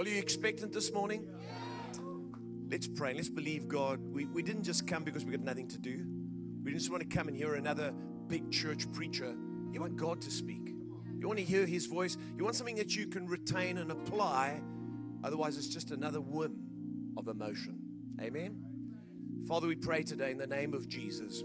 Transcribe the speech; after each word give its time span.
Well, 0.00 0.08
are 0.08 0.12
you 0.12 0.18
expectant 0.18 0.72
this 0.72 0.94
morning? 0.94 1.28
Let's 2.70 2.88
pray. 2.88 3.12
Let's 3.12 3.28
believe 3.28 3.68
God. 3.68 4.00
We, 4.00 4.24
we 4.24 4.42
didn't 4.42 4.62
just 4.62 4.86
come 4.86 5.04
because 5.04 5.26
we 5.26 5.32
got 5.32 5.42
nothing 5.42 5.68
to 5.68 5.78
do. 5.78 6.06
We 6.64 6.70
didn't 6.70 6.78
just 6.78 6.90
want 6.90 7.02
to 7.02 7.14
come 7.14 7.28
and 7.28 7.36
hear 7.36 7.56
another 7.56 7.92
big 8.26 8.50
church 8.50 8.90
preacher. 8.92 9.36
You 9.70 9.78
want 9.78 9.96
God 9.96 10.22
to 10.22 10.30
speak. 10.30 10.72
You 11.18 11.26
want 11.26 11.38
to 11.38 11.44
hear 11.44 11.66
His 11.66 11.84
voice. 11.84 12.16
You 12.34 12.44
want 12.44 12.56
something 12.56 12.76
that 12.76 12.96
you 12.96 13.08
can 13.08 13.26
retain 13.26 13.76
and 13.76 13.92
apply. 13.92 14.62
Otherwise, 15.22 15.58
it's 15.58 15.68
just 15.68 15.90
another 15.90 16.22
whim 16.22 17.12
of 17.18 17.28
emotion. 17.28 17.78
Amen. 18.22 18.58
Father, 19.46 19.66
we 19.66 19.76
pray 19.76 20.02
today 20.02 20.30
in 20.30 20.38
the 20.38 20.46
name 20.46 20.72
of 20.72 20.88
Jesus. 20.88 21.44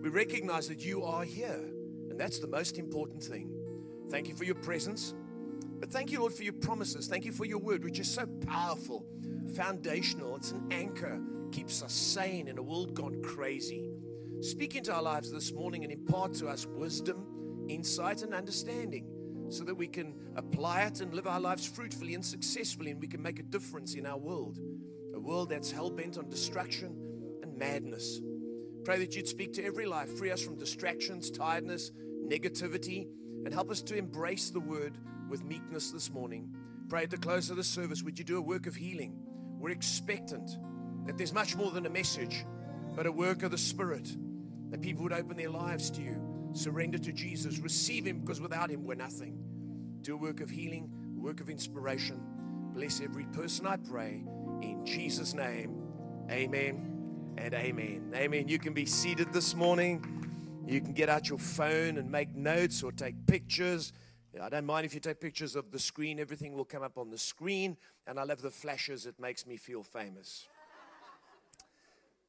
We 0.00 0.10
recognize 0.10 0.68
that 0.68 0.84
you 0.84 1.02
are 1.02 1.24
here, 1.24 1.60
and 2.08 2.20
that's 2.20 2.38
the 2.38 2.46
most 2.46 2.78
important 2.78 3.24
thing. 3.24 3.50
Thank 4.10 4.28
you 4.28 4.36
for 4.36 4.44
your 4.44 4.54
presence. 4.54 5.12
But 5.80 5.90
thank 5.90 6.12
you, 6.12 6.20
Lord, 6.20 6.34
for 6.34 6.42
your 6.42 6.52
promises. 6.52 7.08
Thank 7.08 7.24
you 7.24 7.32
for 7.32 7.46
your 7.46 7.58
word, 7.58 7.82
which 7.82 7.98
is 7.98 8.08
so 8.08 8.26
powerful, 8.46 9.06
foundational. 9.54 10.36
It's 10.36 10.52
an 10.52 10.68
anchor, 10.70 11.18
keeps 11.52 11.82
us 11.82 11.92
sane 11.92 12.48
in 12.48 12.58
a 12.58 12.62
world 12.62 12.92
gone 12.92 13.22
crazy. 13.22 13.90
Speak 14.42 14.76
into 14.76 14.92
our 14.92 15.02
lives 15.02 15.32
this 15.32 15.52
morning 15.52 15.82
and 15.82 15.92
impart 15.92 16.34
to 16.34 16.48
us 16.48 16.66
wisdom, 16.66 17.66
insight, 17.68 18.22
and 18.22 18.34
understanding 18.34 19.06
so 19.48 19.64
that 19.64 19.74
we 19.74 19.88
can 19.88 20.14
apply 20.36 20.82
it 20.82 21.00
and 21.00 21.14
live 21.14 21.26
our 21.26 21.40
lives 21.40 21.66
fruitfully 21.66 22.14
and 22.14 22.24
successfully, 22.24 22.90
and 22.90 23.00
we 23.00 23.08
can 23.08 23.22
make 23.22 23.38
a 23.38 23.42
difference 23.42 23.94
in 23.94 24.06
our 24.06 24.18
world. 24.18 24.58
A 25.14 25.18
world 25.18 25.48
that's 25.48 25.70
hell 25.70 25.90
bent 25.90 26.18
on 26.18 26.28
destruction 26.28 26.94
and 27.42 27.56
madness. 27.56 28.20
Pray 28.84 28.98
that 28.98 29.16
you'd 29.16 29.28
speak 29.28 29.52
to 29.54 29.64
every 29.64 29.86
life, 29.86 30.10
free 30.16 30.30
us 30.30 30.42
from 30.42 30.56
distractions, 30.56 31.30
tiredness, 31.30 31.90
negativity, 32.26 33.08
and 33.44 33.52
help 33.52 33.70
us 33.70 33.82
to 33.82 33.96
embrace 33.96 34.50
the 34.50 34.60
word 34.60 34.96
with 35.28 35.44
meekness 35.44 35.90
this 35.90 36.10
morning. 36.10 36.54
Pray 36.88 37.04
at 37.04 37.10
the 37.10 37.16
close 37.16 37.50
of 37.50 37.56
the 37.56 37.64
service, 37.64 38.02
would 38.02 38.18
you 38.18 38.24
do 38.24 38.38
a 38.38 38.42
work 38.42 38.66
of 38.66 38.74
healing? 38.74 39.16
We're 39.58 39.70
expectant 39.70 40.58
that 41.06 41.16
there's 41.16 41.32
much 41.32 41.56
more 41.56 41.70
than 41.70 41.86
a 41.86 41.90
message, 41.90 42.44
but 42.96 43.06
a 43.06 43.12
work 43.12 43.42
of 43.42 43.50
the 43.50 43.58
Spirit, 43.58 44.16
that 44.70 44.80
people 44.80 45.04
would 45.04 45.12
open 45.12 45.36
their 45.36 45.50
lives 45.50 45.90
to 45.90 46.02
you, 46.02 46.50
surrender 46.52 46.98
to 46.98 47.12
Jesus, 47.12 47.58
receive 47.58 48.04
Him, 48.04 48.20
because 48.20 48.40
without 48.40 48.70
Him, 48.70 48.84
we're 48.84 48.94
nothing. 48.94 49.38
Do 50.02 50.14
a 50.14 50.16
work 50.16 50.40
of 50.40 50.50
healing, 50.50 50.90
a 51.16 51.20
work 51.20 51.40
of 51.40 51.48
inspiration. 51.48 52.20
Bless 52.74 53.00
every 53.00 53.24
person, 53.26 53.66
I 53.66 53.76
pray, 53.76 54.24
in 54.62 54.84
Jesus' 54.84 55.34
name. 55.34 55.76
Amen 56.30 57.34
and 57.36 57.54
amen. 57.54 58.12
Amen. 58.14 58.48
You 58.48 58.58
can 58.58 58.72
be 58.72 58.86
seated 58.86 59.32
this 59.32 59.54
morning. 59.54 60.19
You 60.70 60.80
can 60.80 60.92
get 60.92 61.08
out 61.08 61.28
your 61.28 61.38
phone 61.38 61.98
and 61.98 62.08
make 62.12 62.32
notes 62.32 62.84
or 62.84 62.92
take 62.92 63.26
pictures. 63.26 63.92
I 64.40 64.48
don't 64.48 64.66
mind 64.66 64.86
if 64.86 64.94
you 64.94 65.00
take 65.00 65.18
pictures 65.18 65.56
of 65.56 65.72
the 65.72 65.80
screen, 65.80 66.20
everything 66.20 66.52
will 66.52 66.64
come 66.64 66.84
up 66.84 66.96
on 66.96 67.10
the 67.10 67.18
screen, 67.18 67.76
and 68.06 68.20
I 68.20 68.22
love 68.22 68.40
the 68.40 68.52
flashes, 68.52 69.04
it 69.04 69.18
makes 69.18 69.48
me 69.48 69.56
feel 69.56 69.82
famous. 69.82 70.46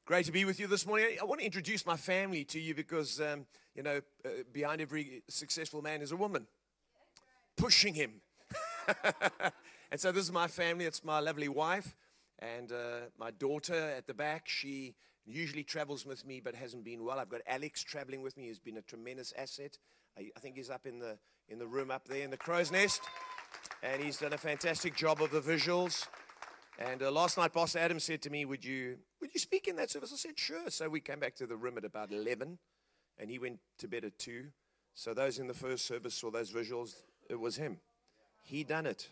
Great 0.05 0.25
to 0.25 0.31
be 0.31 0.43
with 0.43 0.59
you 0.59 0.65
this 0.65 0.87
morning. 0.87 1.17
I 1.21 1.25
want 1.25 1.41
to 1.41 1.45
introduce 1.45 1.85
my 1.85 1.95
family 1.95 2.43
to 2.45 2.59
you 2.59 2.73
because, 2.73 3.21
um, 3.21 3.45
you 3.75 3.83
know, 3.83 4.01
uh, 4.25 4.29
behind 4.51 4.81
every 4.81 5.21
successful 5.27 5.83
man 5.83 6.01
is 6.01 6.11
a 6.11 6.17
woman 6.17 6.47
pushing 7.57 7.93
him. 7.93 8.21
and 9.91 10.01
so, 10.01 10.11
this 10.11 10.23
is 10.23 10.31
my 10.31 10.47
family. 10.47 10.85
It's 10.85 11.03
my 11.03 11.19
lovely 11.19 11.47
wife 11.47 11.95
and 12.39 12.71
uh, 12.71 13.01
my 13.19 13.29
daughter 13.29 13.75
at 13.95 14.07
the 14.07 14.15
back. 14.15 14.49
She 14.49 14.95
usually 15.33 15.63
travels 15.63 16.05
with 16.05 16.25
me 16.25 16.41
but 16.43 16.55
hasn't 16.55 16.83
been 16.83 17.03
well. 17.03 17.19
I've 17.19 17.29
got 17.29 17.41
Alex 17.47 17.83
traveling 17.83 18.21
with 18.21 18.37
me, 18.37 18.47
who's 18.47 18.59
been 18.59 18.77
a 18.77 18.81
tremendous 18.81 19.33
asset. 19.37 19.77
I, 20.17 20.29
I 20.35 20.39
think 20.39 20.55
he's 20.57 20.69
up 20.69 20.85
in 20.85 20.99
the, 20.99 21.17
in 21.49 21.59
the 21.59 21.67
room 21.67 21.91
up 21.91 22.07
there 22.07 22.23
in 22.23 22.31
the 22.31 22.37
crow's 22.37 22.71
nest, 22.71 23.01
and 23.83 24.01
he's 24.01 24.17
done 24.17 24.33
a 24.33 24.37
fantastic 24.37 24.95
job 24.95 25.21
of 25.21 25.31
the 25.31 25.41
visuals. 25.41 26.07
And 26.79 27.03
uh, 27.03 27.11
last 27.11 27.37
night, 27.37 27.53
Pastor 27.53 27.79
Adam 27.79 27.99
said 27.99 28.21
to 28.23 28.29
me, 28.29 28.45
would 28.45 28.65
you, 28.65 28.97
would 29.19 29.33
you 29.33 29.39
speak 29.39 29.67
in 29.67 29.75
that 29.75 29.91
service? 29.91 30.11
I 30.13 30.17
said, 30.17 30.39
Sure. 30.39 30.69
So 30.69 30.89
we 30.89 30.99
came 30.99 31.19
back 31.19 31.35
to 31.35 31.45
the 31.45 31.55
room 31.55 31.77
at 31.77 31.85
about 31.85 32.11
11, 32.11 32.57
and 33.19 33.29
he 33.29 33.39
went 33.39 33.59
to 33.79 33.87
bed 33.87 34.03
at 34.05 34.17
2. 34.17 34.45
So 34.93 35.13
those 35.13 35.39
in 35.39 35.47
the 35.47 35.53
first 35.53 35.85
service 35.85 36.15
saw 36.15 36.31
those 36.31 36.51
visuals. 36.51 36.95
It 37.29 37.39
was 37.39 37.57
him. 37.57 37.77
He 38.41 38.63
done 38.63 38.85
it. 38.85 39.09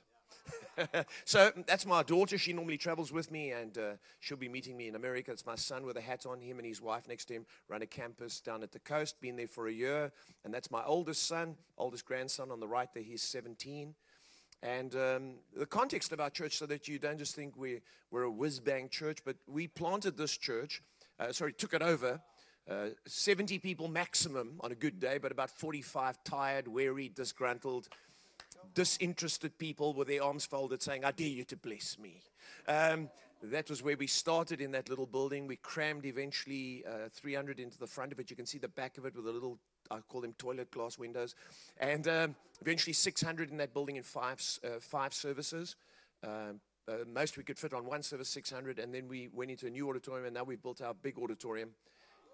so 1.25 1.51
that's 1.67 1.85
my 1.85 2.03
daughter. 2.03 2.38
She 2.38 2.53
normally 2.53 2.78
travels 2.78 3.12
with 3.12 3.31
me, 3.31 3.51
and 3.51 3.78
uh, 3.78 3.91
she'll 4.19 4.38
be 4.38 4.50
meeting 4.50 4.78
me 4.78 4.88
in 4.88 4.95
America. 4.95 5.31
It's 5.31 5.45
my 5.45 5.56
son 5.56 5.85
with 5.85 5.97
a 5.97 6.01
hat 6.01 6.25
on. 6.25 6.41
Him 6.41 6.57
and 6.57 6.67
his 6.67 6.81
wife 6.81 7.07
next 7.07 7.25
to 7.25 7.35
him 7.35 7.45
run 7.67 7.81
a 7.81 7.85
campus 7.85 8.40
down 8.40 8.63
at 8.63 8.72
the 8.72 8.79
coast. 8.79 9.19
Been 9.22 9.35
there 9.35 9.47
for 9.47 9.67
a 9.67 9.73
year, 9.73 10.12
and 10.44 10.53
that's 10.53 10.72
my 10.72 10.84
oldest 10.85 11.28
son, 11.28 11.56
oldest 11.78 12.06
grandson 12.06 12.51
on 12.51 12.59
the 12.59 12.67
right. 12.67 12.90
There, 12.94 13.03
he's 13.03 13.23
17. 13.23 13.94
And 14.62 14.95
um, 14.95 15.35
the 15.56 15.66
context 15.66 16.12
of 16.12 16.19
our 16.19 16.29
church, 16.29 16.57
so 16.57 16.66
that 16.66 16.88
you 16.88 17.00
don't 17.00 17.17
just 17.17 17.35
think 17.35 17.56
we're, 17.56 17.81
we're 18.11 18.23
a 18.23 18.31
whiz 18.31 18.59
bang 18.59 18.90
church, 18.90 19.19
but 19.23 19.38
we 19.47 19.67
planted 19.67 20.17
this 20.17 20.38
church, 20.38 20.81
uh, 21.19 21.31
sorry, 21.31 21.53
took 21.53 21.73
it 21.73 21.81
over. 21.81 22.19
Uh, 22.69 22.90
70 23.07 23.57
people 23.59 23.88
maximum 23.88 24.59
on 24.59 24.72
a 24.72 24.75
good 24.75 25.00
day, 25.00 25.17
but 25.17 25.31
about 25.31 25.50
45 25.50 26.23
tired, 26.23 26.67
weary, 26.67 27.09
disgruntled, 27.09 27.90
disinterested 28.74 29.58
people 29.58 29.94
with 29.94 30.08
their 30.08 30.24
arms 30.24 30.46
folded 30.46 30.81
saying, 30.81 31.06
I 31.06 31.12
dare 31.12 31.28
you 31.28 31.44
to 31.46 31.58
bless 31.58 31.97
me. 31.97 32.22
Um, 32.68 33.09
that 33.42 33.70
was 33.70 33.81
where 33.81 33.96
we 33.96 34.08
started 34.08 34.59
in 34.59 34.72
that 34.72 34.90
little 34.90 35.06
building. 35.06 35.47
We 35.47 35.56
crammed 35.58 36.06
eventually 36.06 36.84
uh, 36.86 37.09
300 37.14 37.59
into 37.59 37.78
the 37.78 37.88
front 37.88 38.12
of 38.12 38.20
it. 38.20 38.30
You 38.30 38.36
can 38.36 38.46
see 38.46 38.58
the 38.58 38.68
back 38.68 38.97
of 38.97 39.06
it 39.06 39.16
with 39.16 39.25
a 39.25 39.31
little, 39.31 39.58
I 39.90 40.00
call 40.00 40.22
them 40.22 40.34
toilet 40.34 40.72
glass 40.72 40.97
windows. 40.97 41.36
And 41.80 42.08
um, 42.08 42.36
eventually 42.62 42.94
600 42.94 43.50
in 43.50 43.58
that 43.58 43.74
building 43.74 43.96
in 43.96 44.03
five, 44.03 44.42
uh, 44.64 44.80
five 44.80 45.14
services. 45.14 45.76
Um, 46.24 46.59
uh, 46.88 47.06
most 47.08 47.38
we 47.38 47.44
could 47.44 47.58
fit 47.58 47.74
on 47.74 47.86
one 47.86 48.03
service, 48.03 48.30
600. 48.30 48.80
And 48.80 48.94
then 48.94 49.08
we 49.08 49.30
went 49.31 49.52
into 49.52 49.68
a 49.68 49.70
new 49.70 49.90
auditorium, 49.90 50.26
and 50.26 50.34
now 50.34 50.44
we've 50.44 50.62
built 50.62 50.81
our 50.81 50.94
big 50.94 51.18
auditorium. 51.18 51.70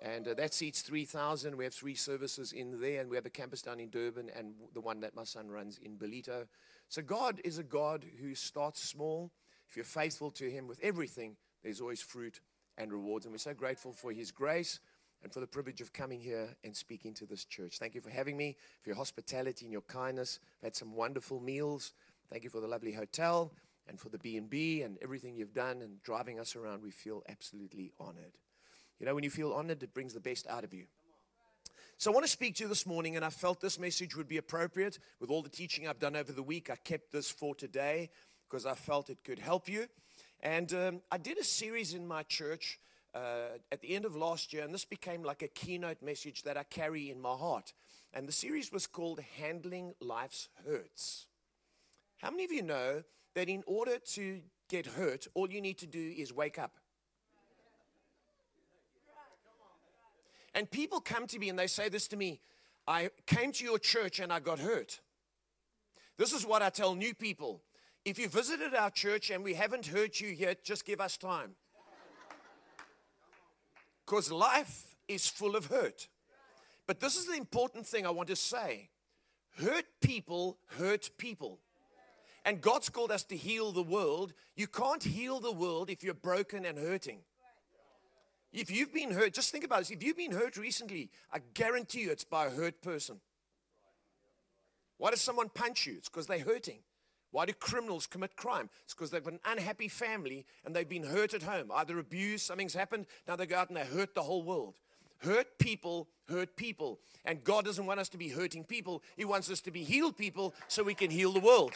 And 0.02 0.28
uh, 0.28 0.34
that 0.36 0.54
seats 0.54 0.82
3,000. 0.82 1.56
We 1.56 1.64
have 1.64 1.74
three 1.74 1.96
services 1.96 2.52
in 2.52 2.80
there, 2.80 3.02
and 3.02 3.10
we 3.10 3.16
have 3.16 3.26
a 3.26 3.30
campus 3.32 3.62
down 3.62 3.80
in 3.80 3.90
Durban 3.90 4.30
and 4.38 4.54
the 4.74 4.82
one 4.82 5.00
that 5.02 5.16
my 5.16 5.24
son 5.24 5.50
runs 5.50 5.80
in 5.80 5.98
Ballito. 5.98 6.46
So 6.90 7.02
God 7.02 7.42
is 7.44 7.58
a 7.58 7.64
God 7.64 8.06
who 8.22 8.36
starts 8.36 8.82
small. 8.82 9.32
If 9.70 9.76
you're 9.76 9.86
faithful 9.86 10.32
to 10.32 10.50
Him 10.50 10.68
with 10.68 10.80
everything, 10.84 11.36
there's 11.64 11.82
always 11.82 12.02
fruit 12.02 12.42
and 12.78 12.92
rewards. 12.92 13.26
And 13.26 13.34
we're 13.34 13.40
so 13.40 13.54
grateful 13.54 13.94
for 13.94 14.12
His 14.12 14.32
grace 14.32 14.80
and 15.24 15.34
for 15.34 15.40
the 15.40 15.48
privilege 15.48 15.82
of 15.82 15.94
coming 15.94 16.20
here 16.20 16.50
and 16.64 16.76
speaking 16.76 17.14
to 17.16 17.26
this 17.26 17.46
church. 17.46 17.80
Thank 17.80 17.96
you 17.96 18.02
for 18.02 18.12
having 18.12 18.38
me, 18.38 18.56
for 18.84 18.90
your 18.90 18.98
hospitality 18.98 19.66
and 19.66 19.72
your 19.72 19.82
kindness. 19.82 20.40
I've 20.60 20.68
had 20.68 20.76
some 20.76 20.94
wonderful 20.94 21.40
meals. 21.40 21.94
Thank 22.30 22.44
you 22.44 22.50
for 22.50 22.60
the 22.60 22.68
lovely 22.68 22.92
hotel 22.92 23.52
and 23.88 24.00
for 24.00 24.10
the 24.10 24.18
B&B 24.18 24.82
and 24.82 24.98
everything 25.02 25.36
you've 25.36 25.54
done 25.54 25.82
and 25.82 26.02
driving 26.04 26.40
us 26.40 26.56
around. 26.56 26.84
We 26.84 26.92
feel 26.92 27.24
absolutely 27.28 27.92
honored. 28.00 28.38
You 29.00 29.06
know, 29.06 29.16
when 29.16 29.24
you 29.24 29.30
feel 29.30 29.54
honored, 29.54 29.84
it 29.84 29.94
brings 29.94 30.14
the 30.14 30.20
best 30.20 30.48
out 30.48 30.64
of 30.64 30.74
you. 30.74 30.86
So 31.98 32.12
I 32.12 32.14
want 32.14 32.26
to 32.26 32.32
speak 32.32 32.56
to 32.56 32.64
you 32.64 32.70
this 32.70 32.86
morning, 32.86 33.16
and 33.16 33.24
I 33.24 33.30
felt 33.30 33.62
this 33.62 33.80
message 33.80 34.16
would 34.16 34.28
be 34.28 34.38
appropriate 34.38 35.00
with 35.20 35.30
all 35.30 35.42
the 35.42 35.50
teaching 35.50 35.88
I've 35.88 36.00
done 36.00 36.16
over 36.16 36.32
the 36.32 36.44
week. 36.44 36.70
I 36.70 36.76
kept 36.76 37.12
this 37.12 37.32
for 37.32 37.56
today 37.56 38.10
because 38.50 38.66
I 38.66 38.74
felt 38.74 39.10
it 39.10 39.24
could 39.24 39.40
help 39.40 39.70
you. 39.70 39.88
And 40.42 40.74
um, 40.74 41.02
I 41.12 41.18
did 41.18 41.38
a 41.38 41.44
series 41.44 41.94
in 41.94 42.06
my 42.06 42.24
church 42.24 42.80
uh, 43.14 43.58
at 43.72 43.82
the 43.82 43.96
end 43.96 44.04
of 44.04 44.16
last 44.16 44.52
year, 44.52 44.64
and 44.64 44.74
this 44.74 44.86
became 44.86 45.24
like 45.24 45.42
a 45.42 45.48
keynote 45.48 46.02
message 46.02 46.44
that 46.44 46.58
I 46.58 46.64
carry 46.64 47.10
in 47.10 47.22
my 47.22 47.34
heart. 47.34 47.74
And 48.14 48.28
the 48.28 48.34
series 48.34 48.72
was 48.72 48.88
called 48.88 49.22
Handling 49.38 49.94
Life's 50.02 50.50
Hurts. 50.66 51.28
How 52.18 52.30
many 52.30 52.44
of 52.44 52.52
you 52.52 52.62
know 52.62 53.04
that 53.36 53.50
in 53.50 53.64
order 53.68 54.00
to 54.14 54.42
get 54.70 54.86
hurt, 54.86 55.28
all 55.34 55.50
you 55.50 55.62
need 55.62 55.78
to 55.80 55.88
do 55.88 56.14
is 56.18 56.34
wake 56.34 56.60
up? 56.60 56.76
And 60.56 60.72
people 60.72 61.02
come 61.02 61.28
to 61.28 61.38
me 61.38 61.50
and 61.50 61.60
they 61.60 61.68
say 61.68 61.90
this 61.90 62.08
to 62.08 62.18
me 62.18 62.40
I 62.88 63.10
came 63.28 63.52
to 63.52 63.64
your 63.64 63.78
church 63.78 64.20
and 64.20 64.32
I 64.32 64.40
got 64.40 64.60
hurt. 64.60 65.02
This 66.18 66.32
is 66.34 66.46
what 66.46 66.62
I 66.62 66.70
tell 66.70 66.96
new 66.96 67.14
people. 67.14 67.62
If 68.06 68.18
you 68.18 68.30
visited 68.30 68.74
our 68.74 68.90
church 68.90 69.32
and 69.32 69.44
we 69.44 69.56
haven't 69.56 69.88
hurt 69.88 70.22
you 70.22 70.30
yet, 70.30 70.64
just 70.64 70.86
give 70.86 71.02
us 71.02 71.18
time. 71.18 71.52
Because 74.06 74.32
life 74.32 74.96
is 75.08 75.28
full 75.28 75.56
of 75.56 75.66
hurt. 75.66 76.08
But 76.88 77.00
this 77.00 77.16
is 77.16 77.26
the 77.26 77.36
important 77.36 77.88
thing 77.88 78.06
I 78.06 78.12
want 78.12 78.30
to 78.30 78.36
say 78.36 78.90
hurt 79.58 79.86
people 80.02 80.58
hurt 80.78 81.10
people. 81.18 81.60
And 82.46 82.62
God's 82.62 82.90
called 82.90 83.12
us 83.12 83.24
to 83.26 83.36
heal 83.36 83.72
the 83.72 83.82
world. 83.82 84.34
You 84.56 84.68
can't 84.68 85.04
heal 85.04 85.40
the 85.40 85.52
world 85.52 85.90
if 85.90 86.04
you're 86.04 86.14
broken 86.14 86.64
and 86.66 86.78
hurting. 86.78 87.22
If 88.56 88.72
you've 88.72 88.94
been 88.94 89.12
hurt, 89.12 89.34
just 89.34 89.52
think 89.52 89.66
about 89.66 89.80
this. 89.80 89.92
If 89.92 90.02
you've 90.02 90.16
been 90.16 90.32
hurt 90.32 90.56
recently, 90.56 91.10
I 91.32 91.40
guarantee 91.54 92.02
you 92.02 92.12
it's 92.12 92.24
by 92.24 92.46
a 92.46 92.50
hurt 92.50 92.82
person. 92.82 93.20
Why 94.98 95.12
does 95.12 95.20
someone 95.20 95.50
punch 95.50 95.86
you? 95.86 95.96
It's 95.98 96.08
because 96.08 96.26
they're 96.26 96.40
hurting. 96.40 96.80
Why 97.32 97.46
do 97.46 97.52
criminals 97.52 98.08
commit 98.08 98.38
crime? 98.38 98.70
It's 98.86 98.94
because 98.94 99.12
they've 99.12 99.22
got 99.22 99.34
an 99.34 99.42
unhappy 99.46 99.90
family 99.90 100.46
and 100.64 100.74
they've 100.74 100.88
been 100.88 101.04
hurt 101.04 101.34
at 101.34 101.44
home, 101.44 101.70
either 101.76 102.00
abused, 102.00 102.46
something's 102.46 102.74
happened, 102.74 103.08
now 103.28 103.36
they 103.36 103.46
go 103.46 103.58
out 103.58 103.68
and 103.68 103.76
they 103.76 103.84
hurt 103.84 104.16
the 104.16 104.24
whole 104.24 104.42
world. 104.42 104.76
Hurt 105.18 105.58
people 105.60 106.08
hurt 106.30 106.56
people. 106.56 107.00
And 107.26 107.44
God 107.44 107.66
doesn't 107.66 107.86
want 107.86 108.00
us 108.00 108.10
to 108.10 108.18
be 108.18 108.30
hurting 108.30 108.64
people, 108.64 109.04
He 109.18 109.26
wants 109.26 109.52
us 109.52 109.60
to 109.62 109.72
be 109.72 109.84
healed 109.84 110.16
people 110.16 110.54
so 110.70 110.82
we 110.82 110.94
can 110.94 111.12
heal 111.12 111.34
the 111.34 111.42
world. 111.42 111.74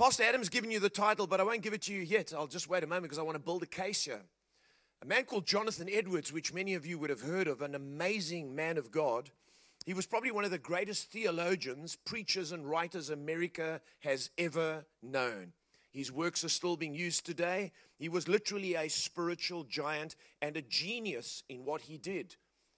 Pastor 0.00 0.22
Adam's 0.22 0.48
given 0.48 0.70
you 0.70 0.80
the 0.80 0.88
title, 0.88 1.26
but 1.26 1.40
I 1.40 1.42
won't 1.42 1.60
give 1.60 1.74
it 1.74 1.82
to 1.82 1.92
you 1.92 2.00
yet. 2.00 2.32
I'll 2.34 2.46
just 2.46 2.70
wait 2.70 2.82
a 2.82 2.86
moment 2.86 3.02
because 3.02 3.18
I 3.18 3.22
want 3.22 3.34
to 3.34 3.44
build 3.44 3.62
a 3.62 3.66
case 3.66 4.06
here. 4.06 4.22
A 5.02 5.06
man 5.06 5.24
called 5.24 5.44
Jonathan 5.44 5.90
Edwards, 5.92 6.32
which 6.32 6.54
many 6.54 6.72
of 6.72 6.86
you 6.86 6.98
would 6.98 7.10
have 7.10 7.20
heard 7.20 7.46
of, 7.46 7.60
an 7.60 7.74
amazing 7.74 8.54
man 8.54 8.78
of 8.78 8.90
God. 8.90 9.28
He 9.84 9.92
was 9.92 10.06
probably 10.06 10.30
one 10.30 10.46
of 10.46 10.52
the 10.52 10.56
greatest 10.56 11.10
theologians, 11.10 11.96
preachers, 11.96 12.50
and 12.50 12.66
writers 12.66 13.10
America 13.10 13.82
has 13.98 14.30
ever 14.38 14.86
known. 15.02 15.52
His 15.92 16.10
works 16.10 16.44
are 16.44 16.48
still 16.48 16.78
being 16.78 16.94
used 16.94 17.26
today. 17.26 17.70
He 17.98 18.08
was 18.08 18.26
literally 18.26 18.76
a 18.76 18.88
spiritual 18.88 19.64
giant 19.64 20.16
and 20.40 20.56
a 20.56 20.62
genius 20.62 21.42
in 21.50 21.66
what 21.66 21.82
he 21.82 21.98
did. 21.98 22.36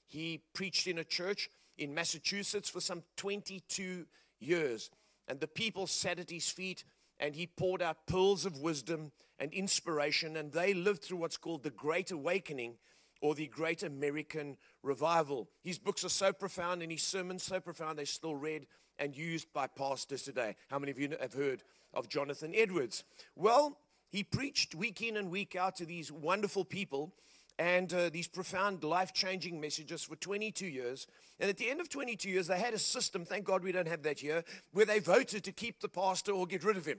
He 0.08 0.42
preached 0.54 0.88
in 0.88 0.98
a 0.98 1.04
church 1.04 1.50
in 1.78 1.94
Massachusetts 1.94 2.68
for 2.68 2.80
some 2.80 3.04
22 3.16 4.06
years, 4.40 4.90
and 5.28 5.38
the 5.38 5.46
people 5.46 5.86
sat 5.86 6.18
at 6.18 6.28
his 6.28 6.48
feet, 6.48 6.82
and 7.22 7.36
he 7.36 7.46
poured 7.46 7.80
out 7.80 8.04
pearls 8.08 8.44
of 8.44 8.58
wisdom 8.58 9.12
and 9.38 9.54
inspiration, 9.54 10.36
and 10.36 10.52
they 10.52 10.74
lived 10.74 11.04
through 11.04 11.18
what's 11.18 11.36
called 11.36 11.62
the 11.62 11.70
Great 11.70 12.10
Awakening 12.10 12.74
or 13.20 13.36
the 13.36 13.46
Great 13.46 13.84
American 13.84 14.56
Revival. 14.82 15.48
His 15.62 15.78
books 15.78 16.04
are 16.04 16.08
so 16.08 16.32
profound 16.32 16.82
and 16.82 16.90
his 16.90 17.04
sermons 17.04 17.44
so 17.44 17.60
profound 17.60 17.96
they're 17.96 18.06
still 18.06 18.34
read 18.34 18.66
and 18.98 19.16
used 19.16 19.52
by 19.52 19.68
pastors 19.68 20.24
today. 20.24 20.56
How 20.68 20.80
many 20.80 20.90
of 20.90 20.98
you 20.98 21.16
have 21.20 21.32
heard 21.32 21.62
of 21.94 22.08
Jonathan 22.08 22.52
Edwards? 22.56 23.04
Well, 23.36 23.78
he 24.10 24.24
preached 24.24 24.74
week 24.74 25.00
in 25.00 25.16
and 25.16 25.30
week 25.30 25.54
out 25.54 25.76
to 25.76 25.86
these 25.86 26.10
wonderful 26.10 26.64
people 26.64 27.14
and 27.58 27.92
uh, 27.94 28.10
these 28.10 28.26
profound 28.26 28.82
life 28.82 29.12
changing 29.12 29.60
messages 29.60 30.02
for 30.02 30.16
22 30.16 30.66
years. 30.66 31.06
And 31.38 31.48
at 31.48 31.56
the 31.56 31.70
end 31.70 31.80
of 31.80 31.88
22 31.88 32.28
years, 32.28 32.48
they 32.48 32.58
had 32.58 32.74
a 32.74 32.78
system, 32.78 33.24
thank 33.24 33.44
God 33.44 33.62
we 33.62 33.72
don't 33.72 33.88
have 33.88 34.02
that 34.02 34.18
here, 34.18 34.42
where 34.72 34.86
they 34.86 34.98
voted 34.98 35.44
to 35.44 35.52
keep 35.52 35.80
the 35.80 35.88
pastor 35.88 36.32
or 36.32 36.46
get 36.46 36.64
rid 36.64 36.76
of 36.76 36.86
him. 36.86 36.98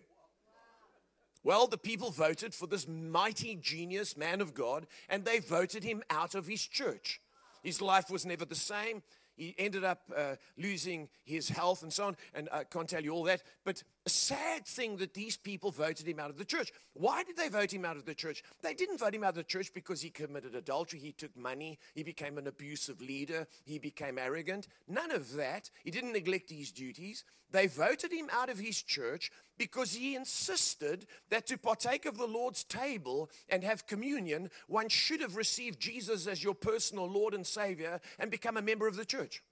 Well, 1.43 1.67
the 1.67 1.77
people 1.77 2.09
voted 2.11 2.53
for 2.53 2.67
this 2.67 2.87
mighty 2.87 3.55
genius 3.55 4.15
man 4.15 4.39
of 4.39 4.53
God, 4.53 4.87
and 5.09 5.25
they 5.25 5.39
voted 5.39 5.83
him 5.83 6.03
out 6.09 6.35
of 6.35 6.47
his 6.47 6.65
church. 6.65 7.19
His 7.63 7.81
life 7.81 8.09
was 8.09 8.25
never 8.25 8.45
the 8.45 8.55
same. 8.55 9.03
He 9.35 9.55
ended 9.57 9.83
up 9.83 10.03
uh, 10.15 10.35
losing 10.57 11.09
his 11.25 11.49
health 11.49 11.83
and 11.83 11.91
so 11.91 12.05
on, 12.05 12.17
and 12.33 12.47
I 12.51 12.63
can't 12.63 12.87
tell 12.87 13.03
you 13.03 13.11
all 13.11 13.23
that. 13.23 13.41
But 13.65 13.83
a 14.05 14.09
sad 14.09 14.65
thing 14.65 14.97
that 14.97 15.13
these 15.13 15.37
people 15.37 15.71
voted 15.71 16.05
him 16.05 16.19
out 16.19 16.29
of 16.29 16.37
the 16.37 16.43
church. 16.43 16.73
Why 16.93 17.23
did 17.23 17.37
they 17.37 17.47
vote 17.47 17.73
him 17.73 17.85
out 17.85 17.95
of 17.95 18.05
the 18.05 18.13
church? 18.13 18.43
They 18.61 18.73
didn't 18.73 18.99
vote 18.99 19.15
him 19.15 19.23
out 19.23 19.29
of 19.29 19.35
the 19.35 19.43
church 19.43 19.71
because 19.73 20.01
he 20.01 20.09
committed 20.09 20.55
adultery, 20.55 20.99
he 20.99 21.13
took 21.13 21.35
money, 21.37 21.79
he 21.95 22.03
became 22.03 22.37
an 22.37 22.47
abusive 22.47 23.01
leader, 23.01 23.47
he 23.63 23.79
became 23.79 24.17
arrogant. 24.17 24.67
None 24.89 25.11
of 25.11 25.33
that. 25.33 25.69
He 25.85 25.91
didn't 25.91 26.11
neglect 26.11 26.49
his 26.49 26.71
duties. 26.71 27.23
They 27.51 27.67
voted 27.67 28.11
him 28.11 28.27
out 28.31 28.49
of 28.49 28.59
his 28.59 28.81
church 28.81 29.31
because 29.57 29.93
he 29.93 30.15
insisted 30.15 31.05
that 31.29 31.47
to 31.47 31.57
partake 31.57 32.05
of 32.05 32.17
the 32.17 32.27
Lord's 32.27 32.65
table 32.65 33.29
and 33.47 33.63
have 33.63 33.87
communion, 33.87 34.49
one 34.67 34.89
should 34.89 35.21
have 35.21 35.37
received 35.37 35.79
Jesus 35.79 36.27
as 36.27 36.43
your 36.43 36.55
personal 36.55 37.09
Lord 37.09 37.33
and 37.33 37.47
Savior 37.47 38.01
and 38.19 38.29
become 38.29 38.57
a 38.57 38.61
member 38.61 38.87
of 38.87 38.97
the 38.97 39.05
church, 39.05 39.43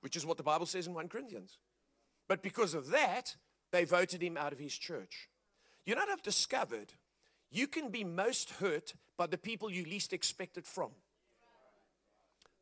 which 0.00 0.16
is 0.16 0.24
what 0.24 0.38
the 0.38 0.42
Bible 0.42 0.66
says 0.66 0.86
in 0.86 0.94
1 0.94 1.08
Corinthians. 1.08 1.58
But 2.26 2.42
because 2.42 2.74
of 2.74 2.90
that, 2.90 3.34
they 3.72 3.84
voted 3.84 4.22
him 4.22 4.36
out 4.36 4.52
of 4.52 4.58
his 4.58 4.76
church. 4.76 5.28
You 5.84 5.94
know 5.94 6.02
what 6.02 6.10
I've 6.10 6.22
discovered? 6.22 6.92
You 7.50 7.66
can 7.66 7.90
be 7.90 8.04
most 8.04 8.50
hurt 8.50 8.94
by 9.16 9.26
the 9.26 9.38
people 9.38 9.70
you 9.70 9.84
least 9.84 10.12
expect 10.12 10.56
it 10.56 10.66
from. 10.66 10.90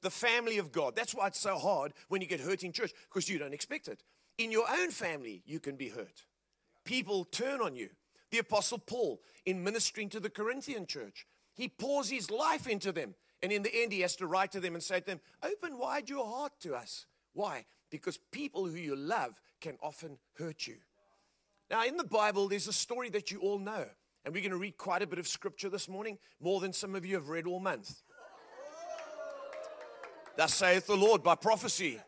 The 0.01 0.11
family 0.11 0.59
of 0.59 0.73
God. 0.73 0.95
That's 0.95 1.15
why 1.15 1.27
it's 1.27 1.41
so 1.41 1.59
hard 1.59 1.93
when 2.09 2.21
you 2.21 2.27
get 2.27 2.41
hurt 2.41 2.63
in 2.63 2.73
church, 2.73 2.93
because 3.09 3.29
you 3.29 3.39
don't 3.39 3.55
expect 3.55 3.89
it. 3.89 4.03
In 4.39 4.53
your 4.53 4.67
own 4.71 4.91
family, 4.91 5.43
you 5.45 5.59
can 5.59 5.77
be 5.77 5.89
hurt. 5.89 6.25
People 6.85 7.25
turn 7.25 7.61
on 7.61 7.75
you. 7.75 7.91
The 8.31 8.39
Apostle 8.39 8.79
Paul, 8.79 9.21
in 9.45 9.65
ministering 9.65 10.09
to 10.11 10.21
the 10.21 10.31
Corinthian 10.31 10.87
church, 10.87 11.27
he 11.55 11.69
pours 11.69 12.09
his 12.09 12.31
life 12.31 12.67
into 12.67 12.93
them. 12.93 13.15
And 13.43 13.53
in 13.53 13.63
the 13.63 13.75
end, 13.75 13.93
he 13.93 14.01
has 14.01 14.17
to 14.17 14.27
write 14.27 14.53
to 14.53 14.61
them 14.61 14.75
and 14.75 14.83
say 14.83 15.01
to 15.01 15.07
them, 15.07 15.21
Open 15.43 15.79
wide 15.79 16.09
your 16.09 16.27
heart 16.27 16.53
to 16.61 16.75
us. 16.75 17.07
Why? 17.33 17.65
Because 17.91 18.19
people 18.31 18.67
who 18.67 18.77
you 18.77 18.97
love 18.97 19.41
can 19.61 19.77
often 19.83 20.19
hurt 20.39 20.67
you. 20.67 20.77
Now, 21.70 21.85
in 21.85 21.97
the 21.97 22.05
Bible, 22.05 22.49
there's 22.49 22.69
a 22.69 22.73
story 22.73 23.11
that 23.11 23.31
you 23.31 23.41
all 23.41 23.59
know. 23.59 23.85
And 24.25 24.35
we're 24.35 24.43
going 24.43 24.53
to 24.53 24.59
read 24.59 24.76
quite 24.76 25.03
a 25.03 25.06
bit 25.06 25.19
of 25.19 25.29
scripture 25.29 25.69
this 25.69 25.88
morning, 25.88 26.19
more 26.41 26.61
than 26.61 26.73
some 26.73 26.94
of 26.94 27.05
you 27.06 27.15
have 27.15 27.29
read 27.29 27.47
all 27.47 27.61
month. 27.61 28.03
Thus 30.37 30.55
saith 30.55 30.87
the 30.87 30.97
Lord 30.97 31.23
by 31.23 31.35
prophecy. 31.35 32.00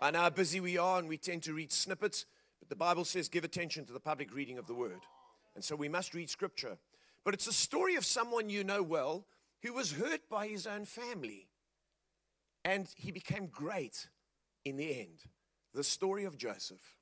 I 0.00 0.10
know 0.10 0.20
how 0.20 0.30
busy 0.30 0.60
we 0.60 0.78
are, 0.78 0.98
and 0.98 1.08
we 1.08 1.16
tend 1.16 1.42
to 1.44 1.54
read 1.54 1.72
snippets, 1.72 2.26
but 2.60 2.68
the 2.68 2.76
Bible 2.76 3.04
says 3.04 3.28
give 3.28 3.44
attention 3.44 3.84
to 3.86 3.92
the 3.92 4.00
public 4.00 4.34
reading 4.34 4.58
of 4.58 4.66
the 4.66 4.74
word. 4.74 5.00
And 5.54 5.64
so 5.64 5.74
we 5.74 5.88
must 5.88 6.14
read 6.14 6.30
scripture. 6.30 6.78
But 7.24 7.34
it's 7.34 7.46
a 7.46 7.52
story 7.52 7.96
of 7.96 8.04
someone 8.04 8.48
you 8.48 8.64
know 8.64 8.82
well 8.82 9.26
who 9.62 9.72
was 9.72 9.92
hurt 9.92 10.28
by 10.28 10.46
his 10.46 10.66
own 10.66 10.84
family. 10.84 11.48
And 12.64 12.88
he 12.96 13.10
became 13.10 13.46
great 13.46 14.08
in 14.64 14.76
the 14.76 15.00
end. 15.00 15.22
The 15.74 15.84
story 15.84 16.24
of 16.24 16.36
Joseph. 16.36 16.97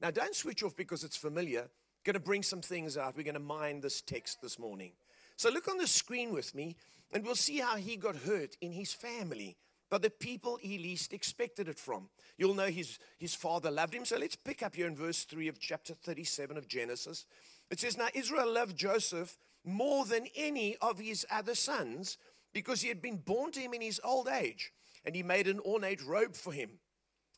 Now, 0.00 0.10
don't 0.10 0.34
switch 0.34 0.62
off 0.62 0.76
because 0.76 1.04
it's 1.04 1.16
familiar. 1.16 1.68
Going 2.04 2.14
to 2.14 2.20
bring 2.20 2.42
some 2.42 2.60
things 2.60 2.96
out. 2.96 3.16
We're 3.16 3.22
going 3.22 3.34
to 3.34 3.40
mine 3.40 3.80
this 3.80 4.00
text 4.02 4.42
this 4.42 4.58
morning. 4.58 4.92
So, 5.36 5.50
look 5.50 5.68
on 5.68 5.78
the 5.78 5.86
screen 5.86 6.32
with 6.32 6.54
me, 6.54 6.76
and 7.12 7.24
we'll 7.24 7.34
see 7.34 7.58
how 7.58 7.76
he 7.76 7.96
got 7.96 8.16
hurt 8.16 8.56
in 8.60 8.72
his 8.72 8.92
family 8.92 9.56
by 9.90 9.98
the 9.98 10.10
people 10.10 10.58
he 10.60 10.78
least 10.78 11.12
expected 11.12 11.68
it 11.68 11.78
from. 11.78 12.08
You'll 12.36 12.54
know 12.54 12.66
his, 12.66 12.98
his 13.18 13.34
father 13.34 13.70
loved 13.70 13.94
him. 13.94 14.04
So, 14.04 14.18
let's 14.18 14.36
pick 14.36 14.62
up 14.62 14.74
here 14.74 14.86
in 14.86 14.96
verse 14.96 15.24
3 15.24 15.48
of 15.48 15.58
chapter 15.58 15.94
37 15.94 16.56
of 16.56 16.68
Genesis. 16.68 17.26
It 17.70 17.80
says, 17.80 17.96
Now 17.96 18.08
Israel 18.14 18.52
loved 18.52 18.76
Joseph 18.76 19.36
more 19.64 20.04
than 20.04 20.26
any 20.36 20.76
of 20.76 20.98
his 20.98 21.26
other 21.30 21.54
sons 21.54 22.18
because 22.52 22.82
he 22.82 22.88
had 22.88 23.02
been 23.02 23.16
born 23.16 23.50
to 23.52 23.60
him 23.60 23.74
in 23.74 23.80
his 23.80 24.00
old 24.04 24.28
age, 24.28 24.72
and 25.04 25.14
he 25.16 25.22
made 25.22 25.48
an 25.48 25.60
ornate 25.60 26.02
robe 26.02 26.36
for 26.36 26.52
him. 26.52 26.78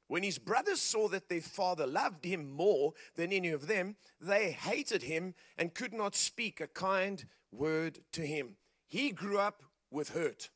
When 0.08 0.23
his 0.23 0.38
brothers 0.38 0.81
saw 0.81 1.08
that 1.08 1.29
their 1.29 1.41
father 1.41 1.87
loved 1.87 2.25
him 2.25 2.50
more 2.50 2.93
than 3.17 3.32
any 3.32 3.50
of 3.50 3.67
them, 3.67 3.97
they 4.20 4.53
hated 4.53 5.03
him 5.03 5.35
and 5.58 5.75
could 5.75 5.93
not 5.93 6.14
speak 6.14 6.61
a 6.61 6.69
kind 6.69 7.25
word 7.50 7.99
to 8.12 8.23
him. 8.23 8.56
He 8.87 9.11
grew 9.11 9.38
up 9.38 9.62
with 9.91 10.11
hurt 10.11 10.50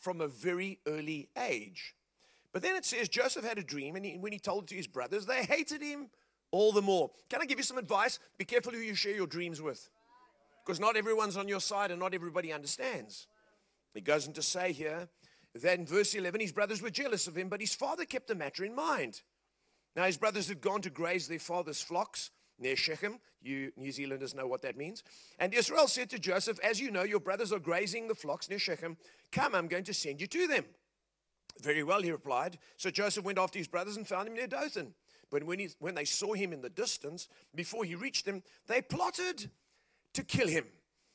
from 0.00 0.20
a 0.20 0.28
very 0.28 0.78
early 0.86 1.28
age. 1.36 1.96
But 2.52 2.62
then 2.62 2.76
it 2.76 2.84
says 2.84 3.08
Joseph 3.08 3.44
had 3.44 3.58
a 3.58 3.64
dream, 3.64 3.96
and 3.96 4.04
he, 4.04 4.16
when 4.16 4.30
he 4.30 4.38
told 4.38 4.64
it 4.64 4.66
to 4.68 4.76
his 4.76 4.86
brothers, 4.86 5.26
they 5.26 5.42
hated 5.42 5.82
him 5.82 6.08
all 6.52 6.70
the 6.70 6.82
more. 6.82 7.10
Can 7.28 7.42
I 7.42 7.46
give 7.46 7.58
you 7.58 7.64
some 7.64 7.78
advice? 7.78 8.20
Be 8.38 8.44
careful 8.44 8.72
who 8.72 8.78
you 8.78 8.94
share 8.94 9.16
your 9.16 9.26
dreams 9.26 9.60
with, 9.60 9.90
because 10.64 10.78
not 10.78 10.96
everyone's 10.96 11.36
on 11.36 11.48
your 11.48 11.58
side 11.58 11.90
and 11.90 11.98
not 11.98 12.14
everybody 12.14 12.52
understands. 12.52 13.26
He 13.92 14.00
goes 14.00 14.28
on 14.28 14.34
to 14.34 14.42
say 14.42 14.72
here, 14.72 15.08
then, 15.54 15.86
verse 15.86 16.14
11, 16.14 16.40
his 16.40 16.52
brothers 16.52 16.82
were 16.82 16.90
jealous 16.90 17.26
of 17.26 17.36
him, 17.36 17.48
but 17.48 17.60
his 17.60 17.74
father 17.74 18.04
kept 18.04 18.28
the 18.28 18.34
matter 18.34 18.64
in 18.64 18.74
mind. 18.74 19.22
Now, 19.94 20.04
his 20.04 20.16
brothers 20.16 20.48
had 20.48 20.60
gone 20.60 20.82
to 20.82 20.90
graze 20.90 21.28
their 21.28 21.38
father's 21.38 21.80
flocks 21.80 22.30
near 22.58 22.74
Shechem. 22.74 23.20
You 23.40 23.72
New 23.76 23.92
Zealanders 23.92 24.34
know 24.34 24.46
what 24.46 24.62
that 24.62 24.76
means. 24.76 25.04
And 25.38 25.54
Israel 25.54 25.86
said 25.86 26.10
to 26.10 26.18
Joseph, 26.18 26.58
As 26.64 26.80
you 26.80 26.90
know, 26.90 27.04
your 27.04 27.20
brothers 27.20 27.52
are 27.52 27.60
grazing 27.60 28.08
the 28.08 28.14
flocks 28.14 28.48
near 28.48 28.58
Shechem. 28.58 28.96
Come, 29.30 29.54
I'm 29.54 29.68
going 29.68 29.84
to 29.84 29.94
send 29.94 30.20
you 30.20 30.26
to 30.26 30.46
them. 30.48 30.64
Very 31.62 31.84
well, 31.84 32.02
he 32.02 32.10
replied. 32.10 32.58
So 32.76 32.90
Joseph 32.90 33.24
went 33.24 33.38
after 33.38 33.58
his 33.58 33.68
brothers 33.68 33.96
and 33.96 34.06
found 34.06 34.26
him 34.26 34.34
near 34.34 34.48
Dothan. 34.48 34.94
But 35.30 35.44
when, 35.44 35.58
he, 35.60 35.68
when 35.78 35.94
they 35.94 36.04
saw 36.04 36.34
him 36.34 36.52
in 36.52 36.62
the 36.62 36.70
distance, 36.70 37.28
before 37.54 37.84
he 37.84 37.94
reached 37.94 38.24
them, 38.24 38.42
they 38.66 38.82
plotted 38.82 39.50
to 40.14 40.24
kill 40.24 40.48
him. 40.48 40.64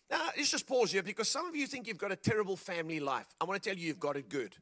Now, 0.10 0.30
let's 0.36 0.50
just 0.50 0.68
pause 0.68 0.92
here 0.92 1.04
because 1.04 1.30
some 1.30 1.48
of 1.48 1.56
you 1.56 1.68
think 1.68 1.88
you've 1.88 1.98
got 1.98 2.12
a 2.12 2.16
terrible 2.16 2.56
family 2.56 3.00
life. 3.00 3.28
I 3.40 3.46
want 3.46 3.62
to 3.62 3.70
tell 3.70 3.78
you, 3.78 3.88
you've 3.88 4.00
got 4.00 4.18
it 4.18 4.30
good. 4.30 4.56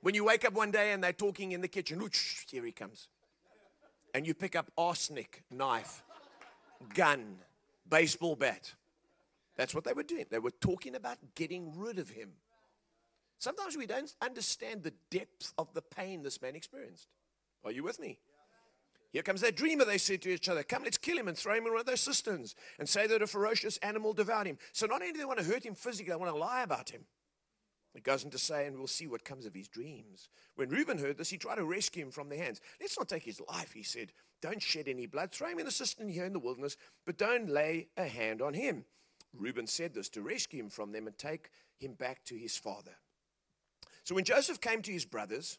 When 0.00 0.14
you 0.14 0.24
wake 0.24 0.44
up 0.44 0.52
one 0.52 0.72
day 0.72 0.92
and 0.92 1.02
they're 1.02 1.12
talking 1.12 1.52
in 1.52 1.60
the 1.60 1.68
kitchen, 1.68 2.00
whoosh, 2.00 2.44
here 2.50 2.64
he 2.64 2.72
comes. 2.72 3.08
And 4.14 4.26
you 4.26 4.34
pick 4.34 4.56
up 4.56 4.70
arsenic, 4.76 5.44
knife, 5.50 6.02
gun, 6.94 7.36
baseball 7.88 8.34
bat. 8.34 8.74
That's 9.56 9.74
what 9.74 9.84
they 9.84 9.92
were 9.92 10.02
doing. 10.02 10.26
They 10.28 10.40
were 10.40 10.50
talking 10.50 10.96
about 10.96 11.18
getting 11.36 11.72
rid 11.78 11.98
of 11.98 12.10
him. 12.10 12.30
Sometimes 13.38 13.76
we 13.76 13.86
don't 13.86 14.12
understand 14.20 14.82
the 14.82 14.92
depth 15.10 15.52
of 15.56 15.72
the 15.72 15.82
pain 15.82 16.22
this 16.22 16.42
man 16.42 16.56
experienced. 16.56 17.08
Are 17.64 17.70
you 17.70 17.84
with 17.84 18.00
me? 18.00 18.18
Here 19.12 19.22
comes 19.22 19.42
that 19.42 19.56
dreamer, 19.56 19.84
they 19.84 19.98
said 19.98 20.22
to 20.22 20.30
each 20.30 20.48
other. 20.48 20.62
Come, 20.62 20.84
let's 20.84 20.96
kill 20.96 21.18
him 21.18 21.28
and 21.28 21.36
throw 21.36 21.54
him 21.54 21.66
in 21.66 21.72
one 21.72 21.80
of 21.80 21.86
those 21.86 22.00
cisterns 22.00 22.54
and 22.78 22.88
say 22.88 23.06
that 23.06 23.20
a 23.20 23.26
ferocious 23.26 23.76
animal 23.78 24.14
devoured 24.14 24.46
him. 24.46 24.58
So 24.72 24.86
not 24.86 25.02
only 25.02 25.12
do 25.12 25.18
they 25.18 25.26
want 25.26 25.38
to 25.38 25.44
hurt 25.44 25.64
him 25.64 25.74
physically, 25.74 26.10
they 26.10 26.16
want 26.16 26.32
to 26.32 26.38
lie 26.38 26.62
about 26.62 26.90
him. 26.90 27.04
It 27.94 28.04
goes 28.04 28.24
on 28.24 28.30
to 28.30 28.38
say, 28.38 28.66
and 28.66 28.78
we'll 28.78 28.86
see 28.86 29.06
what 29.06 29.22
comes 29.22 29.44
of 29.44 29.54
his 29.54 29.68
dreams. 29.68 30.30
When 30.54 30.70
Reuben 30.70 30.96
heard 30.96 31.18
this, 31.18 31.28
he 31.28 31.36
tried 31.36 31.56
to 31.56 31.64
rescue 31.64 32.06
him 32.06 32.10
from 32.10 32.30
their 32.30 32.42
hands. 32.42 32.62
Let's 32.80 32.98
not 32.98 33.08
take 33.08 33.24
his 33.24 33.40
life, 33.50 33.72
he 33.72 33.82
said. 33.82 34.12
Don't 34.40 34.62
shed 34.62 34.88
any 34.88 35.04
blood. 35.04 35.30
Throw 35.30 35.48
him 35.48 35.58
in 35.58 35.66
the 35.66 35.70
cistern 35.70 36.08
here 36.08 36.24
in 36.24 36.32
the 36.32 36.38
wilderness, 36.38 36.78
but 37.04 37.18
don't 37.18 37.50
lay 37.50 37.88
a 37.98 38.06
hand 38.06 38.40
on 38.40 38.54
him. 38.54 38.86
Reuben 39.36 39.66
said 39.66 39.92
this 39.92 40.08
to 40.10 40.22
rescue 40.22 40.60
him 40.60 40.70
from 40.70 40.92
them 40.92 41.06
and 41.06 41.18
take 41.18 41.50
him 41.78 41.92
back 41.92 42.24
to 42.24 42.34
his 42.34 42.56
father. 42.56 42.96
So 44.04 44.14
when 44.14 44.24
Joseph 44.24 44.60
came 44.60 44.80
to 44.82 44.92
his 44.92 45.04
brothers, 45.04 45.58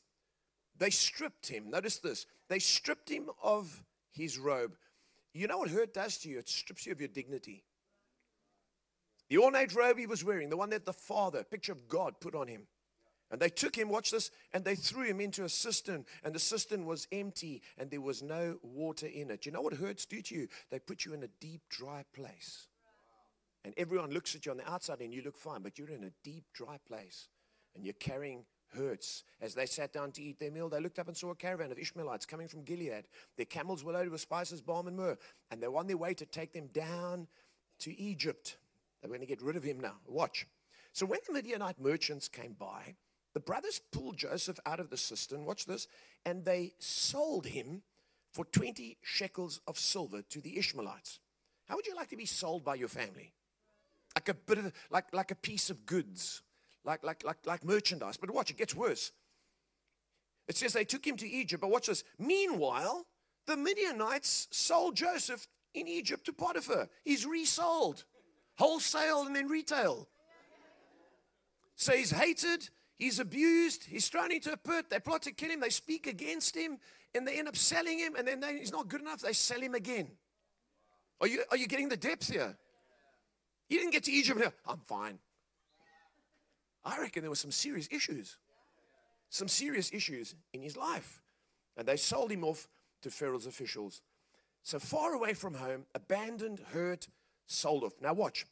they 0.78 0.90
stripped 0.90 1.48
him. 1.48 1.70
Notice 1.70 2.00
this. 2.00 2.26
They 2.50 2.60
stripped 2.60 3.10
him 3.10 3.30
of 3.42 3.84
his 4.12 4.38
robe. 4.38 4.76
You 5.34 5.48
know 5.48 5.58
what 5.60 5.70
hurt 5.70 5.94
does 5.94 6.18
to 6.20 6.30
you? 6.30 6.40
It 6.40 6.50
strips 6.50 6.86
you 6.86 6.92
of 6.92 7.00
your 7.00 7.08
dignity. 7.08 7.64
The 9.30 9.38
ornate 9.40 9.74
robe 9.74 9.98
he 9.98 10.06
was 10.06 10.24
wearing, 10.24 10.50
the 10.50 10.58
one 10.58 10.70
that 10.72 10.86
the 10.86 10.94
Father, 10.94 11.44
picture 11.44 11.72
of 11.72 11.88
God, 11.88 12.20
put 12.20 12.36
on 12.36 12.48
him. 12.48 12.68
And 13.32 13.42
they 13.42 13.50
took 13.50 13.76
him, 13.76 13.90
watch 13.90 14.12
this, 14.12 14.30
and 14.54 14.64
they 14.64 14.76
threw 14.76 15.06
him 15.06 15.20
into 15.20 15.44
a 15.44 15.50
cistern, 15.50 16.06
and 16.24 16.36
the 16.36 16.40
cistern 16.40 16.86
was 16.86 17.08
empty, 17.12 17.64
and 17.80 17.90
there 17.90 18.02
was 18.02 18.22
no 18.22 18.60
water 18.62 19.08
in 19.08 19.32
it. 19.32 19.48
You 19.48 19.52
know 19.52 19.62
what 19.62 19.74
hurts 19.74 20.06
do 20.06 20.22
to 20.22 20.36
you? 20.36 20.48
They 20.70 20.78
put 20.78 21.04
you 21.04 21.14
in 21.14 21.24
a 21.24 21.30
deep, 21.40 21.62
dry 21.70 22.06
place. 22.14 22.68
And 23.66 23.74
everyone 23.76 24.12
looks 24.12 24.36
at 24.36 24.46
you 24.46 24.52
on 24.52 24.58
the 24.58 24.70
outside, 24.70 25.00
and 25.02 25.12
you 25.12 25.24
look 25.24 25.38
fine, 25.38 25.64
but 25.64 25.80
you're 25.80 25.90
in 25.90 26.04
a 26.04 26.12
deep, 26.24 26.44
dry 26.54 26.78
place, 26.88 27.28
and 27.76 27.84
you're 27.84 27.94
carrying 27.94 28.46
hurts. 28.76 29.24
As 29.42 29.54
they 29.54 29.66
sat 29.66 29.94
down 29.94 30.12
to 30.14 30.22
eat 30.22 30.40
their 30.40 30.52
meal, 30.52 30.70
they 30.70 30.80
looked 30.80 31.00
up 31.00 31.08
and 31.08 31.18
saw 31.18 31.32
a 31.32 31.36
caravan 31.36 31.72
of 31.72 31.78
Ishmaelites 31.78 32.26
coming 32.26 32.48
from 32.48 32.64
Gilead. 32.64 33.08
Their 33.38 33.46
camels 33.46 33.84
were 33.84 33.94
loaded 33.94 34.12
with 34.12 34.22
spices, 34.22 34.62
balm, 34.62 34.88
and 34.88 34.98
myrrh, 34.98 35.18
and 35.52 35.62
they 35.62 35.68
were 35.68 35.80
on 35.80 35.88
their 35.88 35.98
way 35.98 36.14
to 36.14 36.26
take 36.26 36.54
them 36.54 36.68
down 36.74 37.28
to 37.80 38.00
Egypt. 38.00 38.58
They 39.02 39.08
were 39.08 39.16
going 39.16 39.28
to 39.28 39.34
get 39.34 39.42
rid 39.42 39.56
of 39.56 39.64
him 39.64 39.80
now. 39.80 39.96
Watch. 40.08 40.48
So 40.94 41.06
when 41.06 41.20
the 41.28 41.34
Midianite 41.34 41.80
merchants 41.80 42.28
came 42.28 42.54
by, 42.54 42.96
the 43.34 43.40
brothers 43.40 43.82
pulled 43.92 44.18
Joseph 44.18 44.60
out 44.66 44.80
of 44.80 44.90
the 44.90 44.98
cistern, 44.98 45.46
watch 45.46 45.66
this, 45.66 45.88
and 46.26 46.46
they 46.46 46.74
sold 46.80 47.48
him 47.48 47.82
for 48.32 48.46
20 48.46 48.98
shekels 49.02 49.60
of 49.68 49.78
silver 49.78 50.22
to 50.22 50.42
the 50.42 50.58
Ishmaelites. 50.58 51.20
How 51.66 51.76
would 51.76 51.88
you 51.88 51.96
like 51.96 52.10
to 52.10 52.18
be 52.18 52.26
sold 52.26 52.64
by 52.64 52.76
your 52.76 52.88
family? 52.88 53.34
Like 54.16 54.30
a 54.30 54.34
bit 54.34 54.60
of, 54.60 54.74
like, 54.92 55.06
like 55.14 55.32
a 55.32 55.36
piece 55.36 55.70
of 55.70 55.86
goods, 55.86 56.44
like, 56.86 57.04
like, 57.04 57.24
like, 57.24 57.38
like 57.46 57.64
merchandise. 57.64 58.18
But 58.18 58.32
watch, 58.32 58.50
it 58.50 58.58
gets 58.58 58.76
worse. 58.76 59.12
It 60.48 60.58
says 60.58 60.74
they 60.74 60.86
took 60.86 61.06
him 61.06 61.18
to 61.18 61.28
Egypt, 61.28 61.62
but 61.62 61.70
watch 61.70 61.88
this. 61.88 62.04
Meanwhile, 62.20 63.06
the 63.48 63.56
Midianites 63.56 64.48
sold 64.52 64.96
Joseph 64.96 65.48
in 65.74 65.88
Egypt 65.88 66.26
to 66.26 66.34
Potiphar. 66.34 66.90
He's 67.04 67.26
resold, 67.26 68.04
wholesale 68.58 69.26
and 69.26 69.36
then 69.36 69.48
retail. 69.48 70.08
So 71.76 71.94
he's 71.94 72.12
hated, 72.12 72.70
He's 72.96 73.20
abused. 73.20 73.84
He's 73.84 74.08
thrown 74.08 74.32
into 74.32 74.52
a 74.54 74.58
pit. 74.58 74.90
They 74.90 75.00
plot 75.00 75.24
to 75.24 75.32
kill 75.32 75.50
him. 75.50 75.60
They 75.60 75.70
speak 75.70 76.08
against 76.08 76.56
him. 76.56 76.78
And 77.14 77.28
they 77.28 77.38
end 77.38 77.48
up 77.48 77.58
selling 77.58 78.00
him. 78.00 78.16
And 78.16 78.28
then 78.28 78.40
they, 78.40 78.60
he's 78.60 78.72
not 78.72 78.88
good 78.88 79.02
enough. 79.02 79.20
They 79.20 79.34
sell 79.34 79.60
him 79.60 79.74
again. 79.74 80.10
Are 81.20 81.28
you, 81.28 81.44
are 81.52 81.58
you 81.58 81.68
getting 81.68 81.90
the 81.90 81.98
depth 81.98 82.32
here? 82.32 82.56
He 83.68 83.76
didn't 83.76 83.92
get 83.92 84.04
to 84.06 84.12
Egypt. 84.12 84.42
I'm 84.66 84.80
fine. 84.88 85.20
I 86.86 87.00
reckon 87.00 87.22
there 87.22 87.30
were 87.30 87.36
some 87.36 87.52
serious 87.52 87.88
issues. 87.92 88.38
Some 89.30 89.48
serious 89.48 89.92
issues 89.94 90.36
in 90.54 90.62
his 90.62 90.78
life. 90.78 91.22
And 91.78 91.88
they 91.88 91.98
sold 91.98 92.32
him 92.32 92.44
off 92.44 92.68
to 93.02 93.10
Pharaoh's 93.10 93.48
officials. 93.48 94.02
So 94.62 94.80
far 94.80 95.14
away 95.14 95.34
from 95.34 95.56
home, 95.56 95.86
abandoned, 95.96 96.60
hurt, 96.72 97.08
sold 97.48 97.84
off. 97.84 97.94
Now, 98.02 98.14
watch. 98.14 98.46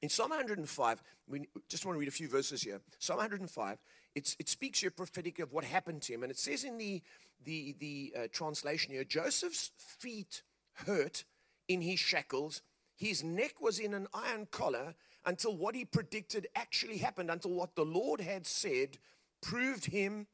In 0.00 0.08
Psalm 0.08 0.30
105, 0.30 1.02
we 1.28 1.48
just 1.68 1.86
want 1.86 1.96
to 1.96 2.00
read 2.00 2.08
a 2.08 2.12
few 2.12 2.28
verses 2.28 2.62
here. 2.62 2.80
Psalm 2.98 3.18
105, 3.18 3.78
it 4.14 4.48
speaks 4.48 4.80
here 4.80 4.90
prophetic 4.90 5.38
of 5.38 5.52
what 5.52 5.64
happened 5.64 6.02
to 6.02 6.14
him. 6.14 6.22
And 6.22 6.30
it 6.30 6.38
says 6.38 6.64
in 6.64 6.76
the, 6.78 7.02
the, 7.44 7.74
the 7.78 8.14
uh, 8.16 8.26
translation 8.32 8.92
here 8.92 9.04
Joseph's 9.04 9.70
feet 9.76 10.42
hurt 10.86 11.24
in 11.68 11.80
his 11.80 11.98
shackles, 11.98 12.62
his 12.94 13.24
neck 13.24 13.60
was 13.60 13.78
in 13.78 13.94
an 13.94 14.06
iron 14.12 14.46
collar 14.50 14.94
until 15.24 15.56
what 15.56 15.74
he 15.74 15.84
predicted 15.84 16.48
actually 16.54 16.98
happened, 16.98 17.30
until 17.30 17.52
what 17.52 17.74
the 17.74 17.84
Lord 17.84 18.20
had 18.20 18.46
said 18.46 18.98
proved 19.40 19.86
him 19.86 20.26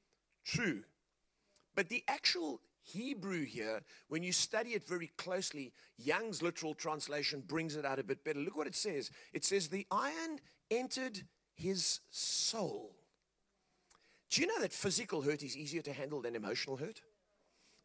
true. 0.44 0.82
But 1.74 1.88
the 1.88 2.04
actual 2.08 2.60
Hebrew 2.82 3.44
here, 3.44 3.82
when 4.08 4.22
you 4.22 4.32
study 4.32 4.70
it 4.70 4.86
very 4.86 5.10
closely, 5.18 5.72
Young's 5.98 6.42
literal 6.42 6.74
translation 6.74 7.42
brings 7.46 7.76
it 7.76 7.84
out 7.84 7.98
a 7.98 8.04
bit 8.04 8.24
better. 8.24 8.40
Look 8.40 8.56
what 8.56 8.66
it 8.66 8.74
says. 8.74 9.10
It 9.32 9.44
says, 9.44 9.68
The 9.68 9.86
iron 9.90 10.40
entered 10.70 11.20
his 11.54 12.00
soul. 12.10 12.94
Do 14.30 14.40
you 14.40 14.46
know 14.46 14.60
that 14.60 14.72
physical 14.72 15.22
hurt 15.22 15.42
is 15.42 15.56
easier 15.56 15.82
to 15.82 15.92
handle 15.92 16.20
than 16.20 16.36
emotional 16.36 16.76
hurt? 16.76 17.00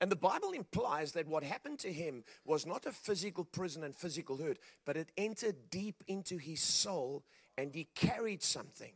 And 0.04 0.12
the 0.12 0.18
Bible 0.18 0.52
implies 0.52 1.14
that 1.14 1.30
what 1.30 1.46
happened 1.46 1.80
to 1.80 1.94
him 1.94 2.26
was 2.44 2.66
not 2.66 2.86
a 2.86 2.92
physical 2.92 3.46
prison 3.46 3.86
and 3.86 3.96
physical 3.96 4.36
hurt, 4.36 4.58
but 4.84 4.98
it 4.98 5.14
entered 5.16 5.70
deep 5.70 6.04
into 6.10 6.38
his 6.38 6.60
soul 6.60 7.24
and 7.58 7.74
he 7.74 7.88
carried 7.96 8.44
something. 8.44 8.92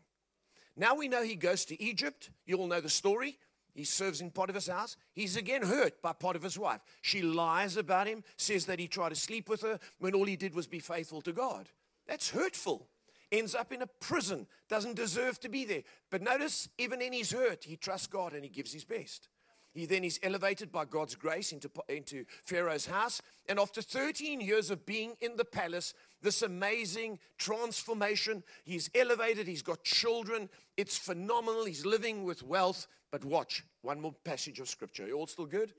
Now 0.75 0.95
we 0.95 1.07
know 1.07 1.23
he 1.23 1.37
goes 1.37 1.63
to 1.63 1.81
Egypt. 1.81 2.29
You 2.45 2.57
all 2.57 2.67
know 2.67 2.81
the 2.81 2.89
story. 2.89 3.39
He 3.73 3.85
serves 3.85 4.19
in 4.19 4.31
Potiphar's 4.31 4.67
house. 4.67 4.97
He's 5.13 5.37
again 5.37 5.61
hurt 5.61 6.01
by 6.01 6.11
Potiphar's 6.11 6.59
wife. 6.59 6.81
She 7.01 7.21
lies 7.21 7.77
about 7.77 8.07
him, 8.07 8.21
says 8.35 8.65
that 8.65 8.77
he 8.77 8.89
tried 8.89 9.09
to 9.09 9.15
sleep 9.15 9.47
with 9.47 9.61
her 9.61 9.79
when 9.99 10.13
all 10.13 10.25
he 10.25 10.35
did 10.35 10.53
was 10.53 10.67
be 10.67 10.79
faithful 10.79 11.21
to 11.21 11.31
God. 11.31 11.69
That's 12.05 12.31
hurtful. 12.31 12.89
Ends 13.31 13.55
up 13.55 13.71
in 13.71 13.81
a 13.81 13.87
prison, 13.87 14.45
doesn't 14.67 14.97
deserve 14.97 15.39
to 15.39 15.47
be 15.47 15.63
there. 15.63 15.83
But 16.09 16.21
notice, 16.21 16.67
even 16.77 17.01
in 17.01 17.13
his 17.13 17.31
hurt, 17.31 17.63
he 17.63 17.77
trusts 17.77 18.07
God 18.07 18.33
and 18.33 18.43
he 18.43 18.49
gives 18.49 18.73
his 18.73 18.83
best. 18.83 19.29
He 19.77 19.85
then 19.85 20.03
is 20.03 20.19
elevated 20.23 20.71
by 20.71 20.85
God's 20.85 21.13
grace 21.13 21.51
into, 21.51 21.69
into 21.87 22.25
Pharaoh's 22.45 22.87
house. 22.87 23.21
And 23.47 23.59
after 23.59 23.79
13 23.79 24.41
years 24.41 24.71
of 24.71 24.87
being 24.87 25.15
in 25.21 25.35
the 25.35 25.45
palace, 25.45 25.93
this 26.23 26.41
amazing 26.41 27.19
transformation, 27.37 28.41
he's 28.65 28.89
elevated, 28.95 29.45
he's 29.45 29.61
got 29.61 29.83
children, 29.83 30.49
it's 30.77 30.97
phenomenal, 30.97 31.65
he's 31.65 31.85
living 31.85 32.23
with 32.23 32.41
wealth. 32.41 32.87
But 33.11 33.23
watch, 33.23 33.63
one 33.83 34.01
more 34.01 34.15
passage 34.23 34.59
of 34.59 34.67
scripture. 34.67 35.03
Are 35.03 35.09
you 35.09 35.13
all 35.13 35.27
still 35.27 35.45
good? 35.45 35.73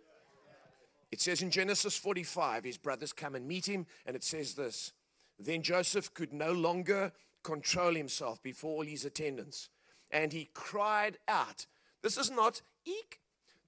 It 1.11 1.21
says 1.21 1.43
in 1.43 1.51
Genesis 1.51 1.97
45, 1.97 2.63
his 2.63 2.79
brothers 2.79 3.13
come 3.13 3.35
and 3.35 3.49
meet 3.49 3.67
him, 3.67 3.85
and 4.07 4.15
it 4.15 4.23
says 4.23 4.55
this 4.55 4.93
Then 5.41 5.61
Joseph 5.61 6.15
could 6.15 6.33
no 6.33 6.53
longer 6.53 7.11
control 7.43 7.95
himself 7.95 8.41
before 8.45 8.77
all 8.77 8.85
his 8.85 9.05
attendants, 9.05 9.71
and 10.13 10.33
he 10.33 10.51
cried 10.55 11.19
out. 11.27 11.67
This 12.01 12.17
is 12.17 12.31
not 12.31 12.63
eek, 12.85 13.19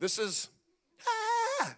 this 0.00 0.18
is 0.18 0.48
ah. 1.06 1.76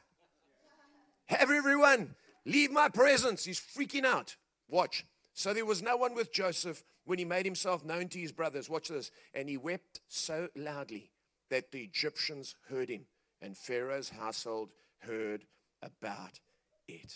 Everyone 1.29 2.14
leave 2.47 2.71
my 2.71 2.88
presence. 2.88 3.45
He's 3.45 3.61
freaking 3.61 4.05
out. 4.05 4.37
Watch. 4.69 5.05
So 5.35 5.52
there 5.52 5.67
was 5.67 5.83
no 5.83 5.97
one 5.97 6.14
with 6.14 6.33
Joseph 6.33 6.83
when 7.05 7.19
he 7.19 7.25
made 7.25 7.45
himself 7.45 7.85
known 7.85 8.09
to 8.09 8.19
his 8.19 8.33
brothers. 8.33 8.71
Watch 8.71 8.88
this. 8.88 9.11
And 9.35 9.49
he 9.49 9.57
wept 9.57 10.00
so 10.09 10.49
loudly 10.57 11.11
that 11.50 11.73
the 11.73 11.83
Egyptians 11.83 12.55
heard 12.71 12.88
him, 12.88 13.05
and 13.43 13.57
Pharaoh's 13.57 14.09
household 14.09 14.71
heard 15.00 15.45
about 15.83 16.41
it. 16.88 17.14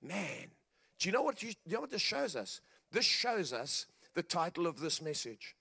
Man, 0.00 0.50
do 0.98 1.08
you 1.08 1.12
know 1.12 1.22
what, 1.22 1.42
you, 1.42 1.50
you 1.66 1.74
know 1.74 1.80
what 1.80 1.90
this 1.90 2.00
shows 2.00 2.34
us? 2.36 2.60
This 2.90 3.04
shows 3.04 3.52
us 3.52 3.86
the 4.14 4.22
title 4.22 4.66
of 4.66 4.80
this 4.80 5.02
message 5.02 5.54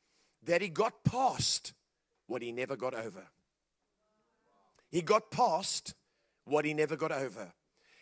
that 0.44 0.62
he 0.62 0.70
got 0.70 1.03
past 1.03 1.74
what 2.27 2.41
he 2.41 2.51
never 2.51 2.75
got 2.75 2.94
over. 2.94 3.27
He 4.91 5.01
got 5.01 5.31
past 5.31 5.95
what 6.45 6.65
he 6.65 6.74
never 6.74 6.95
got 6.95 7.12
over. 7.12 7.51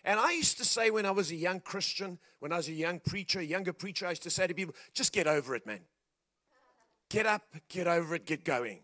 And 0.04 0.20
I 0.20 0.32
used 0.32 0.58
to 0.58 0.66
say 0.66 0.90
when 0.90 1.06
I 1.06 1.12
was 1.12 1.32
a 1.32 1.36
young 1.36 1.60
Christian, 1.60 2.20
when 2.40 2.52
I 2.52 2.58
was 2.58 2.68
a 2.68 2.74
young 2.74 3.00
preacher, 3.00 3.40
a 3.40 3.44
younger 3.44 3.74
preacher, 3.74 4.08
I 4.08 4.12
used 4.12 4.24
to 4.24 4.30
say 4.30 4.48
to 4.48 4.54
people, 4.54 4.76
just 4.94 5.14
get 5.14 5.28
over 5.28 5.56
it, 5.56 5.66
man. 5.66 5.82
Get 7.10 7.26
up, 7.26 7.44
get 7.70 7.88
over 7.88 8.16
it, 8.16 8.26
get 8.26 8.44
going 8.44 8.80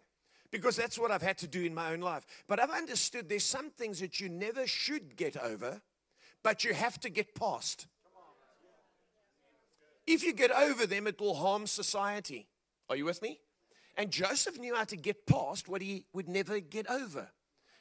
because 0.56 0.78
that's 0.78 0.98
what 0.98 1.12
I've 1.12 1.22
had 1.22 1.38
to 1.40 1.48
do 1.48 1.64
in 1.64 1.74
my 1.74 1.92
own 1.92 2.00
life. 2.00 2.26
But 2.48 2.62
I've 2.62 2.70
understood 2.70 3.28
there's 3.28 3.44
some 3.44 3.72
things 3.72 4.00
that 4.00 4.22
you 4.22 4.30
never 4.30 4.66
should 4.66 5.18
get 5.18 5.36
over, 5.36 5.82
but 6.44 6.64
you 6.64 6.74
have 6.74 6.98
to 7.02 7.10
get 7.10 7.36
past. 7.36 7.88
If 10.08 10.24
you 10.24 10.34
get 10.34 10.52
over 10.52 10.86
them, 10.86 11.08
it 11.08 11.20
will 11.20 11.36
harm 11.36 11.68
society. 11.68 12.48
Are 12.90 12.96
you 12.96 13.04
with 13.04 13.22
me? 13.22 13.42
And 13.98 14.12
Joseph 14.12 14.58
knew 14.58 14.76
how 14.76 14.86
to 14.86 14.96
get 14.96 15.26
past 15.26 15.68
what 15.68 15.82
he 15.82 16.06
would 16.14 16.30
never 16.30 16.62
get 16.62 16.90
over. 16.90 17.30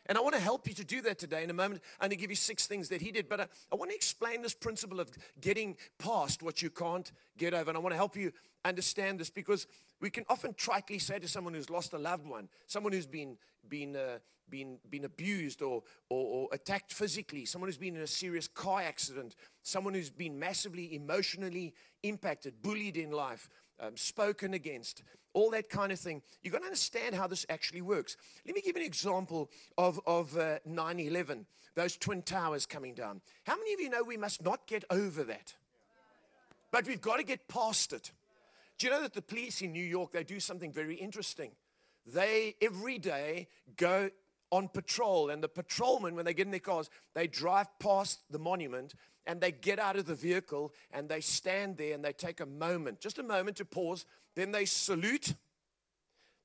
And 0.07 0.19
I 0.19 0.21
want 0.21 0.35
to 0.35 0.41
help 0.41 0.69
you 0.69 0.75
to 0.75 0.85
do 0.85 1.01
that 1.03 1.19
today 1.19 1.43
in 1.45 1.51
a 1.51 1.55
moment. 1.55 1.83
I'm 2.01 2.09
going 2.09 2.11
to 2.11 2.17
give 2.17 2.31
you 2.31 2.37
six 2.37 2.67
things 2.67 2.89
that 2.91 3.01
he 3.01 3.11
did, 3.11 3.29
but 3.29 3.41
I, 3.41 3.47
I, 3.73 3.77
want 3.77 3.91
to 3.91 3.97
explain 3.97 4.43
this 4.43 4.55
principle 4.55 5.01
of 5.01 5.11
getting 5.41 5.77
past 5.99 6.43
what 6.43 6.61
you 6.61 6.71
can't 6.71 7.11
get 7.39 7.55
over. 7.55 7.71
And 7.71 7.77
I 7.77 7.81
want 7.81 7.93
to 7.93 7.97
help 7.97 8.17
you 8.17 8.33
understand 8.65 9.19
this 9.19 9.31
because 9.31 9.67
we 10.01 10.11
can 10.11 10.25
often 10.29 10.53
tritely 10.55 11.01
say 11.01 11.19
to 11.19 11.29
someone 11.29 11.55
who's 11.55 11.71
lost 11.71 11.95
a 11.95 11.99
loved 11.99 12.27
one, 12.27 12.49
someone 12.67 12.93
who's 12.93 13.07
been, 13.07 13.39
been, 13.69 13.97
uh, 13.97 14.19
been, 14.51 14.79
been 14.91 15.05
abused 15.05 15.63
or, 15.63 15.83
or, 16.11 16.27
or 16.27 16.49
attacked 16.53 16.93
physically, 16.93 17.47
someone 17.47 17.69
who's 17.69 17.79
been 17.79 17.97
in 17.97 18.03
a 18.03 18.07
serious 18.07 18.47
car 18.47 18.83
accident, 18.83 19.35
someone 19.63 19.95
who's 19.95 20.11
been 20.11 20.39
massively 20.39 20.95
emotionally 20.95 21.73
impacted, 22.03 22.61
bullied 22.61 22.99
in 22.99 23.11
life, 23.11 23.49
um, 23.81 23.97
spoken 23.97 24.53
against 24.53 25.03
all 25.35 25.51
that 25.51 25.69
kind 25.69 25.93
of 25.93 25.99
thing. 25.99 26.23
You've 26.43 26.53
got 26.53 26.61
to 26.61 26.65
understand 26.65 27.15
how 27.15 27.27
this 27.27 27.45
actually 27.51 27.83
works. 27.83 28.17
Let 28.47 28.55
me 28.55 28.63
give 28.63 28.77
an 28.77 28.83
example 28.83 29.51
of, 29.77 30.01
of 30.07 30.37
uh, 30.39 30.59
9 30.65 31.01
11, 31.01 31.47
those 31.75 31.97
twin 31.97 32.23
towers 32.23 32.65
coming 32.65 32.95
down. 32.95 33.21
How 33.45 33.57
many 33.57 33.75
of 33.75 33.81
you 33.81 33.91
know 33.91 34.03
we 34.03 34.17
must 34.17 34.43
not 34.43 34.67
get 34.67 34.85
over 34.91 35.25
that? 35.25 35.55
But 36.71 36.87
we've 36.87 37.01
got 37.01 37.19
to 37.19 37.25
get 37.25 37.47
past 37.49 37.93
it. 37.93 38.11
Do 38.79 38.87
you 38.87 38.93
know 38.93 39.03
that 39.03 39.13
the 39.13 39.23
police 39.23 39.63
in 39.63 39.73
New 39.73 39.85
York, 39.85 40.13
they 40.13 40.25
do 40.25 40.41
something 40.41 40.73
very 40.73 40.97
interesting? 40.97 41.53
They 42.07 42.57
every 42.61 42.99
day 42.99 43.49
go 43.77 44.11
on 44.51 44.69
patrol, 44.69 45.31
and 45.31 45.43
the 45.43 45.49
patrolmen, 45.49 46.15
when 46.15 46.25
they 46.25 46.35
get 46.35 46.47
in 46.47 46.51
their 46.51 46.61
cars, 46.61 46.91
they 47.15 47.27
drive 47.27 47.67
past 47.79 48.21
the 48.31 48.39
monument 48.39 48.95
and 49.27 49.41
they 49.41 49.53
get 49.53 49.79
out 49.79 49.97
of 49.97 50.07
the 50.07 50.15
vehicle 50.15 50.73
and 50.93 51.09
they 51.09 51.21
stand 51.21 51.77
there 51.77 51.95
and 51.95 52.05
they 52.05 52.13
take 52.13 52.41
a 52.41 52.47
moment, 52.47 53.01
just 53.01 53.19
a 53.19 53.23
moment 53.23 53.57
to 53.59 53.65
pause. 53.65 54.07
Then 54.35 54.53
they 54.53 54.65
salute. 54.65 55.35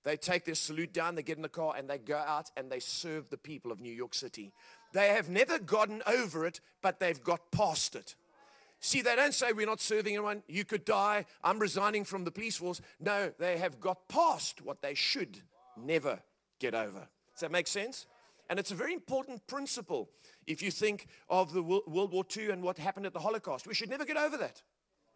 They 0.04 0.16
take 0.16 0.46
their 0.46 0.56
salute 0.56 0.94
down, 0.94 1.16
they 1.16 1.24
get 1.24 1.36
in 1.36 1.44
the 1.44 1.50
car, 1.50 1.74
and 1.78 1.90
they 1.90 1.98
go 1.98 2.18
out 2.18 2.50
and 2.56 2.72
they 2.72 2.80
serve 2.80 3.30
the 3.30 3.38
people 3.38 3.72
of 3.72 3.82
New 3.82 3.94
York 3.94 4.14
City. 4.14 4.54
They 4.94 5.10
have 5.10 5.30
never 5.30 5.60
gotten 5.60 6.02
over 6.08 6.46
it, 6.46 6.62
but 6.82 7.00
they've 7.00 7.22
got 7.22 7.52
past 7.52 7.96
it. 7.96 8.16
See, 8.80 9.02
they 9.02 9.16
don't 9.16 9.34
say 9.34 9.52
we're 9.52 9.66
not 9.66 9.82
serving 9.82 10.16
anyone. 10.16 10.42
You 10.48 10.64
could 10.64 10.86
die. 10.86 11.26
I'm 11.44 11.60
resigning 11.60 12.06
from 12.06 12.24
the 12.24 12.32
police 12.32 12.56
force. 12.56 12.82
No, 13.00 13.32
they 13.38 13.58
have 13.58 13.82
got 13.82 14.08
past 14.08 14.62
what 14.62 14.82
they 14.82 14.94
should 14.94 15.42
never 15.76 16.20
get 16.60 16.74
over. 16.74 17.08
Does 17.34 17.42
that 17.42 17.52
make 17.52 17.68
sense? 17.68 18.06
And 18.50 18.58
it's 18.60 18.72
a 18.72 18.76
very 18.76 18.94
important 18.94 19.46
principle 19.46 20.10
if 20.48 20.62
you 20.64 20.72
think 20.72 21.08
of 21.30 21.54
the 21.54 21.62
World 21.62 22.12
War 22.12 22.26
II 22.36 22.50
and 22.50 22.64
what 22.64 22.80
happened 22.80 23.06
at 23.06 23.14
the 23.14 23.20
Holocaust. 23.20 23.68
We 23.68 23.76
should 23.76 23.90
never 23.90 24.06
get 24.06 24.18
over 24.18 24.38
that. 24.38 24.64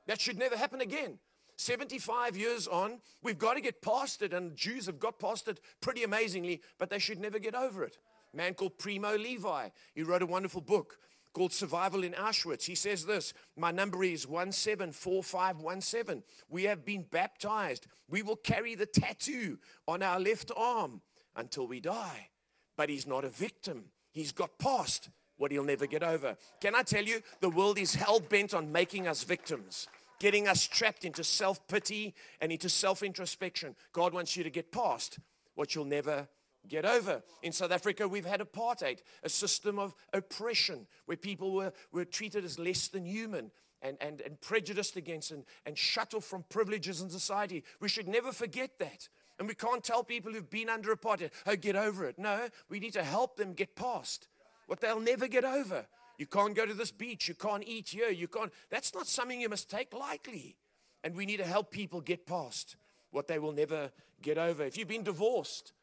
That 0.05 0.21
should 0.21 0.37
never 0.37 0.55
happen 0.55 0.81
again. 0.81 1.17
75 1.55 2.37
years 2.37 2.67
on, 2.67 2.99
we've 3.21 3.37
got 3.37 3.55
to 3.55 3.61
get 3.61 3.81
past 3.81 4.21
it, 4.21 4.33
and 4.33 4.55
Jews 4.55 4.85
have 4.85 4.99
got 4.99 5.19
past 5.19 5.47
it 5.47 5.59
pretty 5.81 6.03
amazingly, 6.03 6.61
but 6.77 6.89
they 6.89 6.99
should 6.99 7.19
never 7.19 7.39
get 7.39 7.55
over 7.55 7.83
it. 7.83 7.97
A 8.33 8.37
man 8.37 8.53
called 8.53 8.77
Primo 8.77 9.15
Levi, 9.15 9.69
he 9.93 10.03
wrote 10.03 10.21
a 10.21 10.27
wonderful 10.27 10.61
book 10.61 10.97
called 11.33 11.51
Survival 11.51 12.03
in 12.03 12.13
Auschwitz. 12.13 12.63
He 12.63 12.75
says 12.75 13.05
this 13.05 13.33
My 13.57 13.71
number 13.71 14.03
is 14.03 14.27
174517. 14.27 16.23
We 16.49 16.63
have 16.63 16.85
been 16.85 17.05
baptized. 17.09 17.87
We 18.09 18.21
will 18.21 18.35
carry 18.35 18.75
the 18.75 18.85
tattoo 18.85 19.57
on 19.87 20.03
our 20.03 20.19
left 20.19 20.51
arm 20.55 21.01
until 21.35 21.67
we 21.67 21.79
die. 21.79 22.29
But 22.75 22.89
he's 22.89 23.07
not 23.07 23.23
a 23.25 23.29
victim, 23.29 23.85
he's 24.11 24.31
got 24.31 24.57
past 24.57 25.09
what 25.37 25.51
he'll 25.51 25.63
never 25.63 25.87
get 25.87 26.03
over. 26.03 26.37
Can 26.61 26.75
I 26.75 26.83
tell 26.83 27.03
you, 27.03 27.21
the 27.41 27.49
world 27.49 27.77
is 27.77 27.95
hell 27.95 28.19
bent 28.19 28.53
on 28.53 28.71
making 28.71 29.07
us 29.07 29.23
victims. 29.23 29.87
Getting 30.19 30.47
us 30.47 30.65
trapped 30.65 31.03
into 31.03 31.23
self 31.23 31.67
pity 31.67 32.13
and 32.39 32.51
into 32.51 32.69
self 32.69 33.03
introspection. 33.03 33.75
God 33.91 34.13
wants 34.13 34.37
you 34.37 34.43
to 34.43 34.49
get 34.49 34.71
past 34.71 35.19
what 35.55 35.75
you'll 35.75 35.85
never 35.85 36.27
get 36.67 36.85
over. 36.85 37.21
In 37.41 37.51
South 37.51 37.71
Africa, 37.71 38.07
we've 38.07 38.25
had 38.25 38.39
apartheid, 38.39 38.99
a 39.23 39.29
system 39.29 39.79
of 39.79 39.93
oppression 40.13 40.87
where 41.05 41.17
people 41.17 41.51
were, 41.53 41.73
were 41.91 42.05
treated 42.05 42.45
as 42.45 42.57
less 42.57 42.87
than 42.87 43.05
human 43.05 43.51
and, 43.81 43.97
and, 43.99 44.21
and 44.21 44.39
prejudiced 44.39 44.95
against 44.95 45.31
and, 45.31 45.43
and 45.65 45.77
shut 45.77 46.13
off 46.13 46.23
from 46.23 46.45
privileges 46.49 47.01
in 47.01 47.09
society. 47.09 47.63
We 47.81 47.89
should 47.89 48.07
never 48.07 48.31
forget 48.31 48.79
that. 48.79 49.09
And 49.39 49.47
we 49.47 49.55
can't 49.55 49.83
tell 49.83 50.03
people 50.03 50.31
who've 50.31 50.49
been 50.49 50.69
under 50.69 50.95
apartheid, 50.95 51.31
oh, 51.45 51.55
get 51.55 51.75
over 51.75 52.05
it. 52.05 52.19
No, 52.19 52.49
we 52.69 52.79
need 52.79 52.93
to 52.93 53.03
help 53.03 53.35
them 53.35 53.53
get 53.53 53.75
past 53.75 54.27
what 54.67 54.79
they'll 54.79 54.99
never 54.99 55.27
get 55.27 55.43
over. 55.43 55.85
You 56.17 56.27
can't 56.27 56.55
go 56.55 56.65
to 56.65 56.73
this 56.73 56.91
beach. 56.91 57.27
You 57.27 57.33
can't 57.33 57.63
eat 57.65 57.89
here. 57.89 58.09
You 58.09 58.27
can't. 58.27 58.53
That's 58.69 58.93
not 58.93 59.07
something 59.07 59.41
you 59.41 59.49
must 59.49 59.69
take 59.69 59.93
lightly. 59.93 60.55
And 61.03 61.15
we 61.15 61.25
need 61.25 61.37
to 61.37 61.45
help 61.45 61.71
people 61.71 61.99
get 61.99 62.25
past 62.25 62.75
what 63.11 63.27
they 63.27 63.39
will 63.39 63.51
never 63.51 63.91
get 64.21 64.37
over. 64.37 64.63
If 64.63 64.77
you've 64.77 64.87
been 64.87 65.03
divorced, 65.03 65.73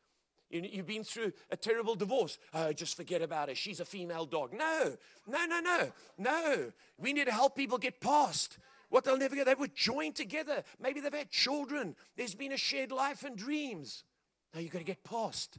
You've 0.53 0.87
been 0.87 1.05
through 1.05 1.33
a 1.53 1.57
terrible 1.57 1.95
divorce. 1.95 2.37
Oh, 2.53 2.73
just 2.73 2.97
forget 2.97 3.23
about 3.23 3.49
her. 3.49 3.55
She's 3.55 3.79
a 3.79 3.85
female 3.85 4.27
dog. 4.27 4.53
No, 4.53 4.97
no, 5.29 5.47
no, 5.47 5.61
no, 5.61 5.93
no. 6.19 6.73
We 6.99 7.13
need 7.13 7.27
to 7.27 7.33
help 7.33 7.55
people 7.55 7.79
get 7.79 8.01
past 8.01 8.59
what 8.91 9.05
they'll 9.05 9.17
never 9.17 9.35
get. 9.35 9.47
They 9.47 9.55
were 9.55 9.69
joined 9.69 10.17
together. 10.17 10.63
Maybe 10.79 11.01
they've 11.01 11.13
had 11.13 11.31
children. 11.31 11.97
There's 12.17 12.35
been 12.35 12.53
a 12.53 12.59
shared 12.59 12.93
life 12.93 13.25
and 13.25 13.37
dreams. 13.37 14.05
Now 14.53 14.61
you've 14.61 14.73
got 14.73 14.81
to 14.81 14.85
get 14.85 15.03
past. 15.03 15.59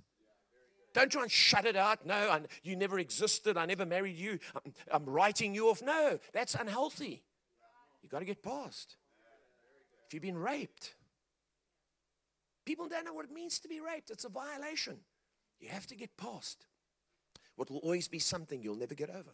Don't 0.94 1.12
try 1.12 1.24
and 1.24 1.32
shut 1.32 1.66
it 1.66 1.76
out. 1.76 2.06
No, 2.06 2.14
I, 2.14 2.42
you 2.64 2.76
never 2.76 3.00
existed. 3.00 3.58
I 3.58 3.66
never 3.66 3.86
married 3.86 4.18
you. 4.18 4.38
I'm, 4.56 4.74
I'm 4.92 5.06
writing 5.06 5.56
you 5.56 5.70
off. 5.70 5.82
No, 5.82 6.20
that's 6.34 6.54
unhealthy. 6.54 7.24
You've 8.04 8.12
got 8.12 8.20
to 8.20 8.26
get 8.26 8.44
past. 8.44 8.98
If 10.06 10.14
you've 10.14 10.24
been 10.24 10.38
raped, 10.38 10.96
People 12.66 12.88
don't 12.88 13.06
know 13.06 13.14
what 13.14 13.26
it 13.26 13.32
means 13.32 13.60
to 13.60 13.68
be 13.68 13.80
raped. 13.80 14.12
It's 14.12 14.26
a 14.26 14.30
violation. 14.30 14.98
You 15.60 15.70
have 15.70 15.88
to 15.88 15.96
get 15.96 16.16
past. 16.18 16.66
What 17.56 17.70
will 17.70 17.80
always 17.80 18.08
be 18.08 18.20
something 18.20 18.62
you'll 18.62 18.76
never 18.76 18.96
get 18.96 19.10
over. 19.10 19.32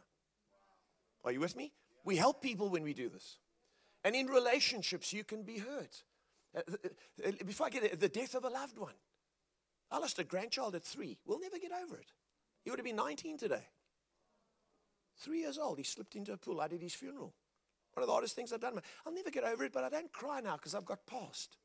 Are 1.23 1.31
you 1.31 1.39
with 1.39 1.55
me? 1.55 1.73
We 2.03 2.15
help 2.15 2.41
people 2.41 2.69
when 2.69 2.83
we 2.83 2.93
do 2.93 3.09
this. 3.09 3.37
And 4.07 4.15
in 4.15 4.27
relationships, 4.27 5.11
you 5.11 5.25
can 5.25 5.43
be 5.43 5.57
hurt. 5.57 6.01
Uh, 6.55 6.61
uh, 7.25 7.31
before 7.45 7.67
I 7.67 7.69
get 7.69 7.83
it, 7.83 7.99
the 7.99 8.07
death 8.07 8.35
of 8.35 8.45
a 8.45 8.47
loved 8.47 8.77
one. 8.77 8.93
I 9.91 9.97
lost 9.97 10.17
a 10.17 10.23
grandchild 10.23 10.75
at 10.75 10.85
three. 10.85 11.17
We'll 11.25 11.41
never 11.41 11.59
get 11.59 11.73
over 11.73 11.97
it. 11.97 12.13
He 12.63 12.69
would 12.69 12.79
have 12.79 12.85
been 12.85 12.95
19 12.95 13.37
today. 13.37 13.67
Three 15.17 15.41
years 15.41 15.57
old, 15.57 15.77
he 15.77 15.83
slipped 15.83 16.15
into 16.15 16.31
a 16.31 16.37
pool. 16.37 16.61
I 16.61 16.69
did 16.69 16.81
his 16.81 16.93
funeral. 16.93 17.33
One 17.95 18.01
of 18.03 18.07
the 18.07 18.13
hardest 18.13 18.33
things 18.33 18.53
I've 18.53 18.61
done. 18.61 18.79
I'll 19.05 19.13
never 19.13 19.29
get 19.29 19.43
over 19.43 19.65
it, 19.65 19.73
but 19.73 19.83
I 19.83 19.89
don't 19.89 20.13
cry 20.13 20.39
now 20.39 20.55
because 20.55 20.73
I've 20.73 20.85
got 20.85 21.05
past. 21.05 21.57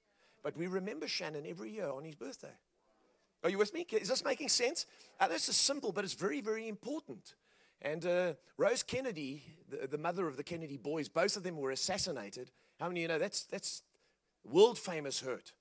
But 0.42 0.56
we 0.56 0.66
remember 0.66 1.06
Shannon 1.06 1.44
every 1.46 1.70
year 1.70 1.90
on 1.90 2.02
his 2.02 2.16
birthday. 2.16 2.56
Are 3.44 3.50
you 3.50 3.58
with 3.58 3.72
me? 3.72 3.86
Is 3.88 4.08
this 4.08 4.24
making 4.24 4.48
sense? 4.48 4.86
Uh, 5.20 5.28
this 5.28 5.48
is 5.48 5.54
simple, 5.54 5.92
but 5.92 6.02
it's 6.02 6.14
very, 6.14 6.40
very 6.40 6.66
important. 6.66 7.34
And 7.82 8.06
uh, 8.06 8.34
Rose 8.56 8.84
Kennedy, 8.84 9.42
the, 9.68 9.88
the, 9.88 9.98
mother 9.98 10.28
of 10.28 10.36
the 10.36 10.44
Kennedy 10.44 10.76
boys, 10.76 11.08
both 11.08 11.36
of 11.36 11.42
them 11.42 11.56
were 11.56 11.72
assassinated. 11.72 12.50
How 12.78 12.86
many 12.86 13.00
of 13.00 13.02
you 13.02 13.08
know 13.08 13.18
that's, 13.18 13.44
that's 13.44 13.82
world 14.44 14.78
famous 14.78 15.20
hurt? 15.20 15.52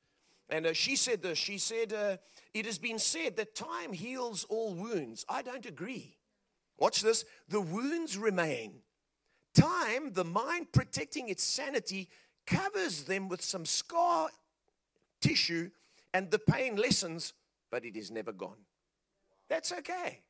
And 0.47 0.67
uh, 0.67 0.73
she 0.73 0.95
said 0.95 1.23
this 1.23 1.37
She 1.37 1.57
said, 1.57 1.93
uh, 1.93 2.17
It 2.53 2.65
has 2.67 2.77
been 2.77 2.99
said 2.99 3.37
that 3.37 3.55
time 3.55 3.91
heals 3.91 4.45
all 4.49 4.75
wounds. 4.75 5.25
I 5.27 5.41
don't 5.41 5.65
agree. 5.65 6.17
Watch 6.77 7.01
this. 7.01 7.25
The 7.49 7.61
wounds 7.61 8.17
remain. 8.17 8.81
Time, 9.55 10.13
the 10.13 10.23
mind 10.23 10.71
protecting 10.71 11.27
its 11.29 11.43
sanity, 11.43 12.07
covers 12.45 13.03
them 13.03 13.29
with 13.29 13.41
some 13.41 13.65
scar 13.65 14.29
tissue 15.21 15.69
and 16.13 16.29
the 16.29 16.39
pain 16.39 16.75
lessens, 16.75 17.33
but 17.69 17.83
it 17.85 17.95
is 17.95 18.11
never 18.11 18.31
gone. 18.31 18.65
That's 19.49 19.71
okay. 19.71 20.21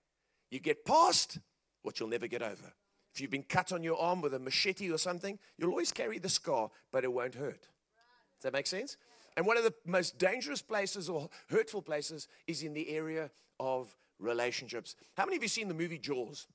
You 0.50 0.60
get 0.60 0.86
past 0.86 1.40
what 1.84 2.00
you'll 2.00 2.10
never 2.10 2.28
get 2.28 2.42
over. 2.42 2.74
If 3.14 3.20
you've 3.20 3.32
been 3.32 3.44
cut 3.44 3.72
on 3.72 3.84
your 3.84 4.00
arm 4.00 4.22
with 4.22 4.34
a 4.34 4.40
machete 4.40 4.90
or 4.90 4.98
something, 4.98 5.38
you'll 5.58 5.72
always 5.72 5.92
carry 5.92 6.18
the 6.18 6.30
scar, 6.30 6.70
but 6.92 7.04
it 7.04 7.12
won't 7.12 7.36
hurt. 7.36 7.62
Does 7.62 8.44
that 8.44 8.54
make 8.54 8.68
sense? 8.68 8.98
And 9.36 9.46
one 9.46 9.58
of 9.58 9.64
the 9.64 9.74
most 9.86 10.18
dangerous 10.18 10.62
places 10.62 11.10
or 11.10 11.30
hurtful 11.50 11.82
places 11.82 12.28
is 12.48 12.64
in 12.64 12.74
the 12.74 12.90
area 12.90 13.30
of 13.60 13.96
relationships. 14.20 14.96
How 15.16 15.26
many 15.26 15.38
of 15.38 15.44
you 15.44 15.50
seen 15.50 15.68
the 15.68 15.74
movie 15.74 15.98
Jaws? 15.98 16.48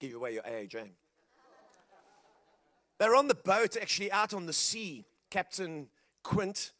Give 0.00 0.14
away 0.14 0.34
your 0.34 0.44
age, 0.44 0.74
eh? 0.74 0.84
They're 2.98 3.14
on 3.16 3.28
the 3.28 3.34
boat, 3.34 3.76
actually 3.80 4.12
out 4.12 4.34
on 4.34 4.46
the 4.46 4.52
sea. 4.52 5.04
Captain 5.30 5.88
Quint 6.22 6.72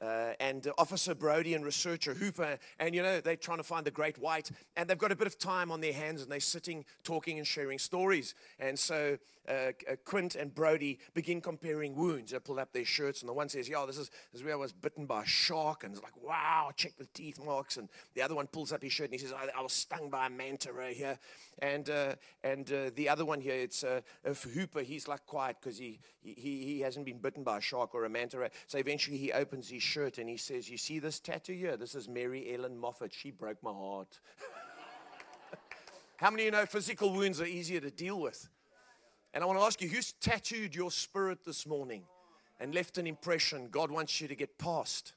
uh, 0.00 0.32
and 0.40 0.70
Officer 0.78 1.14
Brody 1.14 1.54
and 1.54 1.64
researcher 1.64 2.14
Hooper, 2.14 2.58
and 2.78 2.94
you 2.94 3.02
know, 3.02 3.20
they're 3.20 3.36
trying 3.36 3.58
to 3.58 3.64
find 3.64 3.84
the 3.84 3.90
great 3.90 4.18
white, 4.18 4.50
and 4.76 4.88
they've 4.88 4.98
got 4.98 5.12
a 5.12 5.16
bit 5.16 5.26
of 5.26 5.38
time 5.38 5.70
on 5.70 5.80
their 5.80 5.92
hands, 5.92 6.22
and 6.22 6.30
they're 6.30 6.40
sitting, 6.40 6.84
talking, 7.02 7.38
and 7.38 7.46
sharing 7.46 7.78
stories. 7.78 8.34
And 8.58 8.78
so 8.78 9.18
uh, 9.48 9.52
uh, 9.90 9.96
Quint 10.04 10.34
and 10.34 10.54
Brody 10.54 10.98
begin 11.14 11.40
comparing 11.40 11.94
wounds. 11.94 12.32
They 12.32 12.38
pull 12.38 12.60
up 12.60 12.72
their 12.72 12.84
shirts, 12.84 13.22
and 13.22 13.28
the 13.28 13.32
one 13.32 13.48
says, 13.48 13.68
Yo, 13.68 13.86
this 13.86 13.96
is 13.96 14.10
this 14.32 14.40
is 14.40 14.44
where 14.44 14.52
I 14.52 14.56
was 14.56 14.72
bitten 14.72 15.06
by 15.06 15.22
a 15.22 15.26
shark," 15.26 15.84
and 15.84 15.94
it's 15.94 16.02
like, 16.02 16.16
"Wow, 16.22 16.70
check 16.76 16.96
the 16.98 17.06
teeth 17.14 17.42
marks." 17.44 17.76
And 17.78 17.88
the 18.14 18.22
other 18.22 18.34
one 18.34 18.46
pulls 18.46 18.72
up 18.72 18.82
his 18.82 18.92
shirt, 18.92 19.10
and 19.10 19.14
he 19.14 19.18
says, 19.18 19.32
"I, 19.32 19.48
I 19.58 19.62
was 19.62 19.72
stung 19.72 20.10
by 20.10 20.26
a 20.26 20.30
manta 20.30 20.72
ray 20.72 20.94
here." 20.94 21.18
And 21.60 21.88
uh, 21.88 22.14
and 22.44 22.70
uh, 22.70 22.90
the 22.94 23.08
other 23.08 23.24
one 23.24 23.40
here, 23.40 23.54
it's 23.54 23.84
uh, 23.84 24.00
Hooper. 24.54 24.82
He's 24.82 25.08
like 25.08 25.24
quiet 25.26 25.56
because 25.60 25.78
he, 25.78 25.98
he 26.20 26.34
he 26.34 26.80
hasn't 26.80 27.06
been 27.06 27.18
bitten 27.18 27.42
by 27.42 27.58
a 27.58 27.60
shark 27.60 27.94
or 27.94 28.04
a 28.04 28.10
manta 28.10 28.38
ray. 28.38 28.50
So 28.66 28.78
eventually, 28.78 29.16
he 29.16 29.32
opens 29.32 29.70
his 29.70 29.82
shirt 29.88 30.18
and 30.18 30.28
he 30.28 30.36
says, 30.36 30.68
"You 30.68 30.76
see 30.76 30.98
this 30.98 31.18
tattoo 31.18 31.54
here? 31.54 31.76
This 31.76 31.94
is 31.94 32.08
Mary 32.08 32.54
Ellen 32.54 32.76
Moffat. 32.76 33.12
She 33.12 33.30
broke 33.30 33.62
my 33.62 33.72
heart." 33.72 34.20
How 36.18 36.30
many 36.30 36.42
of 36.42 36.46
you 36.46 36.50
know 36.60 36.66
physical 36.66 37.12
wounds 37.12 37.40
are 37.40 37.46
easier 37.46 37.80
to 37.80 37.90
deal 37.90 38.20
with? 38.20 38.48
And 39.32 39.42
I 39.42 39.46
want 39.46 39.58
to 39.58 39.64
ask 39.64 39.80
you 39.80 39.88
who's 39.88 40.12
tattooed 40.12 40.74
your 40.74 40.90
spirit 40.90 41.44
this 41.44 41.66
morning 41.66 42.02
and 42.60 42.74
left 42.74 42.98
an 42.98 43.06
impression 43.06 43.68
God 43.70 43.90
wants 43.90 44.20
you 44.20 44.28
to 44.28 44.34
get 44.34 44.58
past 44.58 45.14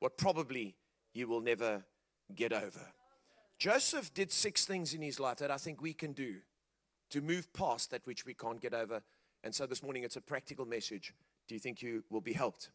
what 0.00 0.16
probably 0.16 0.76
you 1.12 1.26
will 1.26 1.40
never 1.40 1.84
get 2.34 2.52
over? 2.52 2.92
Joseph 3.58 4.14
did 4.14 4.30
six 4.30 4.64
things 4.64 4.94
in 4.94 5.02
his 5.02 5.18
life 5.18 5.38
that 5.38 5.50
I 5.50 5.56
think 5.56 5.82
we 5.82 5.92
can 5.92 6.12
do 6.12 6.36
to 7.10 7.20
move 7.20 7.52
past 7.52 7.90
that 7.90 8.06
which 8.06 8.24
we 8.24 8.34
can't 8.34 8.60
get 8.60 8.74
over. 8.74 9.02
And 9.42 9.54
so 9.54 9.66
this 9.66 9.82
morning 9.82 10.04
it's 10.04 10.16
a 10.16 10.20
practical 10.20 10.66
message. 10.66 11.14
Do 11.48 11.54
you 11.54 11.58
think 11.58 11.82
you 11.82 12.04
will 12.10 12.20
be 12.20 12.32
helped? 12.32 12.70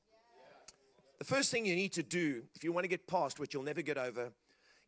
The 1.23 1.35
first 1.35 1.51
thing 1.51 1.65
you 1.65 1.73
need 1.73 1.93
to 1.93 2.03
do 2.03 2.43
if 2.53 2.65
you 2.65 2.73
want 2.73 2.83
to 2.83 2.89
get 2.89 3.07
past 3.07 3.39
what 3.39 3.53
you'll 3.53 3.63
never 3.63 3.81
get 3.81 3.97
over 3.97 4.33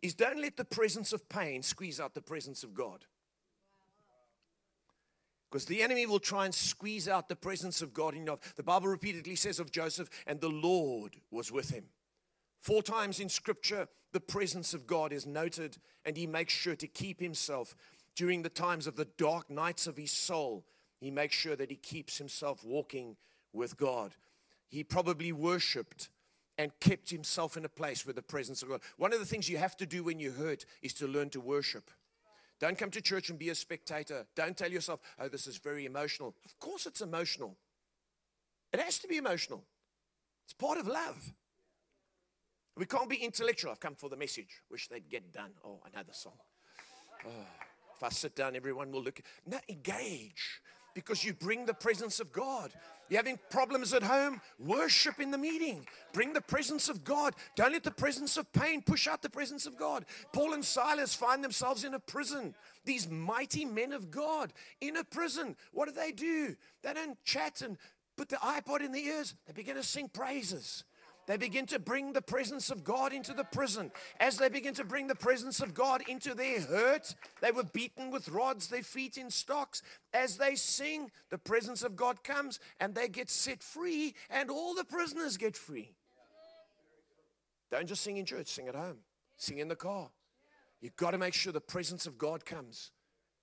is 0.01 0.13
don't 0.13 0.41
let 0.41 0.57
the 0.57 0.65
presence 0.65 1.13
of 1.13 1.29
pain 1.29 1.63
squeeze 1.63 1.97
out 1.97 2.13
the 2.13 2.21
presence 2.21 2.61
of 2.61 2.73
God. 2.73 3.05
Because 5.49 5.63
the 5.63 5.81
enemy 5.81 6.05
will 6.05 6.19
try 6.19 6.43
and 6.43 6.53
squeeze 6.53 7.07
out 7.07 7.29
the 7.29 7.37
presence 7.37 7.81
of 7.81 7.93
God 7.93 8.15
in 8.15 8.25
your 8.25 8.37
The 8.57 8.63
Bible 8.63 8.89
repeatedly 8.89 9.37
says 9.37 9.61
of 9.61 9.71
Joseph, 9.71 10.09
and 10.27 10.41
the 10.41 10.49
Lord 10.49 11.15
was 11.31 11.53
with 11.53 11.69
him. 11.69 11.85
Four 12.59 12.83
times 12.83 13.21
in 13.21 13.29
scripture, 13.29 13.87
the 14.11 14.19
presence 14.19 14.73
of 14.73 14.85
God 14.85 15.13
is 15.13 15.25
noted, 15.25 15.77
and 16.03 16.17
he 16.17 16.27
makes 16.27 16.51
sure 16.51 16.75
to 16.75 16.87
keep 16.87 17.21
himself 17.21 17.77
during 18.13 18.41
the 18.41 18.49
times 18.49 18.87
of 18.87 18.97
the 18.97 19.07
dark 19.17 19.49
nights 19.49 19.87
of 19.87 19.95
his 19.95 20.11
soul. 20.11 20.65
He 20.99 21.11
makes 21.11 21.37
sure 21.37 21.55
that 21.55 21.71
he 21.71 21.77
keeps 21.77 22.17
himself 22.17 22.61
walking 22.65 23.15
with 23.53 23.77
God. 23.77 24.15
He 24.67 24.83
probably 24.83 25.31
worshiped 25.31 26.09
and 26.57 26.71
kept 26.79 27.09
himself 27.09 27.57
in 27.57 27.65
a 27.65 27.69
place 27.69 28.05
where 28.05 28.13
the 28.13 28.21
presence 28.21 28.63
of 28.63 28.69
God. 28.69 28.81
One 28.97 29.13
of 29.13 29.19
the 29.19 29.25
things 29.25 29.49
you 29.49 29.57
have 29.57 29.75
to 29.77 29.85
do 29.85 30.03
when 30.03 30.19
you 30.19 30.31
hurt 30.31 30.65
is 30.81 30.93
to 30.95 31.07
learn 31.07 31.29
to 31.31 31.41
worship. 31.41 31.91
Don't 32.59 32.77
come 32.77 32.91
to 32.91 33.01
church 33.01 33.29
and 33.29 33.37
be 33.37 33.49
a 33.49 33.55
spectator. 33.55 34.25
Don't 34.35 34.55
tell 34.55 34.71
yourself, 34.71 35.01
oh, 35.19 35.27
this 35.27 35.47
is 35.47 35.57
very 35.57 35.85
emotional. 35.85 36.33
Of 36.45 36.57
course, 36.59 36.85
it's 36.85 37.01
emotional. 37.01 37.57
It 38.71 38.79
has 38.79 38.99
to 38.99 39.07
be 39.07 39.17
emotional, 39.17 39.63
it's 40.45 40.53
part 40.53 40.77
of 40.77 40.87
love. 40.87 41.33
We 42.77 42.85
can't 42.85 43.09
be 43.09 43.15
intellectual. 43.15 43.71
I've 43.71 43.79
come 43.79 43.95
for 43.95 44.09
the 44.09 44.17
message. 44.17 44.61
Wish 44.69 44.89
they'd 44.89 45.09
get 45.09 45.31
done. 45.31 45.51
Oh, 45.63 45.79
another 45.93 46.11
song. 46.11 46.33
Oh, 47.25 47.29
if 47.95 48.03
I 48.03 48.09
sit 48.09 48.35
down, 48.35 48.53
everyone 48.53 48.91
will 48.91 49.01
look. 49.01 49.21
No, 49.45 49.59
engage 49.69 50.59
because 50.95 51.23
you 51.23 51.33
bring 51.33 51.67
the 51.67 51.73
presence 51.75 52.19
of 52.19 52.33
God. 52.33 52.71
You're 53.07 53.19
having 53.19 53.37
problems 53.51 53.93
at 53.93 54.01
home, 54.01 54.41
worship 54.57 55.19
in 55.19 55.29
the 55.29 55.37
meeting. 55.37 55.85
Bring 56.11 56.33
the 56.33 56.41
presence 56.41 56.89
of 56.89 57.03
God. 57.03 57.35
Don't 57.55 57.73
let 57.73 57.83
the 57.83 57.91
presence 57.91 58.35
of 58.35 58.51
pain 58.51 58.81
push 58.81 59.05
out 59.05 59.21
the 59.21 59.29
presence 59.29 59.67
of 59.67 59.77
God. 59.77 60.05
Paul 60.33 60.53
and 60.53 60.65
Silas 60.65 61.13
find 61.13 61.43
themselves 61.43 61.83
in 61.83 61.93
a 61.93 61.99
prison. 61.99 62.55
These 62.83 63.07
mighty 63.07 63.63
men 63.63 63.93
of 63.93 64.09
God 64.09 64.53
in 64.81 64.97
a 64.97 65.03
prison. 65.03 65.55
What 65.71 65.87
do 65.87 65.93
they 65.93 66.11
do? 66.11 66.55
They 66.81 66.93
don't 66.93 67.23
chat 67.23 67.61
and 67.61 67.77
put 68.17 68.29
the 68.29 68.37
iPod 68.37 68.81
in 68.81 68.91
the 68.91 69.03
ears, 69.03 69.35
they 69.45 69.53
begin 69.53 69.75
to 69.75 69.83
sing 69.83 70.09
praises. 70.09 70.83
They 71.27 71.37
begin 71.37 71.65
to 71.67 71.79
bring 71.79 72.13
the 72.13 72.21
presence 72.21 72.69
of 72.69 72.83
God 72.83 73.11
into 73.11 73.33
the 73.33 73.43
prison. 73.43 73.91
As 74.19 74.37
they 74.37 74.47
begin 74.47 74.75
to 74.75 74.83
bring 74.83 75.07
the 75.07 75.15
presence 75.15 75.59
of 75.59 75.73
God 75.73 76.03
into 76.07 76.35
their 76.35 76.61
hurt, 76.61 77.15
they 77.41 77.51
were 77.51 77.63
beaten 77.63 78.11
with 78.11 78.29
rods, 78.29 78.67
their 78.67 78.83
feet 78.83 79.17
in 79.17 79.31
stocks. 79.31 79.81
As 80.13 80.37
they 80.37 80.55
sing, 80.55 81.09
the 81.31 81.37
presence 81.39 81.81
of 81.81 81.95
God 81.95 82.23
comes 82.23 82.59
and 82.79 82.93
they 82.93 83.07
get 83.07 83.29
set 83.29 83.63
free, 83.63 84.13
and 84.29 84.51
all 84.51 84.75
the 84.75 84.83
prisoners 84.83 85.37
get 85.37 85.57
free. 85.57 85.95
Don't 87.71 87.87
just 87.87 88.03
sing 88.03 88.17
in 88.17 88.25
church, 88.25 88.47
sing 88.47 88.67
at 88.67 88.75
home, 88.75 88.97
sing 89.37 89.57
in 89.57 89.67
the 89.67 89.75
car. 89.75 90.09
You've 90.79 90.95
got 90.95 91.11
to 91.11 91.17
make 91.17 91.33
sure 91.33 91.51
the 91.51 91.59
presence 91.59 92.05
of 92.05 92.17
God 92.19 92.45
comes, 92.45 92.91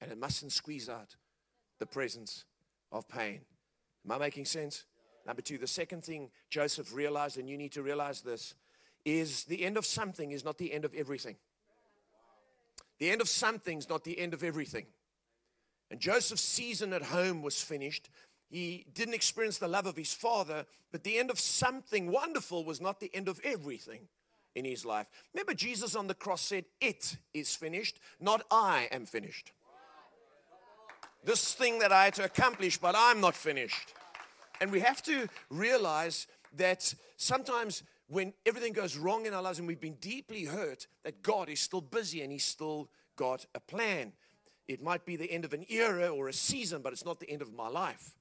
and 0.01 0.12
it 0.12 0.18
mustn't 0.18 0.53
squeeze 0.53 0.88
out 0.88 1.16
the 1.81 1.87
presence 1.87 2.45
of 2.92 3.09
pain. 3.09 3.40
Am 4.05 4.12
I 4.12 4.18
making 4.18 4.45
sense? 4.45 4.85
Number 5.26 5.42
two, 5.42 5.58
the 5.58 5.66
second 5.66 6.04
thing 6.04 6.30
Joseph 6.50 6.94
realized, 6.94 7.38
and 7.38 7.48
you 7.48 7.56
need 7.56 7.72
to 7.72 7.82
realize 7.82 8.20
this, 8.20 8.54
is 9.04 9.44
the 9.44 9.64
end 9.64 9.76
of 9.76 9.87
something 9.87 10.32
is 10.32 10.44
not 10.44 10.58
the 10.58 10.72
end 10.72 10.85
of 10.85 10.94
everything. 10.94 11.37
The 12.98 13.11
end 13.11 13.20
of 13.20 13.28
something 13.28 13.78
is 13.78 13.88
not 13.88 14.04
the 14.04 14.18
end 14.18 14.35
of 14.35 14.44
everything. 14.44 14.87
And 15.90 16.00
Joseph's 16.00 16.42
season 16.42 16.92
at 16.92 17.02
home 17.02 17.42
was 17.42 17.61
finished. 17.61 18.08
He 18.48 18.87
didn't 18.94 19.14
experience 19.14 19.58
the 19.58 19.68
love 19.68 19.87
of 19.87 19.96
his 19.96 20.14
father, 20.14 20.66
but 20.90 21.04
the 21.04 21.18
end 21.18 21.30
of 21.30 21.40
something 21.40 22.11
wonderful 22.11 22.64
was 22.64 22.80
not 22.80 23.00
the 23.00 23.11
end 23.14 23.28
of 23.28 23.40
everything 23.44 24.08
in 24.54 24.64
his 24.64 24.85
life. 24.85 25.08
Remember, 25.35 25.54
Jesus 25.54 25.94
on 25.94 26.06
the 26.06 26.14
cross 26.14 26.42
said, 26.42 26.64
It 26.80 27.16
is 27.35 27.54
finished, 27.54 27.98
not 28.20 28.44
I 28.50 28.88
am 28.92 29.06
finished. 29.06 29.52
This 31.24 31.54
thing 31.54 31.78
that 31.78 31.92
I 31.92 32.04
had 32.04 32.14
to 32.14 32.24
accomplish, 32.24 32.78
but 32.78 32.94
I'm 32.96 33.20
not 33.20 33.35
finished. 33.35 33.94
And 34.62 34.70
we 34.70 34.79
have 34.79 35.03
to 35.03 35.29
realize 35.51 36.29
that 36.57 36.94
sometimes 37.16 37.83
when 38.07 38.33
everything 38.46 38.72
goes 38.72 38.96
wrong 38.96 39.27
in 39.27 39.35
our 39.35 39.42
lives 39.42 39.59
and 39.59 39.66
we've 39.66 39.81
been 39.81 39.96
deeply 40.01 40.44
hurt, 40.44 40.87
that 41.03 41.20
God 41.20 41.48
is 41.48 41.59
still 41.59 41.81
busy 41.81 42.22
and 42.22 42.31
He's 42.31 42.44
still 42.44 42.88
got 43.16 43.44
a 43.57 43.61
plan. 43.61 44.12
It 44.68 44.81
might 44.81 45.05
be 45.05 45.16
the 45.16 45.29
end 45.29 45.44
of 45.44 45.53
an 45.53 45.66
era 45.68 46.11
or 46.11 46.29
a 46.29 46.33
season, 46.33 46.81
but 46.81 46.92
it's 46.92 47.05
not 47.05 47.18
the 47.18 47.29
end 47.29 47.42
of 47.42 47.53
my 47.53 47.66
life. 47.66 48.14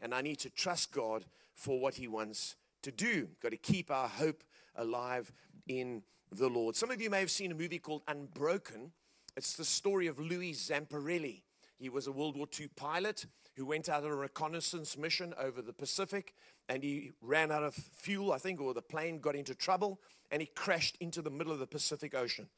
And 0.00 0.14
I 0.14 0.20
need 0.20 0.38
to 0.38 0.50
trust 0.50 0.92
God 0.92 1.24
for 1.52 1.80
what 1.80 1.96
He 1.96 2.06
wants 2.06 2.54
to 2.82 2.92
do. 2.92 3.26
Got 3.42 3.50
to 3.50 3.56
keep 3.56 3.90
our 3.90 4.06
hope 4.06 4.44
alive 4.76 5.32
in 5.66 6.04
the 6.30 6.48
Lord. 6.48 6.76
Some 6.76 6.92
of 6.92 7.02
you 7.02 7.10
may 7.10 7.18
have 7.18 7.30
seen 7.32 7.50
a 7.50 7.56
movie 7.56 7.80
called 7.80 8.02
Unbroken. 8.06 8.92
It's 9.36 9.56
the 9.56 9.64
story 9.64 10.06
of 10.06 10.20
Louis 10.20 10.52
Zamperini. 10.52 11.42
He 11.76 11.88
was 11.88 12.06
a 12.06 12.12
World 12.12 12.36
War 12.36 12.46
II 12.56 12.68
pilot 12.76 13.26
who 13.58 13.66
went 13.66 13.88
out 13.88 14.04
on 14.04 14.10
a 14.10 14.16
reconnaissance 14.16 14.96
mission 14.96 15.34
over 15.38 15.60
the 15.60 15.72
Pacific 15.72 16.34
and 16.68 16.82
he 16.82 17.10
ran 17.20 17.50
out 17.50 17.64
of 17.64 17.74
fuel, 17.74 18.32
I 18.32 18.38
think, 18.38 18.60
or 18.60 18.72
the 18.72 18.80
plane 18.80 19.18
got 19.18 19.34
into 19.34 19.54
trouble 19.54 20.00
and 20.30 20.40
he 20.40 20.46
crashed 20.54 20.96
into 21.00 21.20
the 21.20 21.30
middle 21.30 21.52
of 21.52 21.58
the 21.58 21.66
Pacific 21.66 22.14
Ocean. 22.14 22.48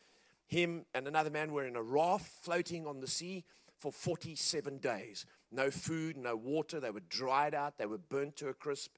Him 0.46 0.84
and 0.94 1.08
another 1.08 1.30
man 1.30 1.52
were 1.52 1.66
in 1.66 1.76
a 1.76 1.82
raft 1.82 2.26
floating 2.42 2.86
on 2.86 3.00
the 3.00 3.06
sea 3.06 3.44
for 3.78 3.90
47 3.90 4.78
days. 4.78 5.24
No 5.50 5.70
food, 5.70 6.16
no 6.16 6.36
water. 6.36 6.80
They 6.80 6.90
were 6.90 7.00
dried 7.08 7.54
out, 7.54 7.78
they 7.78 7.86
were 7.86 7.98
burnt 7.98 8.36
to 8.36 8.48
a 8.48 8.54
crisp. 8.54 8.96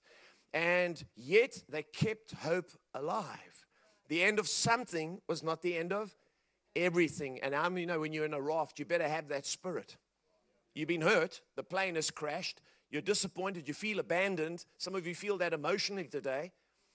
And 0.53 1.03
yet 1.15 1.63
they 1.69 1.83
kept 1.83 2.33
hope 2.33 2.71
alive. 2.95 3.65
The 4.09 4.23
end 4.23 4.39
of 4.39 4.49
something 4.49 5.21
was 5.29 5.43
not 5.43 5.63
the 5.63 5.77
end 5.77 5.93
of 5.93 6.17
everything. 6.75 7.39
And 7.43 7.55
I 7.55 7.69
mean, 7.69 7.83
you 7.83 7.87
know, 7.87 8.01
when 8.01 8.13
you're 8.13 8.25
in 8.25 8.35
a 8.35 8.41
raft, 8.41 8.79
you 8.79 8.85
better 8.85 9.09
have 9.09 9.29
that 9.29 9.47
spirit. 9.47 9.97
You've 10.75 10.89
been 10.89 11.03
hurt, 11.03 11.43
the 11.57 11.63
plane 11.63 11.97
has 11.97 12.11
crashed, 12.11 12.61
you're 12.91 13.03
disappointed, 13.03 13.67
you 13.67 13.75
feel 13.75 13.99
abandoned. 13.99 14.67
Some 14.77 14.95
of 14.95 15.07
you 15.07 15.15
feel 15.15 15.39
that 15.39 15.55
emotionally 15.55 16.05
today. 16.05 16.53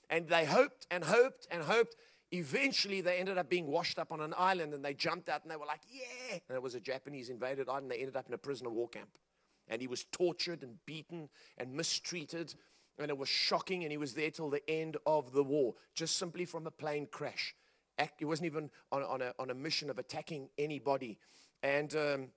And 0.10 0.28
they 0.28 0.46
hoped 0.46 0.86
and 0.92 1.04
hoped 1.04 1.48
and 1.50 1.63
hoped. 1.63 1.96
Eventually, 2.32 3.02
they 3.02 3.18
ended 3.18 3.38
up 3.38 3.50
being 3.50 3.68
washed 3.68 3.98
up 3.98 4.12
on 4.12 4.22
an 4.22 4.34
island 4.38 4.74
and 4.74 4.86
they 4.86 4.94
jumped 4.94 5.28
out 5.28 5.42
and 5.42 5.52
they 5.52 5.56
were 5.56 5.66
like, 5.66 5.82
yeah. 5.90 6.38
And 6.48 6.56
it 6.56 6.62
was 6.62 6.76
a 6.76 6.80
Japanese 6.80 7.30
invaded 7.30 7.68
island. 7.68 7.90
They 7.90 7.98
ended 7.98 8.16
up 8.16 8.28
in 8.28 8.34
a 8.34 8.38
prisoner 8.38 8.70
war 8.70 8.88
camp. 8.88 9.10
And 9.68 9.82
he 9.82 9.88
was 9.88 10.06
tortured 10.12 10.62
and 10.62 10.76
beaten 10.86 11.30
and 11.58 11.74
mistreated. 11.74 12.54
And 13.00 13.10
it 13.10 13.18
was 13.18 13.28
shocking. 13.28 13.84
And 13.84 13.92
he 13.92 13.98
was 13.98 14.13
there 14.13 14.30
till 14.30 14.50
the 14.50 14.68
end 14.70 14.98
of 15.06 15.34
the 15.34 15.44
war, 15.44 15.74
just 15.96 16.18
simply 16.18 16.46
from 16.46 16.68
a 16.68 16.72
plane 16.72 17.08
crash. 17.12 17.56
He 18.18 18.26
wasn't 18.26 18.46
even 18.46 18.70
on, 18.92 19.02
on, 19.02 19.22
a, 19.24 19.34
on 19.40 19.50
a 19.50 19.56
mission 19.56 19.90
of 19.90 19.98
attacking 19.98 20.50
anybody. 20.60 21.18
And 21.63 21.96
um, 21.96 22.28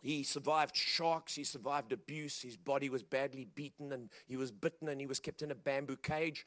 he 0.00 0.22
survived 0.22 0.76
sharks, 0.76 1.34
he 1.34 1.44
survived 1.44 1.92
abuse, 1.92 2.42
his 2.42 2.56
body 2.56 2.88
was 2.88 3.02
badly 3.02 3.46
beaten, 3.54 3.92
and 3.92 4.10
he 4.26 4.36
was 4.36 4.50
bitten, 4.50 4.88
and 4.88 5.00
he 5.00 5.06
was 5.06 5.20
kept 5.20 5.42
in 5.42 5.50
a 5.50 5.54
bamboo 5.54 5.96
cage. 5.96 6.46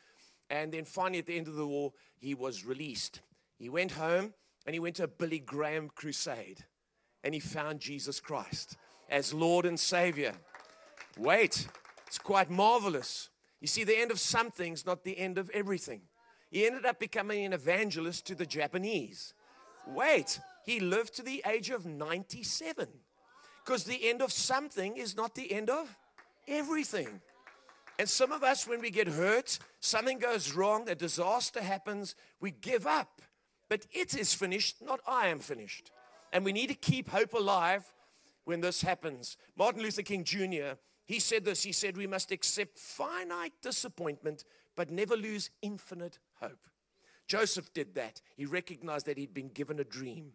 And 0.50 0.72
then 0.72 0.86
finally, 0.86 1.20
at 1.20 1.26
the 1.26 1.38
end 1.38 1.48
of 1.48 1.56
the 1.56 1.68
war, 1.68 1.94
he 2.18 2.34
was 2.34 2.66
released. 2.66 3.22
He 3.58 3.70
went 3.70 3.92
home 3.92 4.34
and 4.66 4.74
he 4.74 4.80
went 4.80 4.96
to 4.98 5.04
a 5.04 5.08
Billy 5.08 5.40
Graham 5.40 5.90
crusade, 5.94 6.66
and 7.24 7.34
he 7.34 7.40
found 7.40 7.80
Jesus 7.80 8.20
Christ 8.20 8.78
as 9.10 9.34
Lord 9.34 9.66
and 9.66 9.80
Savior. 9.80 10.34
Wait, 11.18 11.68
it's 12.08 12.20
quite 12.20 12.50
marvelous. 12.50 13.30
You 13.62 13.68
see, 13.68 13.84
the 13.84 13.98
end 13.98 14.12
of 14.12 14.20
something's 14.20 14.86
not 14.86 15.04
the 15.04 15.18
end 15.18 15.38
of 15.38 15.50
everything. 15.52 16.02
He 16.50 16.66
ended 16.66 16.86
up 16.86 17.00
becoming 17.00 17.46
an 17.46 17.54
evangelist 17.54 18.26
to 18.28 18.36
the 18.36 18.46
Japanese. 18.46 19.34
Wait, 19.88 20.40
he 20.66 20.80
lived 20.80 21.16
to 21.16 21.24
the 21.24 21.44
age 21.48 21.70
of 21.70 21.86
97. 21.86 22.88
Because 23.64 23.84
the 23.84 24.10
end 24.10 24.22
of 24.22 24.32
something 24.32 24.98
is 24.98 25.16
not 25.16 25.36
the 25.36 25.52
end 25.52 25.70
of 25.70 25.96
everything. 26.48 27.22
And 28.00 28.08
some 28.08 28.32
of 28.32 28.44
us, 28.44 28.66
when 28.66 28.80
we 28.80 28.92
get 28.92 29.08
hurt, 29.08 29.60
something 29.82 30.20
goes 30.20 30.54
wrong, 30.54 30.88
a 30.90 30.96
disaster 30.96 31.62
happens, 31.62 32.16
we 32.40 32.52
give 32.52 32.88
up. 32.88 33.22
But 33.68 33.86
it 33.92 34.18
is 34.18 34.34
finished, 34.34 34.82
not 34.82 35.02
I 35.06 35.28
am 35.28 35.40
finished. 35.40 35.92
And 36.32 36.46
we 36.46 36.54
need 36.54 36.68
to 36.68 36.76
keep 36.76 37.10
hope 37.10 37.34
alive 37.34 37.84
when 38.46 38.62
this 38.62 38.82
happens. 38.82 39.38
Martin 39.58 39.82
Luther 39.82 40.02
King 40.02 40.24
Jr., 40.24 40.78
he 41.06 41.20
said 41.20 41.44
this 41.44 41.64
he 41.64 41.72
said, 41.72 41.98
We 41.98 42.08
must 42.08 42.32
accept 42.32 42.78
finite 42.78 43.54
disappointment, 43.62 44.46
but 44.76 44.92
never 44.92 45.18
lose 45.18 45.50
infinite 45.62 46.20
hope. 46.40 46.68
Joseph 47.28 47.74
did 47.74 47.96
that. 47.96 48.22
He 48.38 48.46
recognized 48.46 49.08
that 49.08 49.18
he'd 49.18 49.34
been 49.34 49.50
given 49.50 49.80
a 49.80 49.84
dream. 49.84 50.34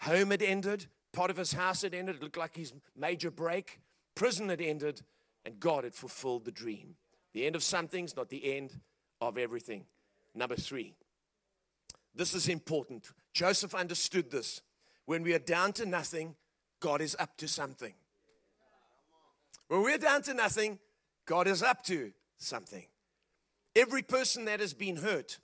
Home 0.00 0.30
had 0.30 0.42
ended, 0.42 0.86
Potiphar's 1.14 1.52
house 1.52 1.82
had 1.82 1.94
ended. 1.94 2.16
It 2.16 2.22
looked 2.22 2.36
like 2.36 2.56
his 2.56 2.74
major 2.96 3.30
break. 3.30 3.80
Prison 4.14 4.48
had 4.48 4.60
ended, 4.60 5.02
and 5.46 5.58
God 5.58 5.84
had 5.84 5.94
fulfilled 5.94 6.44
the 6.44 6.50
dream. 6.50 6.96
The 7.32 7.46
end 7.46 7.56
of 7.56 7.62
some 7.62 7.88
things, 7.88 8.16
not 8.16 8.28
the 8.28 8.56
end 8.56 8.78
of 9.20 9.38
everything. 9.38 9.86
Number 10.34 10.56
three. 10.56 10.94
This 12.14 12.34
is 12.34 12.48
important. 12.48 13.10
Joseph 13.32 13.74
understood 13.74 14.30
this. 14.30 14.60
When 15.06 15.22
we 15.22 15.34
are 15.34 15.38
down 15.38 15.72
to 15.74 15.86
nothing, 15.86 16.36
God 16.80 17.00
is 17.00 17.16
up 17.18 17.36
to 17.38 17.48
something. 17.48 17.94
When 19.68 19.82
we're 19.82 19.98
down 19.98 20.22
to 20.22 20.34
nothing, 20.34 20.78
God 21.26 21.46
is 21.46 21.62
up 21.62 21.82
to 21.84 22.12
something. 22.36 22.84
Every 23.74 24.02
person 24.02 24.44
that 24.44 24.60
has 24.60 24.74
been 24.74 24.96
hurt, 24.96 25.38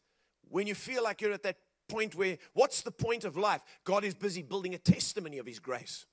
when 0.48 0.66
you 0.66 0.74
feel 0.74 1.02
like 1.02 1.20
you're 1.20 1.32
at 1.32 1.42
that 1.42 1.56
point 1.90 2.14
where, 2.14 2.38
what's 2.52 2.82
the 2.82 2.90
point 2.90 3.24
of 3.24 3.36
life? 3.36 3.62
God 3.84 4.04
is 4.04 4.14
busy 4.14 4.42
building 4.42 4.74
a 4.74 4.78
testimony 4.78 5.38
of 5.38 5.46
His 5.46 5.58
grace. 5.58 6.06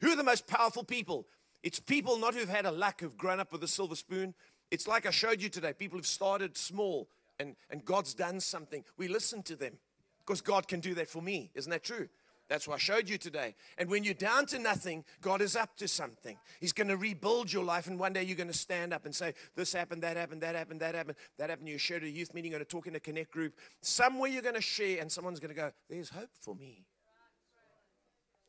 Who 0.00 0.10
are 0.10 0.16
the 0.16 0.24
most 0.24 0.46
powerful 0.46 0.84
people? 0.84 1.26
It's 1.62 1.80
people 1.80 2.18
not 2.18 2.34
who've 2.34 2.48
had 2.48 2.66
a 2.66 2.72
lack, 2.72 3.00
who've 3.00 3.16
grown 3.16 3.40
up 3.40 3.52
with 3.52 3.62
a 3.64 3.68
silver 3.68 3.96
spoon. 3.96 4.34
It's 4.70 4.88
like 4.88 5.06
I 5.06 5.10
showed 5.10 5.40
you 5.40 5.48
today 5.48 5.72
people 5.72 5.98
who've 5.98 6.06
started 6.06 6.56
small 6.56 7.08
and, 7.38 7.56
and 7.70 7.84
God's 7.84 8.14
done 8.14 8.40
something, 8.40 8.84
we 8.96 9.08
listen 9.08 9.42
to 9.44 9.56
them 9.56 9.78
because 10.24 10.40
God 10.40 10.68
can 10.68 10.80
do 10.80 10.94
that 10.94 11.08
for 11.08 11.22
me. 11.22 11.50
Isn't 11.54 11.70
that 11.70 11.84
true? 11.84 12.08
That's 12.48 12.68
what 12.68 12.74
I 12.74 12.78
showed 12.78 13.08
you 13.08 13.16
today. 13.16 13.54
And 13.78 13.88
when 13.88 14.04
you're 14.04 14.12
down 14.12 14.44
to 14.46 14.58
nothing, 14.58 15.04
God 15.22 15.40
is 15.40 15.56
up 15.56 15.76
to 15.78 15.88
something. 15.88 16.36
He's 16.60 16.72
going 16.72 16.88
to 16.88 16.96
rebuild 16.96 17.50
your 17.50 17.64
life, 17.64 17.86
and 17.86 17.98
one 17.98 18.12
day 18.12 18.22
you're 18.22 18.36
going 18.36 18.48
to 18.48 18.52
stand 18.52 18.92
up 18.92 19.06
and 19.06 19.14
say, 19.14 19.32
This 19.56 19.72
happened, 19.72 20.02
that 20.02 20.16
happened, 20.16 20.42
that 20.42 20.54
happened, 20.54 20.80
that 20.80 20.94
happened, 20.94 21.16
that 21.38 21.48
happened. 21.48 21.68
You 21.68 21.78
share 21.78 21.96
at 21.96 22.02
a 22.02 22.10
youth 22.10 22.34
meeting, 22.34 22.50
you're 22.50 22.58
going 22.58 22.66
to 22.66 22.70
talk 22.70 22.86
in 22.86 22.94
a 22.96 23.00
connect 23.00 23.30
group. 23.30 23.54
Somewhere 23.80 24.30
you're 24.30 24.42
going 24.42 24.56
to 24.56 24.60
share, 24.60 25.00
and 25.00 25.10
someone's 25.10 25.40
going 25.40 25.54
to 25.54 25.60
go, 25.60 25.70
There's 25.88 26.10
hope 26.10 26.30
for 26.38 26.54
me. 26.54 26.84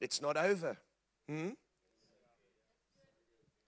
It's 0.02 0.22
not 0.22 0.36
over. 0.36 0.78
Hmm? 1.30 1.52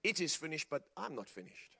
It 0.03 0.19
is 0.19 0.35
finished, 0.35 0.67
but 0.69 0.83
I'm 0.95 1.15
not 1.15 1.29
finished. 1.29 1.77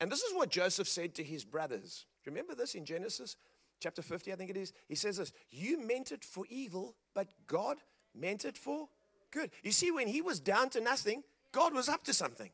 And 0.00 0.10
this 0.10 0.22
is 0.22 0.34
what 0.34 0.50
Joseph 0.50 0.88
said 0.88 1.14
to 1.16 1.24
his 1.24 1.44
brothers. 1.44 2.06
Remember 2.24 2.54
this 2.54 2.74
in 2.74 2.84
Genesis 2.84 3.36
chapter 3.80 4.02
50, 4.02 4.32
I 4.32 4.36
think 4.36 4.50
it 4.50 4.56
is? 4.56 4.72
He 4.88 4.94
says 4.94 5.16
this 5.16 5.32
You 5.50 5.84
meant 5.84 6.12
it 6.12 6.24
for 6.24 6.44
evil, 6.48 6.94
but 7.14 7.28
God 7.46 7.78
meant 8.14 8.44
it 8.44 8.56
for 8.56 8.88
good. 9.30 9.50
You 9.62 9.72
see, 9.72 9.90
when 9.90 10.08
he 10.08 10.22
was 10.22 10.40
down 10.40 10.70
to 10.70 10.80
nothing, 10.80 11.22
God 11.52 11.74
was 11.74 11.88
up 11.88 12.04
to 12.04 12.14
something. 12.14 12.50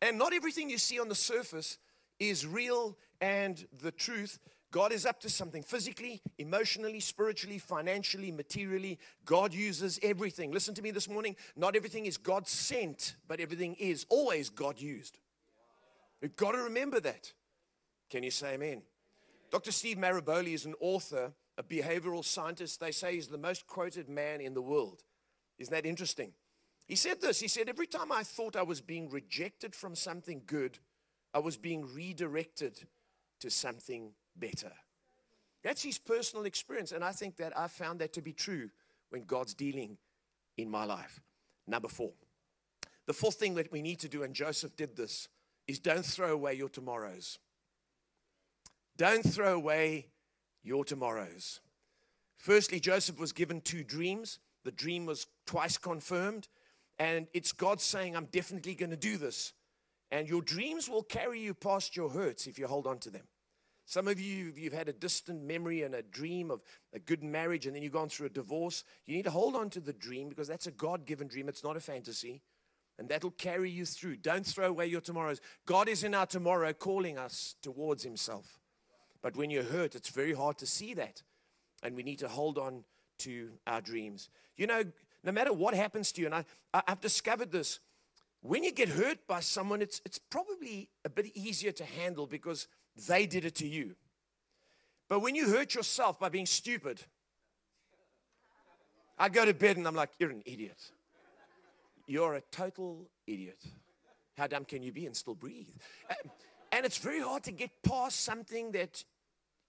And 0.00 0.18
not 0.18 0.32
everything 0.32 0.68
you 0.68 0.78
see 0.78 0.98
on 0.98 1.08
the 1.08 1.14
surface 1.14 1.78
is 2.18 2.46
real 2.46 2.96
and 3.20 3.64
the 3.82 3.92
truth. 3.92 4.38
God 4.72 4.90
is 4.90 5.04
up 5.04 5.20
to 5.20 5.28
something 5.28 5.62
physically, 5.62 6.22
emotionally, 6.38 6.98
spiritually, 6.98 7.58
financially, 7.58 8.32
materially. 8.32 8.98
God 9.24 9.52
uses 9.52 10.00
everything. 10.02 10.50
Listen 10.50 10.74
to 10.74 10.82
me 10.82 10.90
this 10.90 11.08
morning. 11.08 11.36
Not 11.56 11.76
everything 11.76 12.06
is 12.06 12.16
God 12.16 12.48
sent, 12.48 13.16
but 13.28 13.38
everything 13.38 13.74
is 13.74 14.06
always 14.08 14.48
God 14.48 14.80
used. 14.80 15.18
You've 16.22 16.36
got 16.36 16.52
to 16.52 16.58
remember 16.58 17.00
that. 17.00 17.32
Can 18.10 18.22
you 18.22 18.30
say 18.30 18.54
amen? 18.54 18.82
Dr. 19.52 19.70
Steve 19.70 19.98
Maraboli 19.98 20.54
is 20.54 20.64
an 20.64 20.74
author, 20.80 21.30
a 21.58 21.62
behavioral 21.62 22.24
scientist. 22.24 22.80
They 22.80 22.90
say 22.90 23.14
he's 23.14 23.28
the 23.28 23.36
most 23.36 23.66
quoted 23.66 24.08
man 24.08 24.40
in 24.40 24.54
the 24.54 24.62
world. 24.62 25.02
Isn't 25.58 25.74
that 25.74 25.84
interesting? 25.84 26.32
He 26.88 26.96
said 26.96 27.20
this 27.20 27.38
He 27.38 27.48
said, 27.48 27.68
Every 27.68 27.86
time 27.86 28.10
I 28.10 28.22
thought 28.22 28.56
I 28.56 28.62
was 28.62 28.80
being 28.80 29.10
rejected 29.10 29.74
from 29.74 29.94
something 29.94 30.42
good, 30.46 30.78
I 31.34 31.38
was 31.38 31.58
being 31.58 31.86
redirected 31.94 32.86
to 33.40 33.50
something 33.50 34.12
better. 34.34 34.72
That's 35.62 35.82
his 35.82 35.98
personal 35.98 36.46
experience. 36.46 36.90
And 36.90 37.04
I 37.04 37.12
think 37.12 37.36
that 37.36 37.56
I 37.56 37.68
found 37.68 38.00
that 38.00 38.14
to 38.14 38.22
be 38.22 38.32
true 38.32 38.70
when 39.10 39.22
God's 39.22 39.54
dealing 39.54 39.98
in 40.56 40.70
my 40.70 40.84
life. 40.84 41.20
Number 41.66 41.88
four. 41.88 42.12
The 43.06 43.12
fourth 43.12 43.34
thing 43.34 43.54
that 43.54 43.70
we 43.70 43.82
need 43.82 44.00
to 44.00 44.08
do, 44.08 44.22
and 44.22 44.34
Joseph 44.34 44.76
did 44.76 44.96
this, 44.96 45.28
is 45.68 45.78
don't 45.78 46.04
throw 46.04 46.32
away 46.32 46.54
your 46.54 46.68
tomorrows. 46.68 47.38
Don't 49.02 49.24
throw 49.24 49.56
away 49.56 50.06
your 50.62 50.84
tomorrows. 50.84 51.58
Firstly, 52.36 52.78
Joseph 52.78 53.18
was 53.18 53.32
given 53.32 53.60
two 53.60 53.82
dreams. 53.82 54.38
The 54.62 54.70
dream 54.70 55.06
was 55.06 55.26
twice 55.44 55.76
confirmed, 55.76 56.46
and 57.00 57.26
it's 57.34 57.50
God 57.50 57.80
saying, 57.80 58.14
I'm 58.14 58.26
definitely 58.26 58.76
going 58.76 58.90
to 58.90 58.96
do 58.96 59.16
this. 59.16 59.54
And 60.12 60.28
your 60.28 60.40
dreams 60.40 60.88
will 60.88 61.02
carry 61.02 61.40
you 61.40 61.52
past 61.52 61.96
your 61.96 62.10
hurts 62.10 62.46
if 62.46 62.60
you 62.60 62.68
hold 62.68 62.86
on 62.86 62.98
to 62.98 63.10
them. 63.10 63.24
Some 63.86 64.06
of 64.06 64.20
you, 64.20 64.52
you've 64.56 64.72
had 64.72 64.88
a 64.88 64.92
distant 64.92 65.42
memory 65.42 65.82
and 65.82 65.96
a 65.96 66.02
dream 66.02 66.52
of 66.52 66.62
a 66.94 67.00
good 67.00 67.24
marriage, 67.24 67.66
and 67.66 67.74
then 67.74 67.82
you've 67.82 67.90
gone 67.90 68.08
through 68.08 68.26
a 68.26 68.30
divorce. 68.30 68.84
You 69.06 69.16
need 69.16 69.24
to 69.24 69.32
hold 69.32 69.56
on 69.56 69.68
to 69.70 69.80
the 69.80 69.92
dream 69.92 70.28
because 70.28 70.46
that's 70.46 70.68
a 70.68 70.70
God 70.70 71.06
given 71.06 71.26
dream. 71.26 71.48
It's 71.48 71.64
not 71.64 71.76
a 71.76 71.80
fantasy. 71.80 72.40
And 73.00 73.08
that'll 73.08 73.32
carry 73.32 73.68
you 73.68 73.84
through. 73.84 74.18
Don't 74.18 74.46
throw 74.46 74.66
away 74.66 74.86
your 74.86 75.00
tomorrows. 75.00 75.40
God 75.66 75.88
is 75.88 76.04
in 76.04 76.14
our 76.14 76.26
tomorrow 76.26 76.72
calling 76.72 77.18
us 77.18 77.56
towards 77.62 78.04
Himself. 78.04 78.61
But 79.22 79.36
when 79.36 79.50
you're 79.50 79.62
hurt, 79.62 79.94
it's 79.94 80.10
very 80.10 80.34
hard 80.34 80.58
to 80.58 80.66
see 80.66 80.94
that. 80.94 81.22
And 81.82 81.96
we 81.96 82.02
need 82.02 82.18
to 82.18 82.28
hold 82.28 82.58
on 82.58 82.84
to 83.20 83.50
our 83.66 83.80
dreams. 83.80 84.28
You 84.56 84.66
know, 84.66 84.84
no 85.24 85.32
matter 85.32 85.52
what 85.52 85.74
happens 85.74 86.12
to 86.12 86.20
you, 86.20 86.26
and 86.26 86.34
I, 86.34 86.44
I've 86.74 87.00
discovered 87.00 87.52
this, 87.52 87.78
when 88.40 88.64
you 88.64 88.72
get 88.72 88.88
hurt 88.88 89.18
by 89.28 89.40
someone, 89.40 89.80
it's, 89.80 90.02
it's 90.04 90.18
probably 90.18 90.90
a 91.04 91.08
bit 91.08 91.36
easier 91.36 91.70
to 91.72 91.84
handle 91.84 92.26
because 92.26 92.66
they 93.06 93.26
did 93.26 93.44
it 93.44 93.54
to 93.56 93.66
you. 93.66 93.94
But 95.08 95.20
when 95.20 95.34
you 95.34 95.48
hurt 95.48 95.74
yourself 95.74 96.18
by 96.18 96.28
being 96.28 96.46
stupid, 96.46 97.00
I 99.18 99.28
go 99.28 99.44
to 99.44 99.54
bed 99.54 99.76
and 99.76 99.86
I'm 99.86 99.94
like, 99.94 100.10
you're 100.18 100.30
an 100.30 100.42
idiot. 100.44 100.78
You're 102.06 102.34
a 102.34 102.40
total 102.50 103.06
idiot. 103.26 103.62
How 104.36 104.48
dumb 104.48 104.64
can 104.64 104.82
you 104.82 104.90
be 104.90 105.06
and 105.06 105.16
still 105.16 105.34
breathe? 105.34 105.68
Uh, 106.10 106.14
and 106.72 106.84
it's 106.84 106.98
very 106.98 107.20
hard 107.20 107.44
to 107.44 107.52
get 107.52 107.70
past 107.82 108.20
something 108.20 108.72
that, 108.72 109.04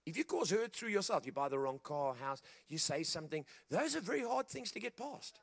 if 0.06 0.18
you 0.18 0.24
cause 0.24 0.52
hurt 0.52 0.74
through 0.74 0.89
yourself, 0.89 1.26
you 1.26 1.32
buy 1.32 1.50
the 1.50 1.60
wrong 1.60 1.80
car, 1.84 2.13
house, 2.16 2.42
you 2.68 2.78
say 2.78 3.04
something, 3.04 3.46
those 3.70 3.96
are 3.96 4.02
very 4.02 4.24
hard 4.24 4.48
things 4.48 4.72
to 4.72 4.80
get 4.80 4.98
past. 4.98 5.39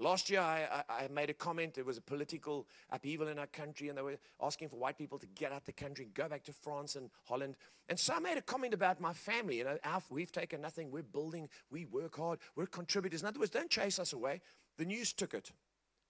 Last 0.00 0.28
year, 0.28 0.40
I, 0.40 0.82
I, 0.88 1.04
I, 1.04 1.08
made 1.08 1.30
a 1.30 1.34
comment. 1.34 1.74
There 1.74 1.84
was 1.84 1.98
a 1.98 2.02
political 2.02 2.66
upheaval 2.90 3.28
in 3.28 3.38
our 3.38 3.46
country, 3.46 3.88
and 3.88 3.96
they 3.96 4.02
were 4.02 4.16
asking 4.42 4.68
for 4.68 4.76
white 4.76 4.98
people 4.98 5.18
to 5.20 5.26
get 5.26 5.52
out 5.52 5.66
the 5.66 5.72
country 5.72 6.04
and 6.04 6.14
go 6.14 6.28
back 6.28 6.42
to 6.44 6.52
France 6.52 6.96
and 6.96 7.10
Holland. 7.24 7.54
And 7.88 7.98
so 7.98 8.14
I 8.14 8.18
made 8.18 8.36
a 8.36 8.42
comment 8.42 8.74
about 8.74 9.00
my 9.00 9.12
family. 9.12 9.58
You 9.58 9.64
know, 9.64 9.78
our, 9.84 10.02
we've 10.10 10.32
taken 10.32 10.60
nothing. 10.60 10.90
We're 10.90 11.04
building. 11.04 11.48
We 11.70 11.84
work 11.84 12.16
hard. 12.16 12.40
We're 12.56 12.66
contributors. 12.66 13.22
In 13.22 13.28
other 13.28 13.38
words, 13.38 13.52
don't 13.52 13.70
chase 13.70 14.00
us 14.00 14.12
away. 14.12 14.40
The 14.78 14.84
news 14.84 15.12
took 15.12 15.32
it, 15.32 15.52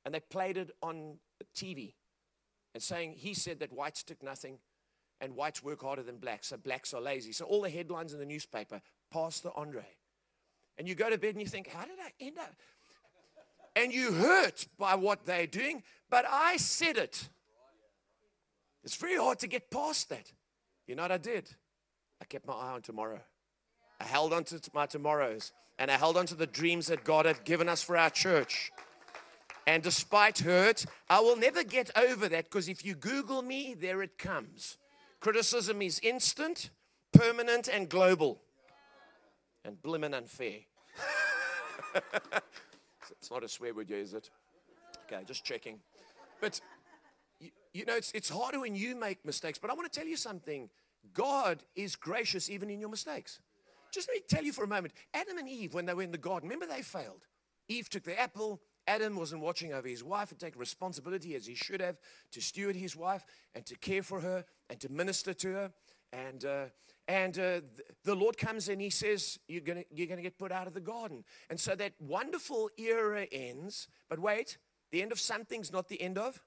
and 0.07 0.15
they 0.15 0.21
played 0.21 0.57
it 0.57 0.71
on 0.83 1.19
TV, 1.55 1.93
and 2.73 2.83
saying 2.83 3.17
he 3.19 3.35
said 3.35 3.61
that 3.61 3.71
whites 3.71 4.03
took 4.03 4.23
nothing, 4.23 4.61
and 5.25 5.35
whites 5.35 5.63
work 5.63 5.83
harder 5.83 6.03
than 6.03 6.19
blacks, 6.19 6.49
so 6.49 6.57
blacks 6.57 6.95
are 6.95 7.01
lazy. 7.01 7.33
So 7.33 7.45
all 7.45 7.63
the 7.63 7.71
headlines 7.71 8.13
in 8.13 8.19
the 8.19 8.27
newspaper, 8.27 8.81
Pastor 9.11 9.51
Andre. 9.57 9.87
And 10.79 10.89
you 10.89 10.95
go 10.95 11.09
to 11.11 11.19
bed 11.19 11.31
and 11.31 11.41
you 11.41 11.47
think, 11.47 11.69
how 11.69 11.85
did 11.85 11.99
I 12.01 12.13
end 12.21 12.39
up? 12.39 12.55
and 13.77 13.93
you 13.93 14.13
hurt 14.13 14.67
by 14.79 14.95
what 14.95 15.25
they're 15.25 15.47
doing, 15.47 15.83
but 16.11 16.25
I 16.29 16.57
said 16.57 16.97
it. 16.97 17.29
It's 18.85 18.97
very 18.97 19.17
hard 19.17 19.39
to 19.41 19.47
get 19.47 19.71
past 19.71 20.09
that. 20.11 20.31
You 20.87 20.95
know 20.95 21.03
what 21.03 21.13
I 21.13 21.19
did? 21.19 21.49
I 22.21 22.25
kept 22.27 22.47
my 22.47 22.53
eye 22.53 22.73
on 22.73 22.83
tomorrow. 22.83 23.21
I 24.01 24.05
held 24.05 24.33
on 24.33 24.45
to 24.45 24.61
my 24.75 24.87
tomorrows 24.87 25.53
and 25.79 25.91
I 25.91 25.97
held 25.97 26.17
on 26.17 26.27
to 26.27 26.35
the 26.35 26.47
dreams 26.47 26.87
that 26.89 27.05
God 27.05 27.27
had 27.27 27.45
given 27.45 27.69
us 27.69 27.83
for 27.83 27.97
our 27.97 28.11
church. 28.11 28.71
And 29.67 29.83
despite 29.83 30.41
hurt, 30.41 30.85
I 31.09 31.21
will 31.21 31.37
never 31.37 31.65
get 31.65 31.91
over 31.97 32.29
that 32.29 32.45
because 32.45 32.69
if 32.69 32.85
you 32.85 32.95
Google 32.95 33.41
me, 33.41 33.75
there 33.75 34.03
it 34.03 34.19
comes. 34.19 34.77
Criticism 35.25 35.81
is 35.81 36.01
instant, 36.03 36.69
permanent, 37.11 37.67
and 37.67 37.89
global. 37.89 38.43
And 39.65 39.81
blimmin' 39.81 40.15
unfair. 40.15 40.59
It's 43.11 43.31
not 43.31 43.43
a 43.43 43.49
swear 43.49 43.73
word, 43.73 43.91
is 43.91 44.13
it? 44.13 44.29
Okay, 45.07 45.25
just 45.25 45.45
checking. 45.45 45.79
But 46.43 46.61
you, 47.41 47.51
you 47.73 47.85
know, 47.87 47.97
it's, 47.97 48.13
it's 48.13 48.29
harder 48.29 48.61
when 48.61 48.75
you 48.75 48.97
make 48.97 49.25
mistakes. 49.25 49.59
But 49.59 49.71
I 49.71 49.75
want 49.75 49.91
to 49.91 49.99
tell 49.99 50.07
you 50.07 50.17
something 50.17 50.69
God 51.15 51.63
is 51.75 51.97
gracious 51.97 52.51
even 52.51 52.69
in 52.69 52.81
your 52.81 52.91
mistakes. 52.91 53.41
Just 53.93 54.09
let 54.09 54.17
me 54.17 54.23
tell 54.29 54.45
you 54.45 54.53
for 54.53 54.65
a 54.65 54.69
moment 54.69 54.93
Adam 55.15 55.39
and 55.39 55.49
Eve, 55.49 55.73
when 55.73 55.87
they 55.87 55.95
were 55.95 56.03
in 56.03 56.13
the 56.13 56.19
garden, 56.19 56.51
remember 56.51 56.67
they 56.67 56.83
failed. 56.83 57.27
Eve 57.69 57.89
took 57.89 58.05
the 58.05 58.19
apple. 58.19 58.61
Adam 58.87 59.17
wasn't 59.17 59.41
watching 59.41 59.73
over 59.73 59.89
his 59.89 60.05
wife 60.05 60.31
and 60.31 60.39
take 60.39 60.59
responsibility 60.59 61.35
as 61.35 61.47
he 61.47 61.55
should 61.55 61.81
have 61.81 61.97
to 62.33 62.43
steward 62.43 62.77
his 62.77 62.95
wife 62.95 63.25
and 63.55 63.65
to 63.65 63.75
care 63.77 64.03
for 64.03 64.21
her 64.21 64.45
and 64.71 64.81
to 64.81 64.89
minister 64.91 65.35
to 65.35 65.53
her. 65.53 65.73
And 66.13 66.45
uh, 66.45 66.65
and 67.07 67.39
uh, 67.39 67.61
the 68.05 68.15
Lord 68.15 68.39
comes 68.39 68.69
and 68.69 68.81
He 68.81 68.91
says, 68.91 69.39
You're 69.49 69.61
going 69.61 69.85
you're 69.91 70.07
to 70.07 70.23
get 70.23 70.39
put 70.39 70.53
out 70.53 70.67
of 70.67 70.75
the 70.75 70.81
garden. 70.81 71.25
And 71.51 71.59
so 71.59 71.75
that 71.75 71.93
wonderful 72.01 72.71
era 72.79 73.27
ends. 73.31 73.89
But 74.09 74.19
wait, 74.19 74.59
the 74.91 75.03
end 75.03 75.13
of 75.13 75.21
something's 75.21 75.73
not 75.73 75.89
the 75.89 76.01
end 76.01 76.19
of. 76.19 76.41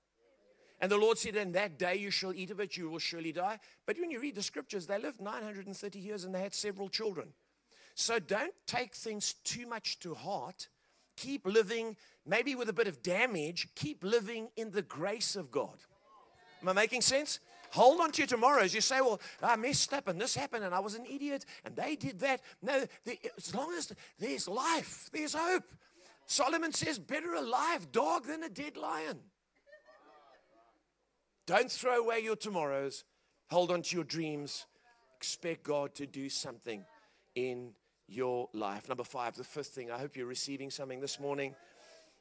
And 0.80 0.92
the 0.92 0.98
Lord 0.98 1.18
said, 1.18 1.36
In 1.36 1.52
that 1.54 1.78
day 1.78 1.96
you 1.96 2.12
shall 2.12 2.34
eat 2.34 2.52
of 2.52 2.60
it, 2.60 2.78
you 2.78 2.90
will 2.90 3.00
surely 3.00 3.32
die. 3.32 3.60
But 3.86 4.00
when 4.00 4.10
you 4.10 4.20
read 4.20 4.36
the 4.36 4.44
scriptures, 4.44 4.88
they 4.88 5.00
lived 5.00 5.22
930 5.22 6.00
years 6.00 6.24
and 6.24 6.34
they 6.34 6.42
had 6.42 6.54
several 6.54 6.90
children. 6.90 7.34
So 7.96 8.20
don't 8.20 8.54
take 8.68 8.94
things 8.94 9.34
too 9.44 9.68
much 9.68 10.00
to 10.00 10.14
heart. 10.14 10.70
Keep 11.16 11.48
living, 11.48 11.98
maybe 12.28 12.54
with 12.54 12.70
a 12.70 12.74
bit 12.74 12.88
of 12.88 13.02
damage, 13.02 13.70
keep 13.74 14.04
living 14.04 14.50
in 14.56 14.70
the 14.70 14.84
grace 14.84 15.36
of 15.36 15.50
God. 15.50 15.78
Am 16.62 16.70
I 16.70 16.74
making 16.74 17.02
sense? 17.02 17.40
Hold 17.72 18.02
on 18.02 18.12
to 18.12 18.22
your 18.22 18.28
tomorrows. 18.28 18.74
You 18.74 18.82
say, 18.82 19.02
well, 19.02 19.20
I 19.42 19.56
messed 19.56 19.94
up 19.94 20.08
and 20.08 20.20
this 20.20 20.36
happened 20.36 20.64
and 20.64 20.74
I 20.74 20.80
was 20.80 20.96
an 20.96 21.06
idiot 21.06 21.46
and 21.66 21.76
they 21.76 21.96
did 21.96 22.20
that. 22.20 22.42
No, 22.62 22.86
as 23.38 23.54
long 23.54 23.74
as 23.74 23.92
there's 24.20 24.48
life, 24.48 25.10
there's 25.12 25.34
hope. 25.34 25.64
Solomon 26.26 26.74
says, 26.74 27.00
better 27.00 27.34
a 27.34 27.42
live 27.42 27.92
dog 27.92 28.26
than 28.26 28.44
a 28.44 28.50
dead 28.50 28.78
lion. 28.78 29.20
Don't 31.46 31.72
throw 31.72 32.04
away 32.04 32.20
your 32.20 32.36
tomorrows. 32.36 33.06
Hold 33.50 33.72
on 33.72 33.82
to 33.82 33.96
your 33.96 34.04
dreams. 34.04 34.66
Expect 35.16 35.64
God 35.64 35.96
to 35.96 36.06
do 36.06 36.30
something 36.30 36.84
in 37.36 37.72
your 38.08 38.50
life. 38.54 38.90
Number 38.90 39.06
five, 39.06 39.36
the 39.36 39.44
fifth 39.44 39.70
thing. 39.70 39.90
I 39.90 39.98
hope 39.98 40.18
you're 40.18 40.26
receiving 40.26 40.70
something 40.70 41.00
this 41.00 41.20
morning. 41.20 41.56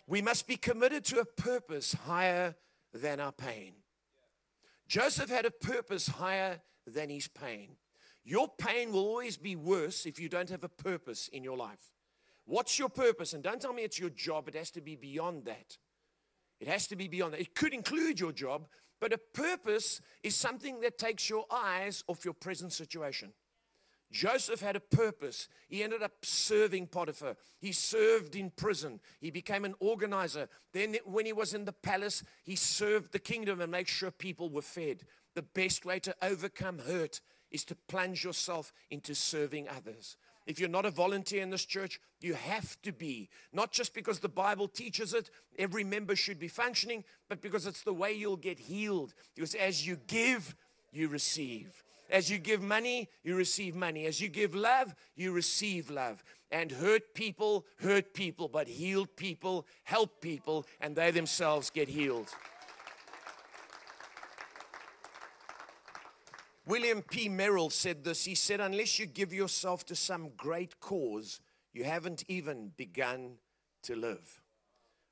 We 0.07 0.23
must 0.23 0.47
be 0.47 0.57
committed 0.57 1.05
to 1.07 1.19
a 1.19 1.25
purpose 1.25 1.93
higher 1.93 2.55
than 2.95 3.19
our 3.19 3.33
pain. 3.33 3.75
Joseph 4.89 5.31
had 5.31 5.47
a 5.47 5.51
purpose 5.51 6.07
higher 6.07 6.61
than 6.87 7.11
his 7.11 7.29
pain. 7.29 7.77
Your 8.25 8.49
pain 8.59 8.93
will 8.93 9.07
always 9.07 9.37
be 9.37 9.57
worse 9.57 10.07
if 10.07 10.19
you 10.19 10.29
don't 10.29 10.51
have 10.51 10.65
a 10.65 10.69
purpose 10.69 11.29
in 11.29 11.45
your 11.45 11.57
life. 11.57 11.93
What's 12.45 12.79
your 12.79 12.89
purpose? 12.89 13.33
And 13.33 13.43
don't 13.43 13.61
tell 13.61 13.73
me 13.73 13.83
it's 13.83 13.99
your 13.99 14.11
job, 14.11 14.49
it 14.49 14.55
has 14.55 14.71
to 14.73 14.81
be 14.81 14.97
beyond 14.97 15.45
that. 15.47 15.79
It 16.61 16.69
has 16.69 16.87
to 16.89 16.97
be 16.97 17.09
beyond 17.09 17.35
that. 17.35 17.41
It 17.41 17.55
could 17.55 17.75
include 17.75 18.19
your 18.19 18.33
job, 18.33 18.69
but 19.01 19.13
a 19.13 19.19
purpose 19.19 20.01
is 20.23 20.35
something 20.35 20.81
that 20.81 20.99
takes 20.99 21.29
your 21.29 21.45
eyes 21.51 22.03
off 22.09 22.25
your 22.25 22.35
present 22.35 22.73
situation. 22.73 23.33
Joseph 24.13 24.61
had 24.61 24.77
a 24.77 24.81
purpose. 24.81 25.49
He 25.69 25.83
ended 25.83 26.03
up 26.03 26.13
serving 26.23 26.87
Potiphar. 26.89 27.37
He 27.59 27.73
served 27.73 28.37
in 28.37 28.51
prison. 28.51 29.01
He 29.21 29.31
became 29.31 29.65
an 29.65 29.75
organizer. 29.81 30.49
Then, 30.73 30.97
when 31.05 31.27
he 31.27 31.33
was 31.33 31.55
in 31.55 31.65
the 31.65 31.73
palace, 31.73 32.23
he 32.45 32.57
served 32.57 33.13
the 33.13 33.19
kingdom 33.19 33.61
and 33.61 33.71
made 33.71 33.89
sure 33.89 34.11
people 34.11 34.49
were 34.49 34.63
fed. 34.63 35.03
The 35.35 35.43
best 35.43 35.85
way 35.85 35.99
to 36.01 36.15
overcome 36.23 36.79
hurt 36.79 37.21
is 37.51 37.65
to 37.65 37.77
plunge 37.89 38.25
yourself 38.25 38.73
into 38.91 39.15
serving 39.15 39.69
others. 39.69 40.17
If 40.47 40.61
you're 40.61 40.69
not 40.69 40.87
a 40.87 40.91
volunteer 40.91 41.43
in 41.43 41.51
this 41.51 41.65
church, 41.65 42.01
you 42.21 42.35
have 42.35 42.81
to 42.83 42.93
be. 42.93 43.29
Not 43.53 43.73
just 43.73 43.93
because 43.93 44.21
the 44.21 44.29
Bible 44.29 44.69
teaches 44.69 45.13
it, 45.13 45.31
every 45.59 45.83
member 45.83 46.15
should 46.15 46.39
be 46.39 46.49
functioning, 46.49 47.03
but 47.29 47.43
because 47.43 47.67
it's 47.67 47.83
the 47.83 47.93
way 47.93 48.13
you'll 48.13 48.37
get 48.37 48.61
healed. 48.61 49.13
Because 49.35 49.55
as 49.57 49.87
you 49.87 49.99
give, 50.07 50.55
you 50.93 51.09
receive. 51.09 51.83
As 52.11 52.31
you 52.31 52.39
give 52.39 52.63
money, 52.63 53.09
you 53.25 53.37
receive 53.37 53.75
money. 53.75 54.07
As 54.07 54.21
you 54.21 54.29
give 54.29 54.55
love, 54.55 54.95
you 55.17 55.33
receive 55.33 55.91
love. 55.91 56.23
And 56.51 56.71
hurt 56.71 57.15
people 57.15 57.67
hurt 57.81 58.15
people, 58.15 58.49
but 58.49 58.69
healed 58.69 59.17
people 59.17 59.67
help 59.85 60.21
people, 60.21 60.67
and 60.81 60.95
they 60.95 61.11
themselves 61.11 61.71
get 61.71 61.89
healed. 61.89 62.29
William 66.67 67.03
P. 67.03 67.29
Merrill 67.29 67.71
said 67.71 68.05
this. 68.05 68.25
He 68.25 68.35
said, 68.35 68.61
Unless 68.61 68.99
you 68.99 69.07
give 69.07 69.33
yourself 69.33 69.85
to 69.87 69.97
some 69.97 70.31
great 70.37 70.81
cause, 70.81 71.41
you 71.73 71.85
haven't 71.85 72.25
even 72.29 72.73
begun 72.77 73.37
to 73.85 73.95
live. 73.95 74.43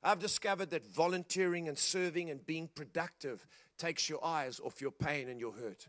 I've 0.03 0.19
discovered 0.19 0.69
that 0.69 0.85
volunteering 0.85 1.67
and 1.67 1.77
serving 1.77 2.29
and 2.29 2.45
being 2.45 2.69
productive 2.75 3.45
takes 3.77 4.09
your 4.09 4.23
eyes 4.23 4.59
off 4.63 4.81
your 4.81 4.91
pain 4.91 5.29
and 5.29 5.39
your 5.39 5.53
hurt. 5.53 5.87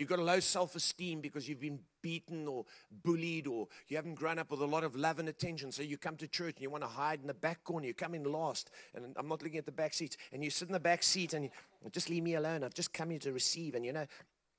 You've 0.00 0.08
got 0.08 0.18
a 0.18 0.24
low 0.24 0.40
self 0.40 0.76
esteem 0.76 1.20
because 1.20 1.46
you've 1.46 1.60
been 1.60 1.78
beaten 2.00 2.48
or 2.48 2.64
bullied 3.04 3.46
or 3.46 3.68
you 3.86 3.98
haven't 3.98 4.14
grown 4.14 4.38
up 4.38 4.50
with 4.50 4.62
a 4.62 4.66
lot 4.66 4.82
of 4.82 4.96
love 4.96 5.18
and 5.18 5.28
attention. 5.28 5.70
So 5.70 5.82
you 5.82 5.98
come 5.98 6.16
to 6.16 6.26
church 6.26 6.54
and 6.56 6.62
you 6.62 6.70
want 6.70 6.84
to 6.84 6.88
hide 6.88 7.20
in 7.20 7.26
the 7.26 7.34
back 7.34 7.62
corner. 7.64 7.86
You 7.86 7.92
come 7.92 8.14
in 8.14 8.24
last. 8.24 8.70
And 8.94 9.14
I'm 9.18 9.28
not 9.28 9.42
looking 9.42 9.58
at 9.58 9.66
the 9.66 9.72
back 9.72 9.92
seats. 9.92 10.16
And 10.32 10.42
you 10.42 10.48
sit 10.48 10.68
in 10.68 10.72
the 10.72 10.80
back 10.80 11.02
seat 11.02 11.34
and 11.34 11.44
you, 11.44 11.50
just 11.92 12.08
leave 12.08 12.22
me 12.22 12.36
alone. 12.36 12.64
I've 12.64 12.72
just 12.72 12.94
come 12.94 13.10
here 13.10 13.18
to 13.18 13.32
receive. 13.34 13.74
And 13.74 13.84
you 13.84 13.92
know, 13.92 14.06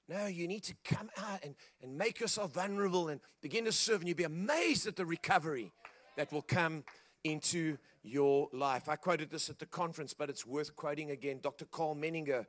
no, 0.07 0.27
you 0.27 0.47
need 0.47 0.61
to 0.65 0.75
come 0.85 1.09
out 1.17 1.43
and, 1.43 1.55
and 1.81 1.97
make 1.97 2.19
yourself 2.19 2.53
vulnerable 2.53 3.07
and 3.07 3.19
begin 3.41 3.65
to 3.65 3.71
serve. 3.71 4.01
And 4.01 4.09
you'll 4.09 4.17
be 4.17 4.25
amazed 4.25 4.85
at 4.85 4.95
the 4.95 5.07
recovery 5.07 5.71
that 6.17 6.31
will 6.31 6.43
come 6.43 6.83
into 7.23 7.79
your 8.03 8.47
life. 8.53 8.87
I 8.87 8.95
quoted 8.95 9.31
this 9.31 9.49
at 9.49 9.57
the 9.57 9.65
conference, 9.65 10.13
but 10.13 10.29
it's 10.29 10.45
worth 10.45 10.75
quoting 10.75 11.09
again. 11.09 11.39
Dr. 11.41 11.65
Karl 11.65 11.95
Menninger, 11.95 12.45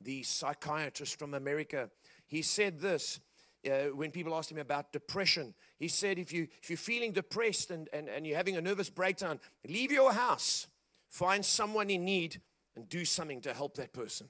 the 0.00 0.22
psychiatrist 0.22 1.18
from 1.18 1.34
America, 1.34 1.90
he 2.26 2.42
said 2.42 2.80
this. 2.80 3.20
Uh, 3.66 3.86
when 3.94 4.12
people 4.12 4.32
asked 4.36 4.52
him 4.52 4.58
about 4.58 4.92
depression, 4.92 5.52
he 5.78 5.88
said, 5.88 6.20
if, 6.20 6.32
you, 6.32 6.46
if 6.62 6.70
you're 6.70 6.76
feeling 6.76 7.10
depressed 7.10 7.72
and, 7.72 7.88
and, 7.92 8.08
and 8.08 8.24
you're 8.24 8.36
having 8.36 8.56
a 8.56 8.60
nervous 8.60 8.88
breakdown, 8.88 9.40
leave 9.66 9.90
your 9.90 10.12
house, 10.12 10.68
find 11.08 11.44
someone 11.44 11.90
in 11.90 12.04
need, 12.04 12.40
and 12.76 12.88
do 12.88 13.04
something 13.04 13.40
to 13.40 13.52
help 13.52 13.74
that 13.76 13.92
person. 13.92 14.28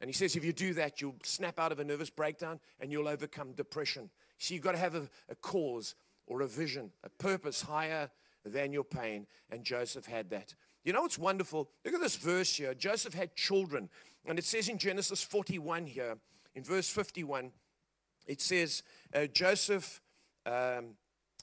And 0.00 0.08
he 0.08 0.12
says, 0.12 0.36
if 0.36 0.44
you 0.44 0.52
do 0.52 0.74
that, 0.74 1.00
you'll 1.00 1.16
snap 1.22 1.60
out 1.60 1.70
of 1.70 1.78
a 1.78 1.84
nervous 1.84 2.10
breakdown 2.10 2.60
and 2.80 2.90
you'll 2.90 3.08
overcome 3.08 3.52
depression. 3.52 4.10
So 4.38 4.54
you've 4.54 4.62
got 4.62 4.72
to 4.72 4.78
have 4.78 4.94
a, 4.94 5.08
a 5.28 5.34
cause 5.36 5.94
or 6.26 6.40
a 6.40 6.46
vision, 6.48 6.90
a 7.04 7.08
purpose 7.08 7.62
higher 7.62 8.10
than 8.44 8.72
your 8.72 8.84
pain. 8.84 9.26
And 9.50 9.62
Joseph 9.64 10.06
had 10.06 10.30
that. 10.30 10.54
You 10.84 10.92
know 10.92 11.02
what's 11.02 11.18
wonderful? 11.18 11.70
Look 11.84 11.94
at 11.94 12.00
this 12.00 12.16
verse 12.16 12.56
here. 12.56 12.74
Joseph 12.74 13.14
had 13.14 13.36
children. 13.36 13.88
And 14.26 14.38
it 14.38 14.44
says 14.44 14.68
in 14.68 14.78
Genesis 14.78 15.22
41 15.22 15.86
here, 15.86 16.16
in 16.54 16.62
verse 16.62 16.88
51, 16.88 17.50
it 18.26 18.40
says, 18.40 18.82
uh, 19.14 19.26
Joseph 19.26 20.00
um, 20.46 20.94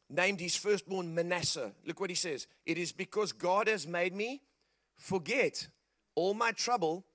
named 0.10 0.39
his 0.39 0.56
firstborn 0.56 1.13
Manasseh. 1.13 1.72
Look 1.86 2.00
what 2.00 2.10
he 2.10 2.15
says. 2.15 2.48
It 2.65 2.78
is 2.78 2.91
because 2.91 3.32
God 3.32 3.67
has 3.67 3.88
made 3.88 4.15
me 4.15 4.41
forget 4.95 5.67
all 6.15 6.34
my 6.34 6.52
trouble 6.52 7.06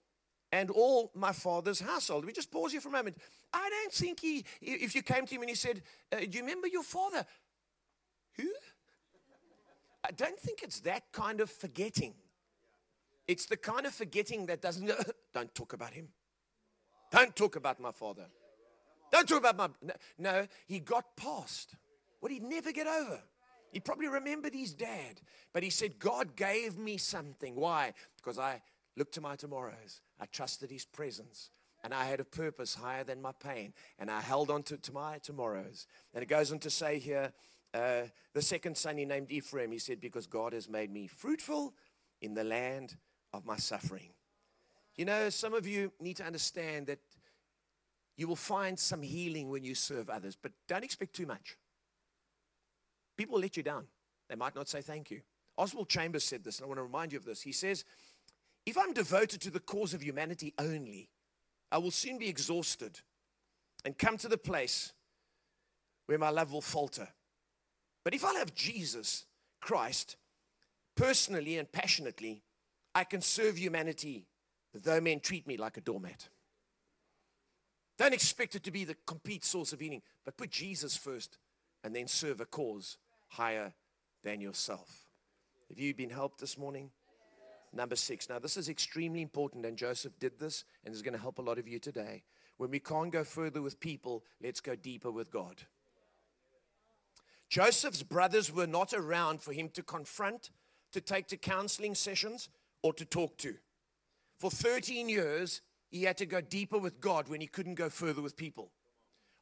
and 0.52 0.70
all 0.70 1.10
my 1.14 1.32
father's 1.32 1.80
household. 1.80 2.24
We 2.24 2.32
just 2.32 2.50
pause 2.50 2.72
here 2.72 2.80
for 2.80 2.88
a 2.88 2.92
moment. 2.92 3.16
I 3.52 3.68
don't 3.68 3.92
think 3.92 4.20
he, 4.20 4.44
if 4.60 4.94
you 4.94 5.02
came 5.02 5.26
to 5.26 5.34
him 5.34 5.42
and 5.42 5.50
he 5.50 5.56
said, 5.56 5.82
uh, 6.12 6.20
Do 6.20 6.28
you 6.30 6.40
remember 6.40 6.68
your 6.68 6.82
father? 6.82 7.24
Who? 8.36 8.48
I 10.06 10.10
don't 10.12 10.38
think 10.38 10.62
it's 10.62 10.80
that 10.80 11.10
kind 11.12 11.40
of 11.40 11.50
forgetting. 11.50 12.14
It's 13.26 13.46
the 13.46 13.56
kind 13.56 13.86
of 13.86 13.94
forgetting 13.94 14.46
that 14.46 14.60
doesn't, 14.60 14.90
don't 15.34 15.54
talk 15.54 15.72
about 15.72 15.92
him. 15.94 16.08
Don't 17.14 17.36
talk 17.36 17.54
about 17.54 17.78
my 17.78 17.92
father. 17.92 18.26
Don't 19.12 19.28
talk 19.28 19.38
about 19.38 19.56
my. 19.56 19.68
No, 20.18 20.48
he 20.66 20.80
got 20.80 21.16
past 21.16 21.76
what 22.18 22.32
he'd 22.32 22.42
never 22.42 22.72
get 22.72 22.88
over. 22.88 23.20
He 23.70 23.78
probably 23.78 24.08
remembered 24.08 24.52
his 24.52 24.74
dad, 24.74 25.20
but 25.52 25.62
he 25.62 25.70
said, 25.70 26.00
God 26.00 26.34
gave 26.34 26.76
me 26.76 26.96
something. 26.96 27.54
Why? 27.54 27.92
Because 28.16 28.38
I 28.38 28.62
looked 28.96 29.14
to 29.14 29.20
my 29.20 29.36
tomorrows. 29.36 30.00
I 30.20 30.26
trusted 30.26 30.72
his 30.72 30.84
presence. 30.84 31.50
And 31.84 31.92
I 31.92 32.06
had 32.06 32.18
a 32.18 32.24
purpose 32.24 32.74
higher 32.74 33.04
than 33.04 33.20
my 33.20 33.32
pain. 33.32 33.74
And 33.98 34.10
I 34.10 34.20
held 34.20 34.50
on 34.50 34.62
to, 34.64 34.76
to 34.78 34.92
my 34.92 35.18
tomorrows. 35.18 35.86
And 36.14 36.22
it 36.22 36.26
goes 36.26 36.50
on 36.50 36.58
to 36.60 36.70
say 36.70 36.98
here, 36.98 37.32
uh, 37.74 38.02
the 38.32 38.42
second 38.42 38.76
son 38.76 38.96
he 38.96 39.04
named 39.04 39.30
Ephraim, 39.30 39.70
he 39.70 39.78
said, 39.78 40.00
Because 40.00 40.26
God 40.26 40.52
has 40.52 40.68
made 40.68 40.90
me 40.90 41.06
fruitful 41.06 41.74
in 42.22 42.34
the 42.34 42.44
land 42.44 42.96
of 43.32 43.44
my 43.44 43.56
suffering. 43.56 44.14
You 44.96 45.04
know, 45.04 45.28
some 45.30 45.54
of 45.54 45.66
you 45.66 45.92
need 46.00 46.16
to 46.18 46.24
understand 46.24 46.86
that 46.86 47.00
you 48.16 48.28
will 48.28 48.36
find 48.36 48.78
some 48.78 49.02
healing 49.02 49.50
when 49.50 49.64
you 49.64 49.74
serve 49.74 50.08
others, 50.08 50.36
but 50.40 50.52
don't 50.68 50.84
expect 50.84 51.14
too 51.14 51.26
much. 51.26 51.56
People 53.16 53.40
let 53.40 53.56
you 53.56 53.62
down. 53.62 53.86
They 54.28 54.36
might 54.36 54.54
not 54.54 54.68
say 54.68 54.80
thank 54.80 55.10
you. 55.10 55.20
Oswald 55.56 55.88
Chambers 55.88 56.24
said 56.24 56.44
this, 56.44 56.58
and 56.58 56.64
I 56.64 56.68
want 56.68 56.78
to 56.78 56.84
remind 56.84 57.12
you 57.12 57.18
of 57.18 57.24
this. 57.24 57.42
He 57.42 57.52
says, 57.52 57.84
if 58.66 58.78
I'm 58.78 58.92
devoted 58.92 59.40
to 59.42 59.50
the 59.50 59.60
cause 59.60 59.94
of 59.94 60.02
humanity 60.02 60.54
only, 60.58 61.10
I 61.70 61.78
will 61.78 61.90
soon 61.90 62.18
be 62.18 62.28
exhausted 62.28 63.00
and 63.84 63.98
come 63.98 64.16
to 64.18 64.28
the 64.28 64.38
place 64.38 64.92
where 66.06 66.18
my 66.18 66.30
love 66.30 66.52
will 66.52 66.60
falter. 66.60 67.08
But 68.04 68.14
if 68.14 68.24
I 68.24 68.32
love 68.32 68.54
Jesus 68.54 69.26
Christ 69.60 70.16
personally 70.96 71.58
and 71.58 71.70
passionately, 71.70 72.42
I 72.94 73.04
can 73.04 73.20
serve 73.20 73.58
humanity 73.58 74.26
though 74.82 75.00
men 75.00 75.20
treat 75.20 75.46
me 75.46 75.56
like 75.56 75.76
a 75.76 75.80
doormat. 75.80 76.28
Don't 77.96 78.14
expect 78.14 78.56
it 78.56 78.64
to 78.64 78.72
be 78.72 78.84
the 78.84 78.96
complete 79.06 79.44
source 79.44 79.72
of 79.72 79.80
healing, 79.80 80.02
but 80.24 80.36
put 80.36 80.50
Jesus 80.50 80.96
first 80.96 81.38
and 81.84 81.94
then 81.94 82.08
serve 82.08 82.40
a 82.40 82.46
cause 82.46 82.96
higher 83.28 83.72
than 84.24 84.40
yourself. 84.40 85.04
Have 85.68 85.78
you 85.78 85.94
been 85.94 86.10
helped 86.10 86.40
this 86.40 86.58
morning? 86.58 86.90
Number 87.72 87.96
six. 87.96 88.28
Now, 88.28 88.38
this 88.38 88.56
is 88.56 88.68
extremely 88.68 89.22
important, 89.22 89.66
and 89.66 89.76
Joseph 89.76 90.18
did 90.18 90.38
this, 90.38 90.64
and 90.84 90.94
is 90.94 91.02
going 91.02 91.14
to 91.14 91.20
help 91.20 91.38
a 91.38 91.42
lot 91.42 91.58
of 91.58 91.68
you 91.68 91.78
today. 91.78 92.22
When 92.56 92.70
we 92.70 92.78
can't 92.78 93.12
go 93.12 93.24
further 93.24 93.60
with 93.60 93.80
people, 93.80 94.24
let's 94.42 94.60
go 94.60 94.76
deeper 94.76 95.10
with 95.10 95.30
God. 95.30 95.62
Joseph's 97.48 98.02
brothers 98.02 98.52
were 98.52 98.66
not 98.66 98.92
around 98.92 99.40
for 99.40 99.52
him 99.52 99.68
to 99.70 99.82
confront, 99.82 100.50
to 100.92 101.00
take 101.00 101.26
to 101.28 101.36
counseling 101.36 101.94
sessions, 101.94 102.48
or 102.82 102.92
to 102.92 103.04
talk 103.04 103.36
to. 103.38 103.54
For 104.44 104.50
13 104.50 105.08
years, 105.08 105.62
he 105.88 106.02
had 106.02 106.18
to 106.18 106.26
go 106.26 106.42
deeper 106.42 106.76
with 106.76 107.00
God 107.00 107.30
when 107.30 107.40
he 107.40 107.46
couldn't 107.46 107.76
go 107.76 107.88
further 107.88 108.20
with 108.20 108.36
people. 108.36 108.72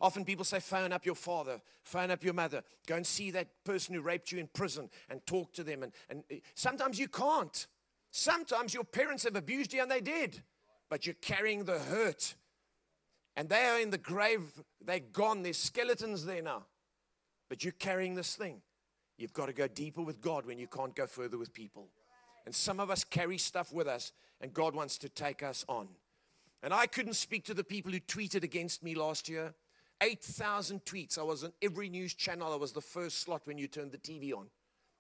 Often 0.01 0.27
people 0.27 0.45
say, 0.45 0.61
phone 0.61 0.93
up 0.93 1.05
your 1.05 1.17
father, 1.17 1.61
phone 1.83 2.13
up 2.13 2.23
your 2.23 2.35
mother, 2.35 2.63
go 2.87 2.95
and 2.95 3.05
see 3.05 3.33
that 3.33 3.49
person 3.65 3.97
who 3.97 4.01
raped 4.01 4.31
you 4.31 4.39
in 4.39 4.47
prison 4.47 4.89
and 5.11 5.21
talk 5.27 5.53
to 5.55 5.65
them. 5.65 5.83
And, 5.83 5.93
and 6.09 6.23
eh, 6.31 6.37
sometimes 6.55 7.01
you 7.01 7.09
can't. 7.09 7.67
Sometimes 8.13 8.75
your 8.75 8.85
parents 8.85 9.25
have 9.25 9.35
abused 9.35 9.73
you 9.73 9.83
and 9.83 9.91
they 9.91 10.01
did, 10.01 10.41
but 10.89 11.05
you're 11.05 11.17
carrying 11.17 11.65
the 11.65 11.81
hurt. 11.81 12.37
And 13.35 13.49
they 13.49 13.65
are 13.65 13.81
in 13.81 13.91
the 13.91 13.99
grave, 13.99 14.63
they're 14.81 15.01
gone, 15.01 15.43
there's 15.43 15.59
skeletons 15.59 16.27
there 16.27 16.43
now. 16.43 16.67
But 17.49 17.65
you're 17.65 17.73
carrying 17.73 18.15
this 18.15 18.37
thing. 18.37 18.63
You've 19.19 19.33
got 19.33 19.47
to 19.47 19.53
go 19.53 19.67
deeper 19.67 20.03
with 20.03 20.21
God 20.21 20.47
when 20.47 20.61
you 20.61 20.69
can't 20.69 20.95
go 20.95 21.09
further 21.09 21.39
with 21.39 21.53
people. 21.53 21.89
And 22.45 22.55
some 22.55 22.81
of 22.81 22.91
us 22.91 23.05
carry 23.05 23.39
stuff 23.39 23.73
with 23.73 23.87
us, 23.87 24.13
and 24.41 24.53
God 24.53 24.75
wants 24.75 24.99
to 24.99 25.09
take 25.09 25.43
us 25.43 25.65
on. 25.69 25.89
And 26.63 26.73
I 26.73 26.87
couldn't 26.87 27.15
speak 27.15 27.45
to 27.45 27.55
the 27.55 27.65
people 27.65 27.93
who 27.93 28.01
tweeted 28.01 28.43
against 28.45 28.83
me 28.83 28.95
last 28.95 29.29
year. 29.29 29.55
8,000 30.01 30.85
tweets. 30.85 31.19
I 31.19 31.23
was 31.23 31.45
on 31.45 31.53
every 31.63 31.89
news 31.89 32.15
channel. 32.15 32.53
I 32.53 32.57
was 32.57 32.73
the 32.73 32.81
first 32.81 33.21
slot 33.21 33.43
when 33.45 33.59
you 33.59 33.69
turned 33.69 33.93
the 33.93 33.99
TV 33.99 34.33
on. 34.33 34.47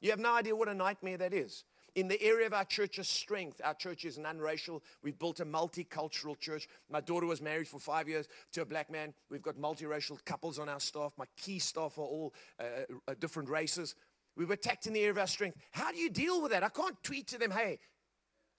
You 0.00 0.10
have 0.10 0.20
no 0.20 0.34
idea 0.34 0.54
what 0.54 0.68
a 0.68 0.74
nightmare 0.74 1.18
that 1.18 1.32
is. 1.32 1.64
In 1.94 2.08
the 2.08 2.20
area 2.22 2.46
of 2.46 2.54
our 2.54 2.64
church's 2.64 3.08
strength, 3.08 3.60
our 3.62 3.74
church 3.74 4.04
is 4.04 4.16
non-racial. 4.16 4.82
We've 5.02 5.18
built 5.18 5.40
a 5.40 5.44
multicultural 5.44 6.38
church. 6.38 6.66
My 6.90 7.00
daughter 7.00 7.26
was 7.26 7.42
married 7.42 7.68
for 7.68 7.78
five 7.78 8.08
years 8.08 8.28
to 8.52 8.62
a 8.62 8.64
black 8.64 8.90
man. 8.90 9.12
We've 9.30 9.42
got 9.42 9.56
multiracial 9.56 10.24
couples 10.24 10.58
on 10.58 10.70
our 10.70 10.80
staff. 10.80 11.12
My 11.18 11.26
key 11.36 11.58
staff 11.58 11.98
are 11.98 12.02
all 12.02 12.32
uh, 12.58 12.64
uh, 13.06 13.14
different 13.20 13.50
races. 13.50 13.94
We 14.36 14.44
were 14.44 14.54
attacked 14.54 14.86
in 14.86 14.92
the 14.92 15.00
area 15.00 15.12
of 15.12 15.18
our 15.18 15.26
strength. 15.26 15.58
How 15.70 15.92
do 15.92 15.98
you 15.98 16.10
deal 16.10 16.40
with 16.40 16.52
that? 16.52 16.62
I 16.62 16.68
can't 16.68 17.00
tweet 17.02 17.28
to 17.28 17.38
them, 17.38 17.50
hey, 17.50 17.78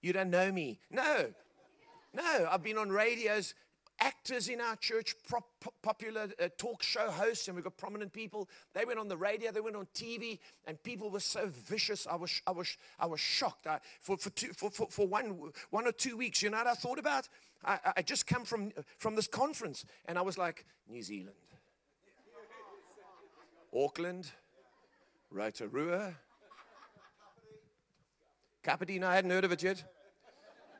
you 0.01 0.13
don't 0.13 0.30
know 0.30 0.51
me. 0.51 0.80
No. 0.91 1.34
No, 2.13 2.47
I've 2.51 2.63
been 2.63 2.78
on 2.78 2.89
radios 2.89 3.55
actors 3.99 4.49
in 4.49 4.59
our 4.59 4.76
church, 4.76 5.15
prop, 5.28 5.45
popular 5.82 6.28
uh, 6.41 6.49
talk 6.57 6.84
show 6.84 7.09
hosts, 7.09 7.47
and 7.47 7.55
we've 7.55 7.63
got 7.63 7.78
prominent 7.78 8.11
people. 8.11 8.49
They 8.74 8.86
went 8.86 8.99
on 8.99 9.07
the 9.07 9.17
radio, 9.17 9.51
they 9.51 9.61
went 9.61 9.76
on 9.76 9.88
TV, 9.93 10.39
and 10.67 10.82
people 10.84 11.09
were 11.09 11.19
so 11.19 11.47
vicious. 11.47 12.05
I 12.09 12.15
was, 12.15 12.41
I 12.45 12.51
was, 12.51 12.78
I 12.99 13.05
was 13.05 13.19
shocked. 13.19 13.67
I, 13.67 13.80
for, 14.01 14.17
for, 14.17 14.30
two, 14.32 14.51
for, 14.53 14.69
for, 14.69 14.88
for 14.89 15.07
one, 15.07 15.51
one 15.69 15.88
or 15.88 15.91
two 15.91 16.17
weeks, 16.17 16.41
you 16.41 16.49
know 16.49 16.57
what 16.57 16.67
I 16.67 16.74
thought 16.74 16.99
about? 16.99 17.30
I, 17.63 17.80
I 17.97 18.01
just 18.01 18.28
come 18.28 18.43
from, 18.43 18.71
from 18.97 19.15
this 19.15 19.28
conference, 19.28 19.86
and 20.05 20.17
I 20.17 20.21
was 20.21 20.38
like, 20.38 20.65
New 20.88 21.01
Zealand, 21.01 21.36
Auckland, 23.76 24.32
Rotorua, 25.34 26.14
Kapiti. 28.64 29.04
I 29.04 29.16
hadn't 29.16 29.32
heard 29.32 29.44
of 29.44 29.52
it 29.52 29.64
yet. 29.64 29.84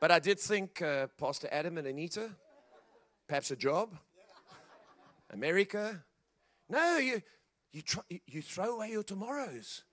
But 0.00 0.10
I 0.10 0.18
did 0.18 0.38
think 0.38 0.80
uh, 0.80 1.08
Pastor 1.18 1.48
Adam 1.50 1.76
and 1.78 1.86
Anita 1.86 2.30
Perhaps 3.26 3.50
a 3.50 3.56
job? 3.56 3.96
America? 5.30 6.04
No, 6.68 6.98
you, 6.98 7.22
you, 7.72 7.82
you 8.26 8.42
throw 8.42 8.76
away 8.76 8.90
your 8.90 9.02
tomorrows. 9.02 9.84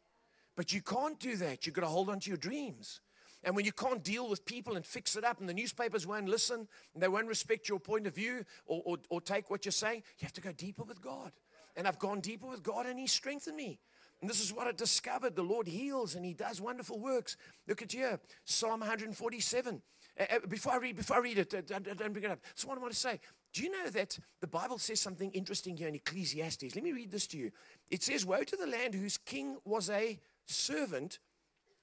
But 0.56 0.74
you 0.74 0.82
can't 0.82 1.20
do 1.20 1.38
that. 1.38 1.66
You've 1.66 1.76
got 1.76 1.82
to 1.82 1.88
hold 1.88 2.10
on 2.10 2.20
to 2.20 2.30
your 2.30 2.38
dreams. 2.38 3.02
And 3.44 3.56
when 3.56 3.66
you 3.66 3.72
can't 3.72 4.04
deal 4.04 4.30
with 4.30 4.46
people 4.46 4.76
and 4.76 4.86
fix 4.86 5.16
it 5.16 5.24
up, 5.24 5.40
and 5.40 5.50
the 5.50 5.54
newspapers 5.54 6.06
won't 6.06 6.30
listen, 6.30 6.68
and 6.94 7.02
they 7.02 7.08
won't 7.08 7.28
respect 7.28 7.68
your 7.70 7.80
point 7.80 8.06
of 8.06 8.14
view 8.14 8.46
or, 8.66 8.84
or, 8.86 8.98
or 9.10 9.22
take 9.22 9.50
what 9.50 9.66
you're 9.66 9.72
saying, 9.72 10.04
you 10.20 10.26
have 10.26 10.34
to 10.34 10.42
go 10.42 10.52
deeper 10.52 10.84
with 10.84 11.02
God. 11.02 11.32
And 11.76 11.88
I've 11.88 11.98
gone 11.98 12.20
deeper 12.20 12.48
with 12.48 12.62
God, 12.62 12.86
and 12.86 13.00
He 13.00 13.08
strengthened 13.08 13.56
me. 13.56 13.80
And 14.22 14.30
this 14.30 14.40
is 14.40 14.54
what 14.54 14.68
I 14.68 14.72
discovered. 14.72 15.36
The 15.36 15.42
Lord 15.42 15.68
heals 15.68 16.16
and 16.16 16.24
He 16.24 16.34
does 16.34 16.62
wonderful 16.62 17.00
works. 17.00 17.38
Look 17.68 17.82
at 17.82 17.92
here 17.92 18.20
Psalm 18.46 18.82
147. 18.82 19.82
Uh, 20.20 20.26
before 20.48 20.74
I 20.74 20.78
read, 20.78 20.96
before 20.96 21.18
I 21.18 21.20
read 21.20 21.38
it, 21.40 21.54
uh, 21.54 21.62
don't 21.62 22.14
bring 22.14 22.26
it 22.26 22.32
up. 22.32 22.40
So 22.54 22.68
what 22.68 22.78
I 22.78 22.82
want 22.82 22.94
to 22.94 23.00
say, 23.00 23.20
do 23.54 23.64
you 23.64 23.72
know 23.72 23.90
that 23.90 24.18
the 24.40 24.48
Bible 24.48 24.78
says 24.78 25.00
something 25.00 25.32
interesting 25.32 25.76
here 25.76 25.88
in 25.88 25.96
Ecclesiastes? 25.96 26.76
Let 26.76 26.84
me 26.84 26.92
read 26.92 27.12
this 27.12 27.28
to 27.28 27.38
you. 27.38 27.52
It 27.90 28.04
says, 28.04 28.26
Woe 28.26 28.44
to 28.44 28.56
the 28.56 28.68
land 28.68 28.94
whose 28.94 29.18
king 29.18 29.58
was 29.66 29.90
a 29.90 30.20
servant, 30.46 31.20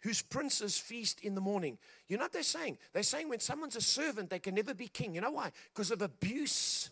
whose 0.01 0.23
princes 0.23 0.79
feast 0.79 1.21
in 1.21 1.35
the 1.35 1.41
morning. 1.41 1.79
You 2.07 2.17
know 2.17 2.25
what 2.25 2.33
they're 2.33 2.43
saying? 2.43 2.79
They're 2.93 3.03
saying 3.03 3.29
when 3.29 3.41
someone's 3.41 3.77
a 3.77 3.81
servant, 3.81 4.31
they 4.31 4.39
can 4.39 4.55
never 4.55 4.75
be 4.75 4.89
king. 4.89 5.15
You 5.15 5.21
know 5.21 5.33
why? 5.33 5.53
Because 5.75 5.91
of 5.91 6.03
abuse. 6.03 6.91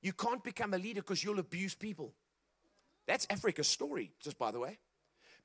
You 0.00 0.12
can't 0.12 0.42
become 0.42 0.74
a 0.74 0.78
leader 0.78 1.02
because 1.02 1.22
you'll 1.22 1.40
abuse 1.40 1.74
people. 1.74 2.12
That's 3.08 3.26
Africa's 3.30 3.66
story, 3.66 4.12
just 4.20 4.38
by 4.38 4.52
the 4.52 4.60
way. 4.60 4.78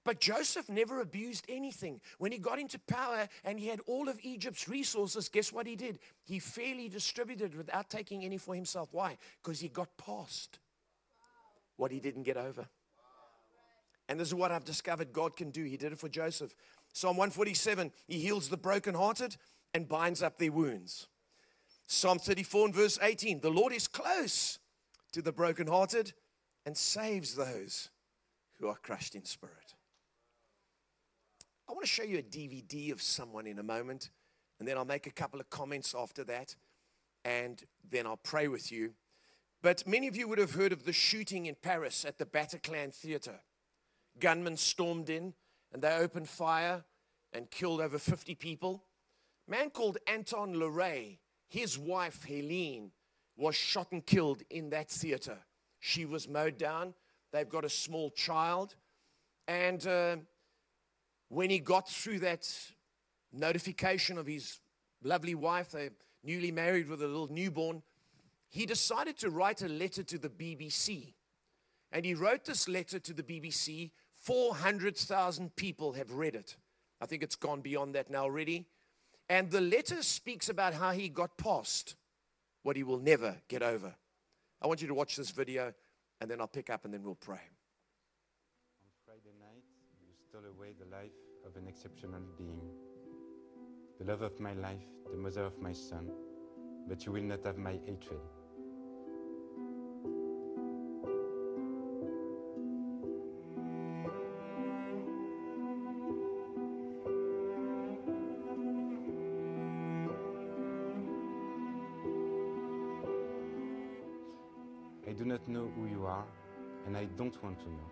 But 0.03 0.19
Joseph 0.19 0.67
never 0.67 0.99
abused 0.99 1.45
anything. 1.47 2.01
When 2.17 2.33
he 2.33 2.37
got 2.37 2.59
into 2.59 2.77
power 2.77 3.29
and 3.45 3.57
he 3.57 3.67
had 3.67 3.79
all 3.87 4.09
of 4.09 4.19
Egypt's 4.21 4.67
resources, 4.67 5.29
guess 5.29 5.53
what 5.53 5.65
he 5.65 5.77
did? 5.77 5.99
He 6.25 6.39
fairly 6.39 6.89
distributed 6.89 7.55
without 7.55 7.89
taking 7.89 8.25
any 8.25 8.37
for 8.37 8.53
himself. 8.53 8.89
Why? 8.91 9.17
Because 9.41 9.61
he 9.61 9.69
got 9.69 9.87
past 9.97 10.59
what 11.77 11.89
he 11.89 12.01
didn't 12.01 12.23
get 12.23 12.35
over. 12.35 12.67
And 14.09 14.19
this 14.19 14.27
is 14.27 14.35
what 14.35 14.51
I've 14.51 14.65
discovered 14.65 15.13
God 15.13 15.37
can 15.37 15.49
do. 15.49 15.63
He 15.63 15.77
did 15.77 15.93
it 15.93 15.99
for 15.99 16.09
Joseph. 16.09 16.53
Psalm 16.91 17.15
147, 17.15 17.93
he 18.05 18.19
heals 18.19 18.49
the 18.49 18.57
brokenhearted 18.57 19.37
and 19.73 19.87
binds 19.87 20.21
up 20.21 20.37
their 20.37 20.51
wounds. 20.51 21.07
Psalm 21.87 22.19
34 22.19 22.65
and 22.65 22.75
verse 22.75 22.99
18, 23.01 23.39
the 23.39 23.49
Lord 23.49 23.71
is 23.71 23.87
close 23.87 24.59
to 25.13 25.21
the 25.21 25.31
brokenhearted 25.31 26.11
and 26.65 26.77
saves 26.77 27.35
those 27.35 27.89
who 28.59 28.67
are 28.67 28.75
crushed 28.75 29.15
in 29.15 29.25
spirit. 29.25 29.75
I 31.67 31.73
want 31.73 31.85
to 31.85 31.91
show 31.91 32.03
you 32.03 32.19
a 32.19 32.23
DVD 32.23 32.91
of 32.91 33.01
someone 33.01 33.47
in 33.47 33.59
a 33.59 33.63
moment, 33.63 34.09
and 34.59 34.67
then 34.67 34.77
I'll 34.77 34.85
make 34.85 35.07
a 35.07 35.11
couple 35.11 35.39
of 35.39 35.49
comments 35.49 35.95
after 35.97 36.23
that, 36.25 36.55
and 37.25 37.63
then 37.89 38.05
I'll 38.05 38.17
pray 38.17 38.47
with 38.47 38.71
you. 38.71 38.93
But 39.61 39.87
many 39.87 40.07
of 40.07 40.17
you 40.17 40.27
would 40.27 40.39
have 40.39 40.55
heard 40.55 40.73
of 40.73 40.83
the 40.83 40.93
shooting 40.93 41.45
in 41.45 41.55
Paris 41.55 42.03
at 42.03 42.17
the 42.17 42.25
Bataclan 42.25 42.93
Theater. 42.93 43.39
Gunmen 44.19 44.57
stormed 44.57 45.09
in 45.09 45.33
and 45.71 45.81
they 45.81 45.95
opened 45.95 46.29
fire 46.29 46.83
and 47.31 47.49
killed 47.49 47.81
over 47.81 47.97
50 47.97 48.35
people. 48.35 48.83
A 49.47 49.51
man 49.51 49.69
called 49.69 49.97
Anton 50.05 50.53
Leiris, 50.53 51.17
his 51.47 51.79
wife 51.79 52.23
Helene, 52.25 52.91
was 53.35 53.55
shot 53.55 53.91
and 53.91 54.05
killed 54.05 54.43
in 54.49 54.69
that 54.69 54.89
theater. 54.89 55.37
She 55.85 56.05
was 56.05 56.29
mowed 56.29 56.57
down. 56.57 56.93
They've 57.33 57.49
got 57.49 57.65
a 57.65 57.69
small 57.69 58.09
child. 58.09 58.73
And 59.49 59.85
uh, 59.85 60.15
when 61.27 61.49
he 61.49 61.59
got 61.59 61.89
through 61.89 62.19
that 62.19 62.49
notification 63.33 64.17
of 64.17 64.25
his 64.25 64.61
lovely 65.03 65.35
wife, 65.35 65.71
they 65.71 65.89
newly 66.23 66.53
married 66.53 66.87
with 66.87 67.01
a 67.01 67.07
little 67.07 67.27
newborn, 67.27 67.83
he 68.47 68.65
decided 68.65 69.17
to 69.17 69.29
write 69.29 69.61
a 69.61 69.67
letter 69.67 70.03
to 70.03 70.17
the 70.17 70.29
BBC. 70.29 71.15
And 71.91 72.05
he 72.05 72.13
wrote 72.13 72.45
this 72.45 72.69
letter 72.69 72.97
to 72.99 73.13
the 73.13 73.21
BBC. 73.21 73.91
400,000 74.15 75.53
people 75.57 75.91
have 75.91 76.13
read 76.13 76.35
it. 76.35 76.55
I 77.01 77.07
think 77.07 77.23
it's 77.23 77.35
gone 77.35 77.59
beyond 77.59 77.95
that 77.95 78.09
now 78.09 78.23
already. 78.23 78.67
And 79.27 79.51
the 79.51 79.59
letter 79.59 80.01
speaks 80.01 80.47
about 80.47 80.75
how 80.75 80.91
he 80.91 81.09
got 81.09 81.37
past 81.37 81.97
what 82.61 82.77
he 82.77 82.83
will 82.83 82.99
never 82.99 83.41
get 83.49 83.61
over. 83.61 83.95
I 84.63 84.67
want 84.67 84.81
you 84.81 84.87
to 84.87 84.93
watch 84.93 85.17
this 85.17 85.29
video, 85.29 85.73
and 86.21 86.31
then 86.31 86.39
I'll 86.39 86.47
pick 86.47 86.69
up 86.69 86.85
and 86.85 86.93
then 86.93 87.03
we'll 87.03 87.15
pray. 87.15 87.35
On 87.35 88.89
Friday 89.05 89.35
night, 89.37 89.65
you 90.01 90.13
stole 90.15 90.45
away 90.45 90.73
the 90.79 90.85
life 90.85 91.11
of 91.45 91.57
an 91.57 91.67
exceptional 91.67 92.21
being, 92.37 92.69
the 93.99 94.05
love 94.05 94.21
of 94.21 94.39
my 94.39 94.53
life, 94.53 94.87
the 95.11 95.17
mother 95.17 95.43
of 95.43 95.59
my 95.59 95.73
son, 95.73 96.09
but 96.87 97.05
you 97.05 97.11
will 97.11 97.23
not 97.23 97.43
have 97.45 97.57
my 97.57 97.73
hatred. 97.85 98.21
Don't 117.33 117.43
want 117.43 117.59
to 117.59 117.69
know. 117.69 117.89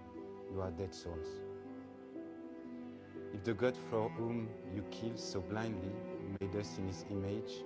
You 0.54 0.62
are 0.62 0.72
dead 0.72 0.94
souls. 0.94 1.28
If 3.34 3.44
the 3.44 3.54
God 3.54 3.76
for 3.90 4.10
whom 4.10 4.50
you 4.76 4.84
kill 4.92 5.16
so 5.16 5.40
blindly 5.42 5.92
made 6.40 6.56
us 6.56 6.78
in 6.78 6.88
his 6.88 7.06
image, 7.10 7.64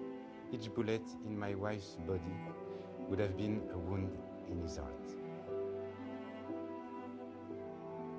each 0.54 0.74
bullet 0.74 1.02
in 1.26 1.38
my 1.38 1.56
wife's 1.56 1.98
body 2.08 2.22
would 3.10 3.20
have 3.20 3.36
been 3.38 3.62
a 3.74 3.78
wound 3.78 4.16
in 4.50 4.62
his 4.62 4.78
heart. 4.78 5.10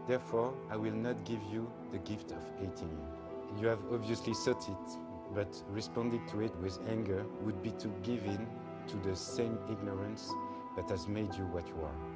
Therefore, 0.08 0.54
I 0.70 0.76
will 0.76 0.94
not 0.94 1.24
give 1.24 1.40
you 1.50 1.70
the 1.92 1.98
gift 1.98 2.32
of 2.32 2.42
hating 2.60 2.90
you. 2.90 3.60
You 3.62 3.68
have 3.68 3.80
obviously 3.92 4.34
sought 4.34 4.68
it, 4.68 4.98
but 5.34 5.62
responding 5.70 6.26
to 6.28 6.40
it 6.42 6.54
with 6.56 6.78
anger 6.88 7.24
would 7.42 7.62
be 7.62 7.70
to 7.72 7.88
give 8.02 8.24
in 8.24 8.46
to 8.88 8.96
the 9.08 9.16
same 9.16 9.58
ignorance 9.70 10.32
that 10.76 10.88
has 10.90 11.08
made 11.08 11.34
you 11.34 11.44
what 11.46 11.66
you 11.68 11.80
are. 11.82 12.15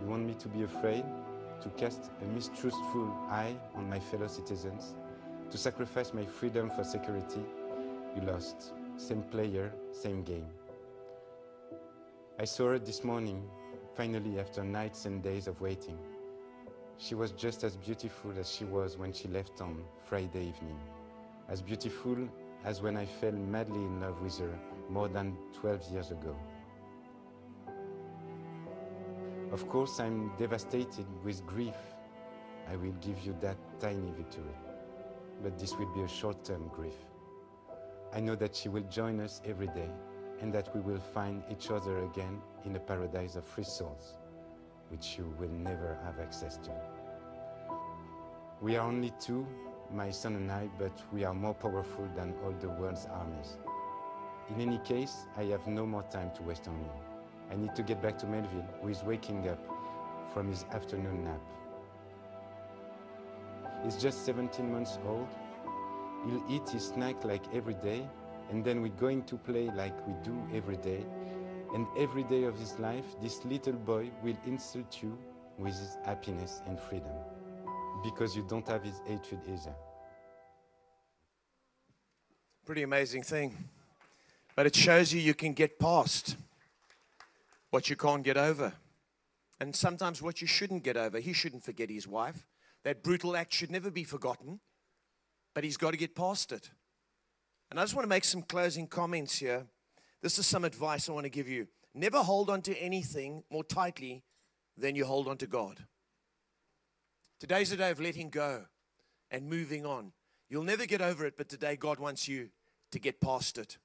You 0.00 0.06
want 0.06 0.26
me 0.26 0.34
to 0.34 0.48
be 0.48 0.62
afraid? 0.62 1.04
to 1.62 1.68
cast 1.70 2.10
a 2.22 2.24
mistrustful 2.24 3.14
eye 3.28 3.54
on 3.74 3.88
my 3.88 3.98
fellow 3.98 4.26
citizens, 4.26 4.94
to 5.50 5.58
sacrifice 5.58 6.14
my 6.14 6.24
freedom 6.24 6.70
for 6.70 6.84
security, 6.84 7.42
you 8.16 8.22
lost. 8.22 8.72
Same 8.96 9.22
player, 9.22 9.72
same 9.92 10.22
game. 10.22 10.46
I 12.38 12.44
saw 12.44 12.68
her 12.68 12.78
this 12.78 13.04
morning, 13.04 13.42
finally, 13.94 14.38
after 14.40 14.64
nights 14.64 15.04
and 15.04 15.22
days 15.22 15.46
of 15.46 15.60
waiting. 15.60 15.98
She 16.96 17.14
was 17.14 17.32
just 17.32 17.64
as 17.64 17.76
beautiful 17.76 18.32
as 18.38 18.50
she 18.50 18.64
was 18.64 18.96
when 18.96 19.12
she 19.12 19.28
left 19.28 19.60
on 19.60 19.82
Friday 20.06 20.48
evening, 20.48 20.78
as 21.48 21.62
beautiful 21.62 22.16
as 22.64 22.82
when 22.82 22.96
I 22.96 23.06
fell 23.06 23.32
madly 23.32 23.80
in 23.80 24.00
love 24.00 24.20
with 24.20 24.38
her 24.38 24.58
more 24.88 25.08
than 25.08 25.36
12 25.60 25.90
years 25.92 26.10
ago. 26.10 26.36
Of 29.52 29.68
course, 29.68 29.98
I'm 29.98 30.30
devastated 30.36 31.06
with 31.24 31.44
grief. 31.44 31.74
I 32.70 32.76
will 32.76 32.94
give 33.00 33.18
you 33.26 33.36
that 33.40 33.56
tiny 33.80 34.12
victory. 34.16 34.56
But 35.42 35.58
this 35.58 35.76
will 35.76 35.92
be 35.92 36.02
a 36.02 36.08
short 36.08 36.44
term 36.44 36.70
grief. 36.72 36.94
I 38.12 38.20
know 38.20 38.36
that 38.36 38.54
she 38.54 38.68
will 38.68 38.84
join 38.84 39.18
us 39.18 39.40
every 39.44 39.66
day 39.68 39.90
and 40.40 40.52
that 40.52 40.74
we 40.74 40.80
will 40.80 41.00
find 41.00 41.42
each 41.50 41.70
other 41.70 42.04
again 42.04 42.40
in 42.64 42.76
a 42.76 42.78
paradise 42.78 43.34
of 43.34 43.44
free 43.44 43.64
souls, 43.64 44.14
which 44.88 45.18
you 45.18 45.34
will 45.38 45.50
never 45.50 45.98
have 46.04 46.20
access 46.20 46.56
to. 46.58 46.70
We 48.60 48.76
are 48.76 48.86
only 48.86 49.12
two, 49.18 49.46
my 49.92 50.12
son 50.12 50.36
and 50.36 50.52
I, 50.52 50.68
but 50.78 50.92
we 51.12 51.24
are 51.24 51.34
more 51.34 51.54
powerful 51.54 52.08
than 52.14 52.34
all 52.44 52.52
the 52.52 52.68
world's 52.68 53.06
armies. 53.06 53.58
In 54.48 54.60
any 54.60 54.78
case, 54.78 55.26
I 55.36 55.44
have 55.44 55.66
no 55.66 55.86
more 55.86 56.04
time 56.04 56.30
to 56.36 56.42
waste 56.42 56.68
on 56.68 56.78
you. 56.78 57.09
I 57.50 57.56
need 57.56 57.74
to 57.74 57.82
get 57.82 58.00
back 58.00 58.18
to 58.18 58.26
Melvil, 58.26 58.64
who 58.80 58.88
is 58.88 59.02
waking 59.02 59.48
up 59.48 59.58
from 60.32 60.48
his 60.48 60.64
afternoon 60.72 61.24
nap. 61.24 61.40
He's 63.84 63.96
just 63.96 64.24
17 64.24 64.70
months 64.70 64.98
old. 65.06 65.28
He'll 66.26 66.44
eat 66.48 66.68
his 66.68 66.86
snack 66.86 67.24
like 67.24 67.42
every 67.54 67.74
day, 67.74 68.08
and 68.50 68.64
then 68.64 68.82
we're 68.82 68.88
going 68.88 69.24
to 69.24 69.36
play 69.36 69.70
like 69.74 69.94
we 70.06 70.14
do 70.22 70.36
every 70.54 70.76
day. 70.76 71.04
And 71.74 71.86
every 71.96 72.24
day 72.24 72.44
of 72.44 72.58
his 72.58 72.78
life, 72.78 73.04
this 73.22 73.44
little 73.44 73.72
boy 73.72 74.10
will 74.22 74.36
insult 74.44 75.02
you 75.02 75.16
with 75.56 75.78
his 75.78 75.98
happiness 76.04 76.60
and 76.66 76.78
freedom 76.78 77.12
because 78.02 78.34
you 78.36 78.44
don't 78.48 78.66
have 78.66 78.82
his 78.82 79.00
hatred 79.06 79.40
either. 79.46 79.74
Pretty 82.64 82.82
amazing 82.82 83.22
thing. 83.22 83.56
But 84.56 84.66
it 84.66 84.76
shows 84.76 85.12
you 85.12 85.20
you 85.20 85.34
can 85.34 85.52
get 85.52 85.78
past 85.78 86.36
what 87.70 87.88
you 87.88 87.96
can't 87.96 88.22
get 88.22 88.36
over. 88.36 88.74
And 89.60 89.74
sometimes 89.74 90.22
what 90.22 90.40
you 90.40 90.46
shouldn't 90.46 90.84
get 90.84 90.96
over. 90.96 91.18
He 91.18 91.32
shouldn't 91.32 91.64
forget 91.64 91.90
his 91.90 92.08
wife. 92.08 92.46
That 92.84 93.02
brutal 93.02 93.36
act 93.36 93.52
should 93.52 93.70
never 93.70 93.90
be 93.90 94.04
forgotten, 94.04 94.60
but 95.54 95.64
he's 95.64 95.76
got 95.76 95.90
to 95.90 95.98
get 95.98 96.14
past 96.14 96.50
it. 96.50 96.70
And 97.70 97.78
I 97.78 97.82
just 97.82 97.94
want 97.94 98.04
to 98.04 98.08
make 98.08 98.24
some 98.24 98.42
closing 98.42 98.86
comments 98.86 99.36
here. 99.38 99.66
This 100.22 100.38
is 100.38 100.46
some 100.46 100.64
advice 100.64 101.08
I 101.08 101.12
want 101.12 101.24
to 101.24 101.30
give 101.30 101.48
you. 101.48 101.68
Never 101.94 102.18
hold 102.18 102.50
on 102.50 102.62
to 102.62 102.76
anything 102.76 103.44
more 103.50 103.64
tightly 103.64 104.22
than 104.76 104.96
you 104.96 105.04
hold 105.04 105.28
on 105.28 105.36
to 105.38 105.46
God. 105.46 105.84
Today's 107.38 107.70
the 107.70 107.76
day 107.76 107.90
of 107.90 108.00
letting 108.00 108.30
go 108.30 108.64
and 109.30 109.48
moving 109.48 109.84
on. 109.86 110.12
You'll 110.48 110.64
never 110.64 110.86
get 110.86 111.00
over 111.00 111.26
it, 111.26 111.36
but 111.36 111.48
today 111.48 111.76
God 111.76 111.98
wants 111.98 112.26
you 112.26 112.50
to 112.92 112.98
get 112.98 113.20
past 113.20 113.58
it. 113.58 113.78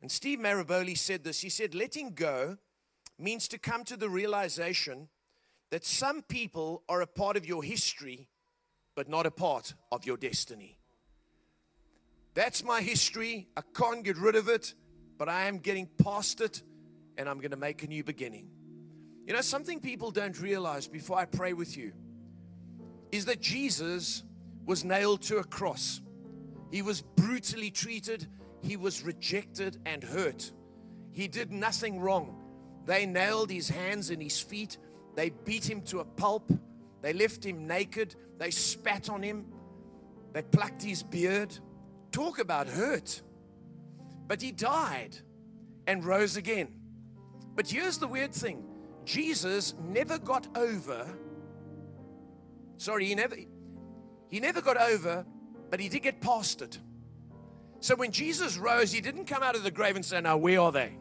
And 0.00 0.10
Steve 0.10 0.38
Maraboli 0.38 0.96
said 0.96 1.24
this. 1.24 1.40
He 1.40 1.48
said, 1.48 1.74
letting 1.74 2.14
go 2.14 2.58
means 3.18 3.48
to 3.48 3.58
come 3.58 3.84
to 3.84 3.96
the 3.96 4.08
realization 4.08 5.08
that 5.70 5.84
some 5.84 6.22
people 6.22 6.82
are 6.88 7.00
a 7.00 7.06
part 7.06 7.36
of 7.36 7.46
your 7.46 7.62
history, 7.62 8.28
but 8.94 9.08
not 9.08 9.26
a 9.26 9.30
part 9.30 9.74
of 9.92 10.06
your 10.06 10.16
destiny. 10.16 10.78
That's 12.34 12.62
my 12.62 12.80
history. 12.80 13.48
I 13.56 13.62
can't 13.74 14.04
get 14.04 14.16
rid 14.16 14.36
of 14.36 14.48
it, 14.48 14.74
but 15.18 15.28
I 15.28 15.46
am 15.46 15.58
getting 15.58 15.88
past 16.02 16.40
it 16.40 16.62
and 17.16 17.28
I'm 17.28 17.38
going 17.38 17.50
to 17.50 17.56
make 17.56 17.82
a 17.82 17.88
new 17.88 18.04
beginning. 18.04 18.48
You 19.26 19.34
know, 19.34 19.40
something 19.40 19.80
people 19.80 20.10
don't 20.10 20.40
realize 20.40 20.86
before 20.86 21.18
I 21.18 21.24
pray 21.24 21.52
with 21.52 21.76
you 21.76 21.92
is 23.10 23.24
that 23.26 23.40
Jesus 23.40 24.22
was 24.64 24.84
nailed 24.84 25.22
to 25.22 25.38
a 25.38 25.44
cross. 25.44 26.00
He 26.70 26.82
was 26.82 27.02
brutally 27.02 27.70
treated, 27.70 28.26
he 28.62 28.76
was 28.76 29.02
rejected 29.02 29.78
and 29.84 30.02
hurt. 30.02 30.52
He 31.10 31.26
did 31.26 31.50
nothing 31.50 32.00
wrong. 32.00 32.36
They 32.88 33.04
nailed 33.04 33.50
his 33.50 33.68
hands 33.68 34.08
and 34.08 34.22
his 34.22 34.40
feet, 34.40 34.78
they 35.14 35.28
beat 35.28 35.68
him 35.68 35.82
to 35.82 36.00
a 36.00 36.04
pulp, 36.06 36.50
they 37.02 37.12
left 37.12 37.44
him 37.44 37.66
naked, 37.66 38.14
they 38.38 38.50
spat 38.50 39.10
on 39.10 39.22
him, 39.22 39.44
they 40.32 40.40
plucked 40.40 40.82
his 40.82 41.02
beard. 41.02 41.54
Talk 42.12 42.38
about 42.38 42.66
hurt. 42.66 43.20
But 44.26 44.40
he 44.40 44.52
died 44.52 45.18
and 45.86 46.02
rose 46.02 46.38
again. 46.38 46.68
But 47.54 47.68
here's 47.68 47.98
the 47.98 48.08
weird 48.08 48.32
thing 48.32 48.64
Jesus 49.04 49.74
never 49.78 50.18
got 50.18 50.46
over 50.56 51.06
Sorry, 52.78 53.06
he 53.06 53.14
never 53.14 53.36
he 54.30 54.40
never 54.40 54.62
got 54.62 54.76
over, 54.80 55.26
but 55.68 55.78
he 55.80 55.90
did 55.90 56.02
get 56.02 56.20
past 56.20 56.62
it. 56.62 56.78
So 57.80 57.94
when 57.96 58.12
Jesus 58.12 58.56
rose, 58.56 58.90
he 58.90 59.00
didn't 59.00 59.26
come 59.26 59.42
out 59.42 59.56
of 59.56 59.62
the 59.62 59.70
grave 59.70 59.96
and 59.96 60.04
say, 60.04 60.20
Now, 60.20 60.36
where 60.36 60.60
are 60.60 60.72
they? 60.72 60.96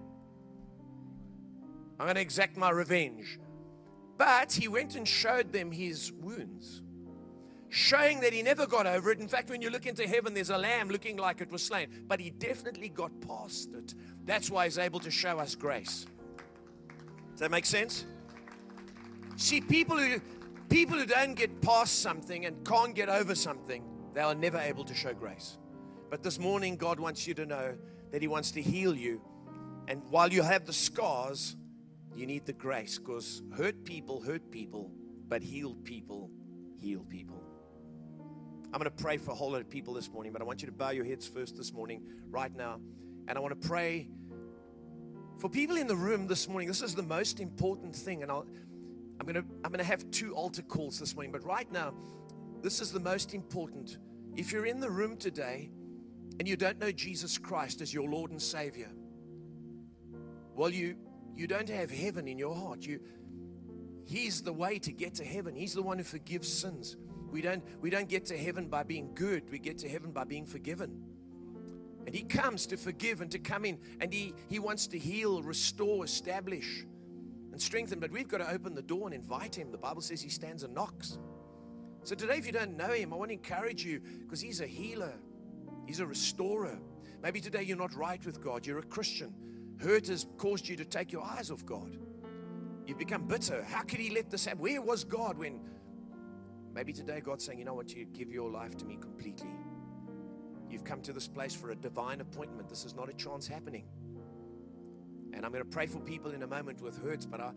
I'm 2.00 2.06
going 2.06 2.16
to 2.16 2.22
exact 2.22 2.58
my 2.58 2.70
revenge. 2.70 3.40
But 4.18 4.54
he 4.54 4.68
went 4.68 4.96
and 4.96 5.08
showed 5.08 5.52
them 5.52 5.72
his 5.72 6.12
wounds, 6.12 6.82
showing 7.70 8.20
that 8.22 8.34
he 8.34 8.42
never 8.42 8.66
got 8.66 8.88
over 8.88 9.12
it. 9.12 9.20
In 9.20 9.28
fact, 9.28 9.50
when 9.50 9.62
you 9.62 9.70
look 9.70 9.86
into 9.86 10.08
heaven, 10.08 10.34
there's 10.34 10.50
a 10.50 10.58
lamb 10.58 10.90
looking 10.90 11.18
like 11.18 11.42
it 11.42 11.52
was 11.52 11.64
slain, 11.64 12.06
but 12.08 12.20
he 12.20 12.32
definitely 12.32 12.90
got 12.90 13.12
past 13.22 13.74
it. 13.74 13.94
That's 14.26 14.50
why 14.50 14.66
he's 14.66 14.78
able 14.78 15.00
to 15.02 15.12
show 15.12 15.38
us 15.40 15.56
grace. 15.56 16.08
Does 17.32 17.42
that 17.42 17.52
make 17.52 17.66
sense? 17.66 18.06
See, 19.36 19.62
people 19.62 19.98
who 19.98 20.20
People 20.70 20.98
who 20.98 21.06
don't 21.06 21.34
get 21.34 21.62
past 21.62 22.02
something 22.02 22.46
and 22.46 22.66
can't 22.66 22.94
get 22.94 23.08
over 23.08 23.36
something, 23.36 23.84
they 24.14 24.20
are 24.20 24.36
never 24.36 24.58
able 24.58 24.84
to 24.84 24.94
show 24.94 25.14
grace. 25.14 25.58
But 26.10 26.24
this 26.24 26.40
morning, 26.40 26.76
God 26.76 27.00
wants 27.00 27.26
you 27.26 27.34
to 27.36 27.46
know 27.46 27.78
that 28.12 28.22
He 28.22 28.28
wants 28.28 28.52
to 28.52 28.62
heal 28.62 28.94
you. 28.94 29.22
And 29.88 30.04
while 30.10 30.32
you 30.32 30.42
have 30.42 30.66
the 30.66 30.74
scars, 30.74 31.56
you 32.18 32.26
need 32.26 32.46
the 32.46 32.54
grace 32.54 32.98
because 32.98 33.42
hurt 33.56 33.84
people 33.84 34.22
hurt 34.22 34.52
people, 34.52 34.92
but 35.28 35.42
healed 35.42 35.84
people 35.84 36.32
heal 36.80 37.04
people. 37.10 37.44
I'm 38.66 38.80
going 38.80 38.84
to 38.84 38.92
pray 38.92 39.18
for 39.18 39.32
a 39.32 39.36
whole 39.36 39.52
lot 39.52 39.62
of 39.62 39.70
people 39.70 39.94
this 39.94 40.12
morning, 40.12 40.32
but 40.32 40.42
I 40.42 40.46
want 40.46 40.62
you 40.62 40.68
to 40.68 40.72
bow 40.72 40.92
your 40.92 41.06
heads 41.06 41.28
first 41.28 41.58
this 41.58 41.74
morning, 41.74 42.04
right 42.30 42.54
now. 42.56 42.80
And 43.28 43.38
I 43.38 43.42
want 43.42 43.60
to 43.60 43.68
pray 43.68 44.10
for 45.40 45.50
people 45.50 45.78
in 45.78 45.88
the 45.88 45.96
room 45.96 46.28
this 46.28 46.48
morning. 46.48 46.68
This 46.68 46.82
is 46.82 46.94
the 46.94 47.04
most 47.04 47.40
important 47.40 47.96
thing. 47.96 48.24
And 48.24 48.32
I'll, 48.32 48.46
I'm 49.20 49.26
going 49.26 49.36
to 49.36 49.46
I'm 49.64 49.72
going 49.72 49.80
to 49.80 49.84
have 49.84 50.10
two 50.12 50.34
altar 50.36 50.62
calls 50.62 51.00
this 51.00 51.16
morning, 51.16 51.32
but 51.32 51.44
right 51.44 51.70
now, 51.72 51.94
this 52.62 52.82
is 52.82 52.92
the 52.92 53.00
most 53.00 53.34
important. 53.34 53.98
If 54.36 54.52
you're 54.52 54.66
in 54.66 54.80
the 54.80 54.90
room 54.90 55.18
today 55.18 55.72
and 56.40 56.48
you 56.48 56.56
don't 56.56 56.78
know 56.78 56.92
Jesus 56.92 57.38
Christ 57.38 57.82
as 57.82 57.94
your 57.94 58.10
Lord 58.10 58.32
and 58.32 58.42
Savior, 58.42 58.90
well, 60.56 60.70
you 60.70 60.96
you 61.38 61.48
don't 61.48 61.70
have 61.70 61.92
heaven 61.92 62.28
in 62.28 62.38
your 62.38 62.56
heart. 62.56 62.86
You 62.86 63.00
He's 64.06 64.42
the 64.42 64.54
way 64.54 64.80
to 64.80 64.94
get 64.94 65.16
to 65.16 65.26
heaven. 65.26 65.54
He's 65.54 65.74
the 65.74 65.82
one 65.82 65.98
who 65.98 66.04
forgives 66.06 66.52
sins. 66.52 66.96
We 67.30 67.42
don't 67.42 67.64
we 67.82 67.90
don't 67.90 68.08
get 68.08 68.26
to 68.28 68.38
heaven 68.38 68.68
by 68.68 68.84
being 68.84 69.14
good. 69.14 69.50
We 69.52 69.60
get 69.60 69.78
to 69.80 69.90
heaven 69.90 70.12
by 70.12 70.24
being 70.24 70.46
forgiven. 70.46 71.04
And 72.06 72.16
he 72.16 72.24
comes 72.24 72.66
to 72.68 72.78
forgive 72.78 73.20
and 73.20 73.30
to 73.32 73.40
come 73.40 73.66
in 73.66 73.78
and 74.00 74.14
he 74.14 74.34
he 74.48 74.60
wants 74.60 74.88
to 74.88 74.98
heal, 74.98 75.44
restore, 75.44 76.06
establish 76.06 76.86
and 77.52 77.62
strengthen, 77.62 78.00
but 78.00 78.12
we've 78.12 78.28
got 78.28 78.38
to 78.38 78.50
open 78.50 78.76
the 78.76 78.82
door 78.82 79.08
and 79.08 79.14
invite 79.14 79.56
him. 79.56 79.72
The 79.72 79.78
Bible 79.78 80.02
says 80.02 80.22
he 80.22 80.30
stands 80.30 80.64
and 80.64 80.74
knocks. 80.74 81.18
So 82.04 82.16
today, 82.16 82.36
if 82.38 82.46
you 82.46 82.54
don't 82.54 82.78
know 82.78 82.94
him, 82.94 83.12
I 83.12 83.18
want 83.18 83.30
to 83.30 83.34
encourage 83.34 83.84
you 83.84 84.00
because 84.22 84.40
he's 84.40 84.62
a 84.62 84.68
healer, 84.68 85.14
he's 85.86 86.00
a 86.00 86.06
restorer. 86.06 86.80
Maybe 87.22 87.42
today 87.42 87.64
you're 87.64 87.76
not 87.76 87.94
right 87.94 88.24
with 88.26 88.42
God, 88.42 88.66
you're 88.66 88.80
a 88.80 88.84
Christian. 88.84 89.34
Hurt 89.80 90.08
has 90.08 90.26
caused 90.38 90.68
you 90.68 90.76
to 90.78 90.86
take 90.86 91.12
your 91.12 91.24
eyes 91.24 91.52
off 91.52 91.66
God. 91.66 91.98
You've 92.86 92.98
become 92.98 93.28
bitter. 93.28 93.64
How 93.64 93.82
could 93.84 94.00
he 94.00 94.14
let 94.14 94.30
this 94.30 94.46
happen? 94.46 94.62
Where 94.62 94.82
was 94.82 95.04
God 95.04 95.38
when 95.38 95.60
maybe 96.74 96.94
today 96.94 97.20
God's 97.20 97.46
saying, 97.46 97.60
you 97.60 97.66
know 97.66 97.74
what, 97.74 97.94
you 97.94 98.06
give 98.06 98.32
your 98.32 98.50
life 98.50 98.78
to 98.78 98.86
me 98.86 98.98
completely. 98.98 99.50
You've 100.70 100.84
come 100.84 101.02
to 101.02 101.14
this 101.14 101.28
place 101.28 101.54
for 101.54 101.72
a 101.72 101.76
divine 101.76 102.22
appointment. 102.22 102.70
This 102.70 102.86
is 102.86 102.96
not 102.96 103.10
a 103.10 103.14
chance 103.14 103.48
happening. 103.48 103.86
And 105.34 105.46
I'm 105.46 105.52
going 105.52 105.64
to 105.64 105.70
pray 105.70 105.86
for 105.86 106.00
people 106.00 106.32
in 106.32 106.44
a 106.44 106.48
moment 106.48 106.82
with 106.82 107.02
hurts, 107.04 107.26
but 107.26 107.40
I, 107.40 107.52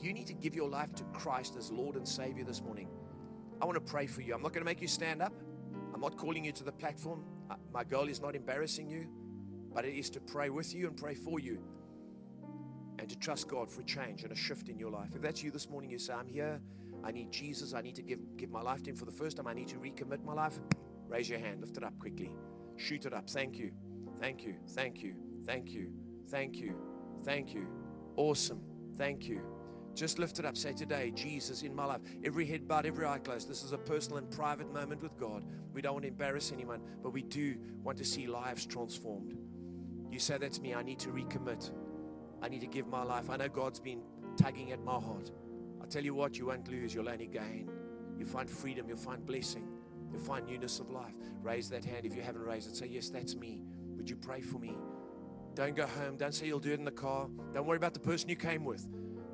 you 0.00 0.12
need 0.12 0.26
to 0.26 0.34
give 0.34 0.54
your 0.54 0.68
life 0.68 0.94
to 0.96 1.04
Christ 1.12 1.56
as 1.56 1.70
Lord 1.70 1.96
and 1.96 2.06
Savior 2.06 2.44
this 2.44 2.62
morning. 2.62 2.88
I 3.60 3.64
want 3.64 3.76
to 3.76 3.92
pray 3.92 4.06
for 4.06 4.22
you. 4.22 4.34
I'm 4.34 4.42
not 4.42 4.52
going 4.52 4.62
to 4.62 4.70
make 4.70 4.80
you 4.80 4.88
stand 4.88 5.22
up. 5.22 5.32
I'm 5.94 6.00
not 6.00 6.16
calling 6.16 6.44
you 6.44 6.52
to 6.52 6.64
the 6.64 6.72
platform. 6.72 7.24
Uh, 7.50 7.54
my 7.72 7.84
goal 7.84 8.08
is 8.08 8.20
not 8.20 8.34
embarrassing 8.34 8.88
you, 8.88 9.06
but 9.74 9.84
it 9.84 9.94
is 9.94 10.10
to 10.10 10.20
pray 10.20 10.50
with 10.50 10.74
you 10.74 10.86
and 10.86 10.96
pray 10.96 11.14
for 11.14 11.40
you 11.40 11.58
and 12.98 13.08
to 13.08 13.18
trust 13.18 13.48
God 13.48 13.70
for 13.70 13.80
a 13.80 13.84
change 13.84 14.22
and 14.22 14.32
a 14.32 14.36
shift 14.36 14.68
in 14.68 14.78
your 14.78 14.90
life. 14.90 15.10
If 15.14 15.22
that's 15.22 15.42
you 15.42 15.50
this 15.50 15.68
morning, 15.68 15.90
you 15.90 15.98
say, 15.98 16.12
I'm 16.12 16.28
here. 16.28 16.60
I 17.04 17.10
need 17.10 17.32
Jesus. 17.32 17.74
I 17.74 17.80
need 17.80 17.96
to 17.96 18.02
give, 18.02 18.20
give 18.36 18.50
my 18.50 18.60
life 18.60 18.82
to 18.84 18.90
Him 18.90 18.96
for 18.96 19.06
the 19.06 19.12
first 19.12 19.36
time. 19.36 19.46
I 19.46 19.54
need 19.54 19.68
to 19.68 19.76
recommit 19.76 20.22
my 20.24 20.34
life. 20.34 20.58
Raise 21.08 21.28
your 21.28 21.40
hand. 21.40 21.60
Lift 21.60 21.76
it 21.76 21.84
up 21.84 21.98
quickly. 21.98 22.32
Shoot 22.76 23.06
it 23.06 23.12
up. 23.12 23.28
Thank 23.28 23.58
you. 23.58 23.72
Thank 24.20 24.44
you. 24.44 24.54
Thank 24.68 25.02
you. 25.02 25.14
Thank 25.44 25.70
you. 25.70 25.90
Thank 26.28 26.56
you. 26.58 26.76
Thank 27.24 27.54
you. 27.54 27.66
Awesome. 28.16 28.60
Thank 28.96 29.26
you. 29.26 29.40
Just 29.94 30.18
lift 30.18 30.38
it 30.38 30.44
up. 30.46 30.56
Say 30.56 30.72
today, 30.72 31.10
Jesus 31.14 31.62
in 31.62 31.74
my 31.74 31.84
life. 31.84 32.00
Every 32.24 32.46
head 32.46 32.66
bowed, 32.66 32.86
every 32.86 33.04
eye 33.04 33.18
closed. 33.18 33.48
This 33.48 33.62
is 33.62 33.72
a 33.72 33.78
personal 33.78 34.18
and 34.18 34.30
private 34.30 34.72
moment 34.72 35.02
with 35.02 35.18
God. 35.18 35.44
We 35.72 35.82
don't 35.82 35.94
want 35.94 36.04
to 36.04 36.08
embarrass 36.08 36.52
anyone, 36.52 36.80
but 37.02 37.12
we 37.12 37.22
do 37.22 37.56
want 37.82 37.98
to 37.98 38.04
see 38.04 38.26
lives 38.26 38.64
transformed. 38.64 39.36
You 40.12 40.18
say, 40.18 40.36
That's 40.38 40.60
me. 40.60 40.74
I 40.74 40.82
need 40.82 40.98
to 41.00 41.08
recommit. 41.08 41.70
I 42.42 42.48
need 42.48 42.60
to 42.60 42.66
give 42.66 42.86
my 42.86 43.02
life. 43.02 43.30
I 43.30 43.36
know 43.36 43.48
God's 43.48 43.80
been 43.80 44.02
tugging 44.36 44.72
at 44.72 44.84
my 44.84 44.94
heart. 44.94 45.30
I 45.82 45.86
tell 45.86 46.04
you 46.04 46.14
what, 46.14 46.36
you 46.36 46.46
won't 46.46 46.68
lose, 46.68 46.94
you'll 46.94 47.08
only 47.08 47.26
gain. 47.26 47.70
You'll 48.18 48.28
find 48.28 48.48
freedom, 48.48 48.88
you'll 48.88 48.98
find 48.98 49.24
blessing, 49.24 49.66
you'll 50.10 50.20
find 50.20 50.46
newness 50.46 50.78
of 50.80 50.90
life. 50.90 51.14
Raise 51.42 51.68
that 51.70 51.84
hand 51.84 52.04
if 52.04 52.14
you 52.14 52.22
haven't 52.22 52.42
raised 52.42 52.68
it. 52.68 52.76
Say, 52.76 52.88
Yes, 52.88 53.08
that's 53.08 53.34
me. 53.34 53.62
Would 53.96 54.10
you 54.10 54.16
pray 54.16 54.42
for 54.42 54.58
me? 54.58 54.76
Don't 55.54 55.74
go 55.74 55.86
home. 55.86 56.16
Don't 56.18 56.34
say 56.34 56.46
you'll 56.46 56.60
do 56.60 56.72
it 56.72 56.78
in 56.78 56.84
the 56.84 56.90
car. 56.90 57.28
Don't 57.54 57.66
worry 57.66 57.76
about 57.78 57.94
the 57.94 58.00
person 58.00 58.28
you 58.28 58.36
came 58.36 58.64
with. 58.64 58.86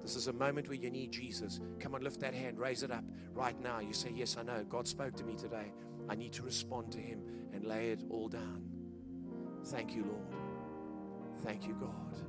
This 0.02 0.14
is 0.14 0.28
a 0.28 0.32
moment 0.32 0.68
where 0.68 0.78
you 0.78 0.90
need 0.90 1.12
Jesus. 1.12 1.60
Come 1.80 1.94
on, 1.94 2.02
lift 2.02 2.20
that 2.20 2.34
hand, 2.34 2.58
raise 2.58 2.82
it 2.82 2.90
up 2.90 3.04
right 3.34 3.60
now. 3.60 3.80
You 3.80 3.92
say, 3.92 4.12
Yes, 4.14 4.36
I 4.38 4.42
know. 4.42 4.64
God 4.68 4.86
spoke 4.86 5.16
to 5.16 5.24
me 5.24 5.34
today. 5.34 5.72
I 6.08 6.14
need 6.14 6.32
to 6.34 6.42
respond 6.44 6.92
to 6.92 6.98
Him 6.98 7.20
and 7.52 7.64
lay 7.64 7.90
it 7.90 8.04
all 8.10 8.28
down. 8.28 8.62
Thank 9.64 9.94
you, 9.94 10.04
Lord. 10.04 10.47
Thank 11.44 11.66
you, 11.66 11.74
God. 11.74 12.20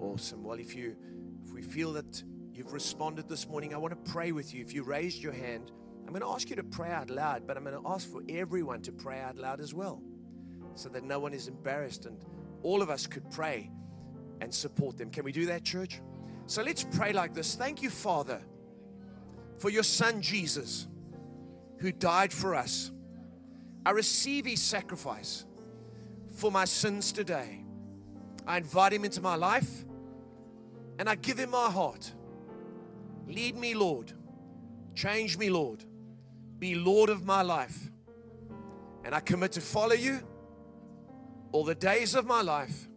Awesome. 0.00 0.42
Well, 0.42 0.58
if 0.58 0.74
you 0.74 0.96
if 1.44 1.52
we 1.52 1.62
feel 1.62 1.92
that 1.92 2.22
you've 2.52 2.72
responded 2.72 3.28
this 3.28 3.48
morning, 3.48 3.74
I 3.74 3.76
want 3.78 3.92
to 3.92 4.12
pray 4.12 4.32
with 4.32 4.52
you. 4.54 4.62
If 4.62 4.72
you 4.74 4.82
raised 4.82 5.22
your 5.22 5.32
hand, 5.32 5.70
I'm 6.00 6.12
going 6.12 6.22
to 6.22 6.28
ask 6.28 6.50
you 6.50 6.56
to 6.56 6.64
pray 6.64 6.90
out 6.90 7.10
loud, 7.10 7.46
but 7.46 7.56
I'm 7.56 7.64
going 7.64 7.80
to 7.80 7.88
ask 7.88 8.10
for 8.10 8.22
everyone 8.28 8.82
to 8.82 8.92
pray 8.92 9.20
out 9.20 9.36
loud 9.36 9.60
as 9.60 9.72
well, 9.74 10.02
so 10.74 10.88
that 10.90 11.04
no 11.04 11.18
one 11.20 11.32
is 11.32 11.48
embarrassed 11.48 12.06
and 12.06 12.18
all 12.62 12.82
of 12.82 12.90
us 12.90 13.06
could 13.06 13.30
pray 13.30 13.70
and 14.40 14.52
support 14.52 14.96
them. 14.98 15.10
Can 15.10 15.24
we 15.24 15.32
do 15.32 15.46
that, 15.46 15.64
church? 15.64 16.00
So 16.46 16.62
let's 16.62 16.84
pray 16.84 17.12
like 17.12 17.34
this. 17.34 17.54
Thank 17.54 17.82
you, 17.82 17.90
Father, 17.90 18.42
for 19.58 19.70
your 19.70 19.84
Son 19.84 20.20
Jesus, 20.20 20.88
who 21.78 21.92
died 21.92 22.32
for 22.32 22.54
us. 22.54 22.90
I 23.86 23.90
receive 23.90 24.46
his 24.46 24.60
sacrifice 24.60 25.44
for 26.32 26.50
my 26.50 26.64
sins 26.64 27.12
today. 27.12 27.64
I 28.46 28.56
invite 28.56 28.92
him 28.92 29.04
into 29.04 29.20
my 29.20 29.36
life 29.36 29.84
and 30.98 31.08
I 31.08 31.14
give 31.14 31.38
him 31.38 31.50
my 31.50 31.70
heart. 31.70 32.12
Lead 33.26 33.56
me, 33.56 33.74
Lord. 33.74 34.12
Change 34.94 35.38
me, 35.38 35.50
Lord. 35.50 35.84
Be 36.58 36.74
Lord 36.74 37.08
of 37.10 37.24
my 37.24 37.42
life. 37.42 37.90
And 39.04 39.14
I 39.14 39.20
commit 39.20 39.52
to 39.52 39.60
follow 39.60 39.94
you 39.94 40.20
all 41.52 41.64
the 41.64 41.74
days 41.74 42.14
of 42.14 42.26
my 42.26 42.42
life. 42.42 42.88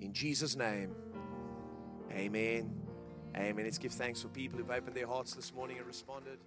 In 0.00 0.12
Jesus' 0.12 0.56
name, 0.56 0.94
amen. 2.12 2.70
Amen. 3.36 3.64
Let's 3.64 3.78
give 3.78 3.92
thanks 3.92 4.22
for 4.22 4.28
people 4.28 4.58
who've 4.58 4.70
opened 4.70 4.96
their 4.96 5.06
hearts 5.06 5.34
this 5.34 5.52
morning 5.54 5.78
and 5.78 5.86
responded. 5.86 6.38